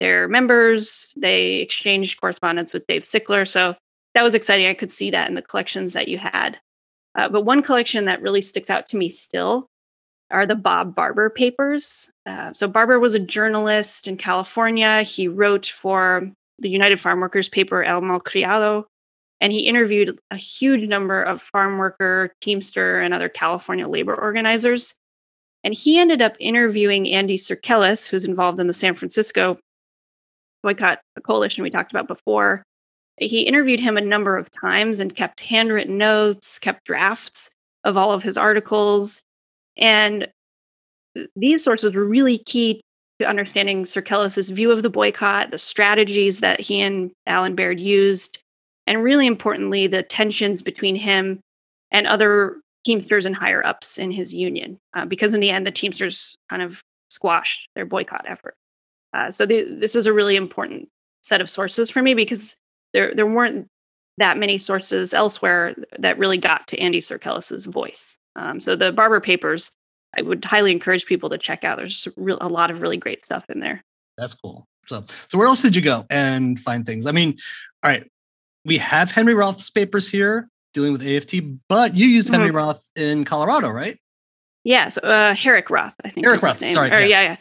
their 0.00 0.28
members. 0.28 1.12
They 1.16 1.56
exchanged 1.56 2.20
correspondence 2.20 2.72
with 2.72 2.86
Dave 2.86 3.02
Sickler. 3.02 3.46
So 3.46 3.74
that 4.14 4.22
was 4.22 4.34
exciting. 4.34 4.66
I 4.66 4.74
could 4.74 4.90
see 4.90 5.10
that 5.10 5.28
in 5.28 5.34
the 5.34 5.42
collections 5.42 5.92
that 5.92 6.08
you 6.08 6.18
had. 6.18 6.58
Uh, 7.14 7.28
but 7.28 7.42
one 7.42 7.62
collection 7.62 8.06
that 8.06 8.22
really 8.22 8.42
sticks 8.42 8.70
out 8.70 8.88
to 8.88 8.96
me 8.96 9.10
still 9.10 9.68
are 10.34 10.46
the 10.46 10.54
Bob 10.54 10.94
Barber 10.94 11.30
papers. 11.30 12.10
Uh, 12.26 12.52
so 12.52 12.68
Barber 12.68 12.98
was 12.98 13.14
a 13.14 13.20
journalist 13.20 14.08
in 14.08 14.16
California. 14.16 15.02
He 15.02 15.28
wrote 15.28 15.66
for 15.66 16.30
the 16.58 16.68
United 16.68 17.00
Farm 17.00 17.20
Workers 17.20 17.48
paper 17.48 17.82
El 17.84 18.02
Malcriado, 18.02 18.84
and 19.40 19.52
he 19.52 19.60
interviewed 19.60 20.18
a 20.30 20.36
huge 20.36 20.88
number 20.88 21.22
of 21.22 21.40
farm 21.40 21.78
worker, 21.78 22.32
Teamster, 22.40 23.00
and 23.00 23.14
other 23.14 23.28
California 23.28 23.86
labor 23.86 24.14
organizers. 24.14 24.94
And 25.62 25.72
he 25.72 25.98
ended 25.98 26.20
up 26.20 26.36
interviewing 26.40 27.08
Andy 27.10 27.36
Tsirkelis, 27.36 28.08
who's 28.08 28.24
involved 28.26 28.60
in 28.60 28.66
the 28.66 28.74
San 28.74 28.94
Francisco 28.94 29.58
boycott 30.62 31.00
coalition 31.22 31.62
we 31.62 31.70
talked 31.70 31.92
about 31.92 32.08
before. 32.08 32.64
He 33.18 33.42
interviewed 33.42 33.80
him 33.80 33.96
a 33.96 34.00
number 34.00 34.36
of 34.36 34.50
times 34.50 34.98
and 34.98 35.14
kept 35.14 35.40
handwritten 35.42 35.96
notes, 35.96 36.58
kept 36.58 36.84
drafts 36.84 37.50
of 37.84 37.96
all 37.96 38.12
of 38.12 38.22
his 38.22 38.36
articles. 38.36 39.20
And 39.76 40.28
these 41.36 41.62
sources 41.62 41.94
were 41.94 42.04
really 42.04 42.38
key 42.38 42.80
to 43.20 43.28
understanding 43.28 43.84
Tsirkelis's 43.84 44.48
view 44.48 44.72
of 44.72 44.82
the 44.82 44.90
boycott, 44.90 45.50
the 45.50 45.58
strategies 45.58 46.40
that 46.40 46.60
he 46.60 46.80
and 46.80 47.12
Allan 47.26 47.54
Baird 47.54 47.78
used, 47.80 48.42
and 48.86 49.02
really 49.02 49.26
importantly, 49.26 49.86
the 49.86 50.02
tensions 50.02 50.62
between 50.62 50.96
him 50.96 51.40
and 51.90 52.06
other 52.06 52.56
Teamsters 52.84 53.24
and 53.24 53.34
higher 53.34 53.64
ups 53.64 53.98
in 53.98 54.10
his 54.10 54.34
union, 54.34 54.78
uh, 54.94 55.06
because 55.06 55.32
in 55.32 55.40
the 55.40 55.48
end, 55.48 55.66
the 55.66 55.70
Teamsters 55.70 56.36
kind 56.50 56.60
of 56.60 56.82
squashed 57.08 57.70
their 57.74 57.86
boycott 57.86 58.26
effort. 58.28 58.54
Uh, 59.14 59.30
so 59.30 59.46
the, 59.46 59.62
this 59.62 59.94
was 59.94 60.06
a 60.06 60.12
really 60.12 60.36
important 60.36 60.88
set 61.22 61.40
of 61.40 61.48
sources 61.48 61.88
for 61.88 62.02
me 62.02 62.12
because 62.12 62.56
there 62.92 63.14
there 63.14 63.26
weren't 63.26 63.68
that 64.18 64.36
many 64.36 64.58
sources 64.58 65.14
elsewhere 65.14 65.74
that 65.98 66.18
really 66.18 66.36
got 66.36 66.66
to 66.68 66.78
Andy 66.78 67.00
Tsoukalas's 67.00 67.64
voice. 67.64 68.18
Um, 68.36 68.60
so 68.60 68.76
the 68.76 68.92
Barber 68.92 69.20
Papers, 69.20 69.70
I 70.16 70.22
would 70.22 70.44
highly 70.44 70.72
encourage 70.72 71.06
people 71.06 71.28
to 71.30 71.38
check 71.38 71.64
out. 71.64 71.76
There's 71.76 72.08
real, 72.16 72.38
a 72.40 72.48
lot 72.48 72.70
of 72.70 72.80
really 72.82 72.96
great 72.96 73.24
stuff 73.24 73.44
in 73.48 73.60
there. 73.60 73.82
That's 74.16 74.34
cool. 74.34 74.66
So, 74.86 75.04
so 75.28 75.38
where 75.38 75.46
else 75.48 75.62
did 75.62 75.74
you 75.74 75.82
go 75.82 76.04
and 76.10 76.58
find 76.58 76.84
things? 76.84 77.06
I 77.06 77.12
mean, 77.12 77.36
all 77.82 77.90
right, 77.90 78.08
we 78.64 78.78
have 78.78 79.10
Henry 79.12 79.34
Roth's 79.34 79.70
papers 79.70 80.10
here 80.10 80.48
dealing 80.72 80.92
with 80.92 81.02
AFT, 81.06 81.34
but 81.68 81.94
you 81.94 82.06
used 82.06 82.30
Henry 82.30 82.50
Mhm. 82.50 82.54
Roth 82.54 82.88
in 82.96 83.24
Colorado, 83.24 83.70
right? 83.70 83.98
Yeah, 84.64 84.88
so 84.88 85.00
uh, 85.02 85.34
Herrick 85.34 85.68
Roth, 85.70 85.94
I 86.04 86.08
think. 86.08 86.24
Herrick 86.26 86.42
Roth, 86.42 86.60
name. 86.60 86.72
sorry, 86.74 86.90
Or, 86.90 86.98
yes. 87.00 87.10
Yeah, 87.10 87.22
yeah. 87.22 87.36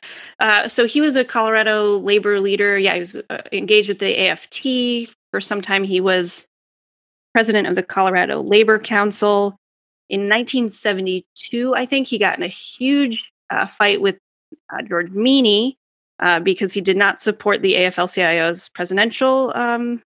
Uh, 0.63 0.67
so 0.67 0.85
he 0.85 0.99
was 0.99 1.15
a 1.15 1.23
Colorado 1.23 1.97
labor 1.99 2.39
leader. 2.39 2.77
Yeah, 2.77 2.93
he 2.93 2.99
was 2.99 3.15
uh, 3.29 3.37
engaged 3.51 3.87
with 3.89 3.99
the 3.99 4.27
AFT 4.27 5.09
for 5.31 5.39
some 5.39 5.61
time. 5.61 5.83
He 5.85 6.01
was 6.01 6.45
president 7.33 7.67
of 7.67 7.75
the 7.75 7.83
Colorado 7.83 8.41
Labor 8.41 8.77
Council. 8.77 9.55
In 10.13 10.29
1972, 10.29 11.73
I 11.73 11.87
think 11.87 12.05
he 12.05 12.19
got 12.19 12.37
in 12.37 12.43
a 12.43 12.47
huge 12.47 13.31
uh, 13.49 13.65
fight 13.65 13.99
with 13.99 14.19
uh, 14.71 14.83
George 14.83 15.09
Meany 15.09 15.75
uh, 16.19 16.39
because 16.39 16.71
he 16.71 16.81
did 16.81 16.97
not 16.97 17.19
support 17.19 17.63
the 17.63 17.73
AFL-CIO's 17.73 18.69
presidential 18.69 19.51
um, 19.55 20.03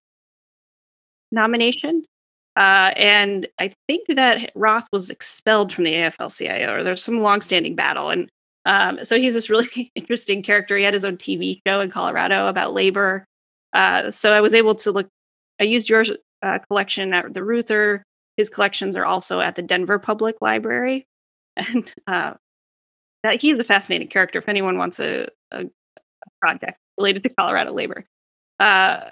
nomination. 1.30 2.06
Uh, 2.56 2.92
and 2.96 3.48
I 3.60 3.70
think 3.86 4.06
that 4.08 4.50
Roth 4.54 4.88
was 4.92 5.10
expelled 5.10 5.74
from 5.74 5.84
the 5.84 5.92
AFL-CIO, 5.92 6.72
or 6.72 6.82
there's 6.82 7.04
some 7.04 7.20
longstanding 7.20 7.76
battle. 7.76 8.08
And 8.08 8.30
um, 8.64 9.04
so 9.04 9.18
he's 9.18 9.34
this 9.34 9.50
really 9.50 9.92
interesting 9.94 10.42
character. 10.42 10.78
He 10.78 10.84
had 10.84 10.94
his 10.94 11.04
own 11.04 11.18
TV 11.18 11.60
show 11.66 11.80
in 11.80 11.90
Colorado 11.90 12.46
about 12.46 12.72
labor. 12.72 13.26
Uh, 13.74 14.10
so 14.10 14.32
I 14.32 14.40
was 14.40 14.54
able 14.54 14.74
to 14.76 14.90
look. 14.90 15.06
I 15.60 15.64
used 15.64 15.90
your 15.90 16.02
uh, 16.42 16.60
collection 16.66 17.12
at 17.12 17.34
the 17.34 17.44
Reuther. 17.44 18.02
His 18.38 18.48
collections 18.48 18.96
are 18.96 19.04
also 19.04 19.40
at 19.40 19.56
the 19.56 19.62
Denver 19.62 19.98
Public 19.98 20.36
Library, 20.40 21.06
and 21.56 21.92
uh, 22.06 22.34
he's 23.38 23.58
a 23.58 23.64
fascinating 23.64 24.08
character. 24.08 24.38
If 24.38 24.48
anyone 24.48 24.78
wants 24.78 25.00
a, 25.00 25.26
a, 25.50 25.64
a 25.64 26.30
project 26.40 26.78
related 26.96 27.24
to 27.24 27.28
Colorado 27.30 27.72
labor, 27.72 28.06
uh, 28.60 29.10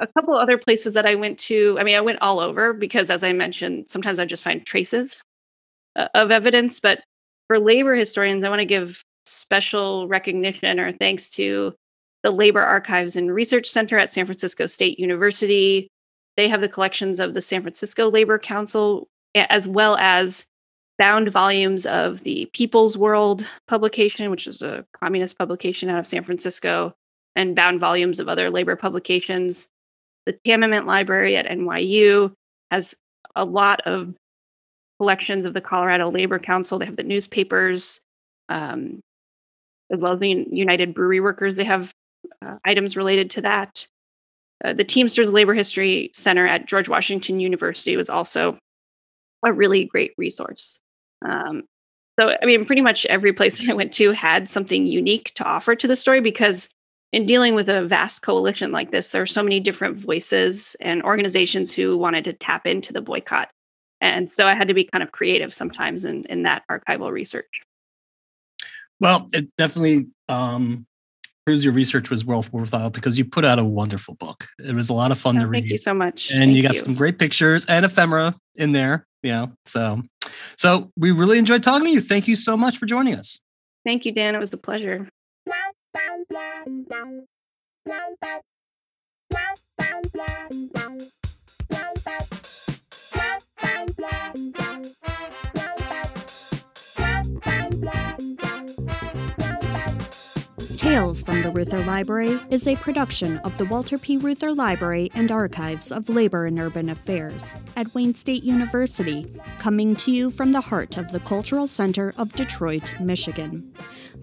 a 0.00 0.06
couple 0.18 0.34
other 0.34 0.58
places 0.58 0.92
that 0.92 1.06
I 1.06 1.14
went 1.14 1.38
to. 1.40 1.76
I 1.80 1.84
mean, 1.84 1.96
I 1.96 2.00
went 2.00 2.20
all 2.20 2.40
over 2.40 2.72
because, 2.72 3.08
as 3.08 3.24
I 3.24 3.32
mentioned, 3.32 3.88
sometimes 3.88 4.18
I 4.18 4.26
just 4.26 4.44
find 4.44 4.64
traces 4.66 5.22
uh, 5.96 6.08
of 6.14 6.30
evidence. 6.30 6.80
But 6.80 7.00
for 7.46 7.58
labor 7.58 7.94
historians, 7.94 8.44
I 8.44 8.48
want 8.48 8.60
to 8.60 8.66
give 8.66 9.02
special 9.24 10.08
recognition 10.08 10.80
or 10.80 10.92
thanks 10.92 11.30
to 11.30 11.72
the 12.22 12.30
Labor 12.30 12.62
Archives 12.62 13.16
and 13.16 13.32
Research 13.32 13.66
Center 13.66 13.98
at 13.98 14.10
San 14.10 14.26
Francisco 14.26 14.66
State 14.66 14.98
University. 14.98 15.88
They 16.36 16.48
have 16.48 16.60
the 16.60 16.68
collections 16.68 17.20
of 17.20 17.34
the 17.34 17.42
San 17.42 17.62
Francisco 17.62 18.10
Labor 18.10 18.38
Council, 18.38 19.08
as 19.34 19.66
well 19.66 19.96
as 19.96 20.46
bound 20.98 21.30
volumes 21.30 21.84
of 21.86 22.22
the 22.22 22.48
People's 22.52 22.96
World 22.96 23.46
publication, 23.66 24.30
which 24.30 24.46
is 24.46 24.62
a 24.62 24.84
communist 25.00 25.38
publication 25.38 25.88
out 25.88 25.98
of 25.98 26.06
San 26.06 26.22
Francisco, 26.22 26.94
and 27.34 27.56
bound 27.56 27.80
volumes 27.80 28.20
of 28.20 28.28
other 28.28 28.50
labor 28.50 28.76
publications. 28.76 29.68
The 30.26 30.38
Tamiment 30.44 30.86
Library 30.86 31.36
at 31.36 31.46
NYU 31.46 32.32
has 32.70 32.94
a 33.34 33.44
lot 33.44 33.80
of 33.86 34.14
collections 34.98 35.44
of 35.44 35.54
the 35.54 35.60
Colorado 35.60 36.10
Labor 36.10 36.38
Council. 36.38 36.78
They 36.78 36.86
have 36.86 36.96
the 36.96 37.02
newspapers, 37.02 38.00
um, 38.48 39.00
as 39.90 39.98
well 39.98 40.12
as 40.12 40.20
the 40.20 40.46
United 40.50 40.94
Brewery 40.94 41.20
Workers. 41.20 41.56
They 41.56 41.64
have 41.64 41.92
uh, 42.44 42.58
items 42.64 42.96
related 42.96 43.30
to 43.30 43.40
that. 43.42 43.86
Uh, 44.64 44.72
the 44.72 44.84
Teamsters 44.84 45.32
Labor 45.32 45.54
History 45.54 46.10
Center 46.14 46.46
at 46.46 46.66
George 46.66 46.88
Washington 46.88 47.40
University 47.40 47.96
was 47.96 48.08
also 48.08 48.56
a 49.44 49.52
really 49.52 49.84
great 49.84 50.12
resource. 50.16 50.78
Um, 51.24 51.64
so, 52.18 52.34
I 52.40 52.46
mean, 52.46 52.64
pretty 52.64 52.82
much 52.82 53.06
every 53.06 53.32
place 53.32 53.68
I 53.68 53.72
went 53.72 53.92
to 53.94 54.12
had 54.12 54.48
something 54.48 54.86
unique 54.86 55.32
to 55.34 55.44
offer 55.44 55.74
to 55.74 55.88
the 55.88 55.96
story 55.96 56.20
because 56.20 56.68
in 57.12 57.26
dealing 57.26 57.54
with 57.54 57.68
a 57.68 57.84
vast 57.84 58.22
coalition 58.22 58.72
like 58.72 58.90
this, 58.90 59.10
there 59.10 59.22
are 59.22 59.26
so 59.26 59.42
many 59.42 59.60
different 59.60 59.96
voices 59.96 60.76
and 60.80 61.02
organizations 61.02 61.72
who 61.72 61.96
wanted 61.98 62.24
to 62.24 62.32
tap 62.32 62.66
into 62.66 62.92
the 62.92 63.02
boycott. 63.02 63.50
And 64.00 64.30
so 64.30 64.48
I 64.48 64.54
had 64.54 64.68
to 64.68 64.74
be 64.74 64.84
kind 64.84 65.02
of 65.02 65.12
creative 65.12 65.52
sometimes 65.52 66.04
in, 66.04 66.24
in 66.28 66.42
that 66.42 66.62
archival 66.70 67.10
research. 67.10 67.60
Well, 68.98 69.28
it 69.32 69.54
definitely 69.56 70.06
um, 70.28 70.86
proves 71.46 71.64
your 71.64 71.74
research 71.74 72.10
was 72.10 72.24
worth 72.24 72.52
worthwhile 72.52 72.90
because 72.90 73.18
you 73.18 73.24
put 73.24 73.44
out 73.44 73.58
a 73.58 73.64
wonderful 73.64 74.14
book. 74.14 74.46
It 74.58 74.74
was 74.74 74.88
a 74.88 74.92
lot 74.92 75.10
of 75.10 75.18
fun 75.18 75.34
to 75.36 75.42
Oh, 75.42 75.46
read. 75.46 75.60
thank 75.62 75.70
you 75.72 75.76
so 75.76 75.92
much. 75.94 76.30
and 76.30 76.38
Thank 76.40 76.52
you 76.56 76.62
got 76.62 76.76
some 76.76 76.94
great 76.94 77.18
pictures 77.18 77.64
and 77.66 77.84
ephemera 77.84 78.36
in 78.56 78.72
there. 78.72 79.06
You 79.22 79.32
know, 79.32 79.52
so 79.66 80.02
so 80.56 80.90
we 80.96 81.12
really 81.12 81.38
enjoyed 81.38 81.62
talking 81.62 81.86
to 81.86 81.92
you. 81.92 82.00
Thank 82.00 82.26
you 82.26 82.34
so 82.36 82.56
much 82.56 82.76
for 82.78 82.86
joining 82.86 83.14
us. 83.14 83.38
Thank 83.84 84.04
you, 84.04 84.12
Dan. 84.12 84.34
It 84.34 84.38
was 84.38 84.52
a 84.52 84.58
pleasure. 84.58 85.08
Tales 100.92 101.22
from 101.22 101.40
the 101.40 101.50
Reuther 101.50 101.82
Library 101.86 102.38
is 102.50 102.66
a 102.66 102.76
production 102.76 103.38
of 103.38 103.56
the 103.56 103.64
Walter 103.64 103.96
P. 103.96 104.18
Reuther 104.18 104.52
Library 104.52 105.10
and 105.14 105.32
Archives 105.32 105.90
of 105.90 106.10
Labor 106.10 106.44
and 106.44 106.60
Urban 106.60 106.90
Affairs 106.90 107.54
at 107.76 107.94
Wayne 107.94 108.14
State 108.14 108.42
University, 108.42 109.34
coming 109.58 109.96
to 109.96 110.10
you 110.10 110.30
from 110.30 110.52
the 110.52 110.60
heart 110.60 110.98
of 110.98 111.10
the 111.10 111.20
Cultural 111.20 111.66
Center 111.66 112.12
of 112.18 112.34
Detroit, 112.34 112.92
Michigan. 113.00 113.72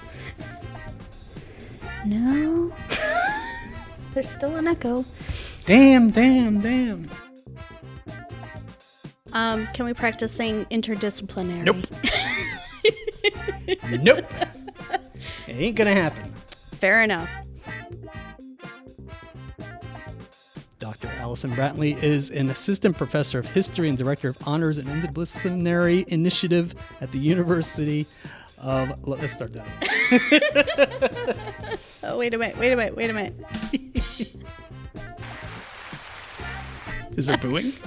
No. 2.05 2.73
There's 4.15 4.31
still 4.31 4.57
an 4.57 4.67
echo. 4.67 5.05
Damn, 5.67 6.11
damn, 6.11 6.61
damn. 6.61 7.11
Um, 9.33 9.67
can 9.75 9.85
we 9.85 9.93
practice 9.93 10.33
saying 10.33 10.67
interdisciplinary? 10.71 11.65
Nope. 11.65 11.87
Nope. 14.01 14.33
it 15.49 15.53
ain't 15.53 15.77
gonna 15.77 15.93
happen. 15.93 16.33
Fair 16.73 17.03
enough. 17.03 17.29
Dr. 20.79 21.09
Allyson 21.19 21.51
Brantley 21.51 22.01
is 22.03 22.31
an 22.31 22.49
assistant 22.51 22.97
professor 22.97 23.41
of 23.41 23.47
history 23.47 23.89
and 23.89 23.99
director 23.99 24.29
of 24.29 24.39
honors 24.47 24.79
and 24.79 24.89
interdisciplinary 24.89 26.07
initiative 26.09 26.75
at 27.01 27.11
the 27.11 27.19
University 27.19 28.07
Um, 28.59 28.93
of. 28.93 29.07
Let's 29.07 29.33
start 29.33 29.53
that. 29.55 29.67
Oh, 32.09 32.19
wait 32.19 32.33
a 32.35 32.39
minute, 32.39 32.57
wait 32.57 32.71
a 32.73 32.77
minute, 32.77 32.95
wait 32.95 33.11
a 33.11 33.13
minute. 33.13 33.35
Is 37.17 37.27
there 37.27 37.37
booing? 37.39 37.73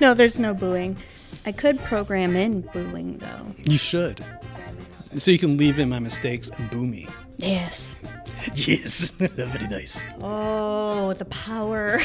No, 0.00 0.14
there's 0.14 0.40
no 0.40 0.52
booing. 0.52 0.96
I 1.46 1.52
could 1.52 1.78
program 1.78 2.34
in 2.34 2.62
booing, 2.62 3.18
though. 3.18 3.46
You 3.58 3.78
should. 3.78 4.24
So 5.16 5.30
you 5.30 5.38
can 5.38 5.56
leave 5.56 5.78
in 5.78 5.88
my 5.88 6.00
mistakes 6.00 6.50
and 6.50 6.68
boo 6.70 6.84
me. 6.84 7.06
Yes. 7.36 7.94
Yes, 8.56 9.10
That's 9.12 9.34
very 9.34 9.68
nice. 9.68 10.02
Oh, 10.20 11.12
the 11.12 11.26
power. 11.26 12.00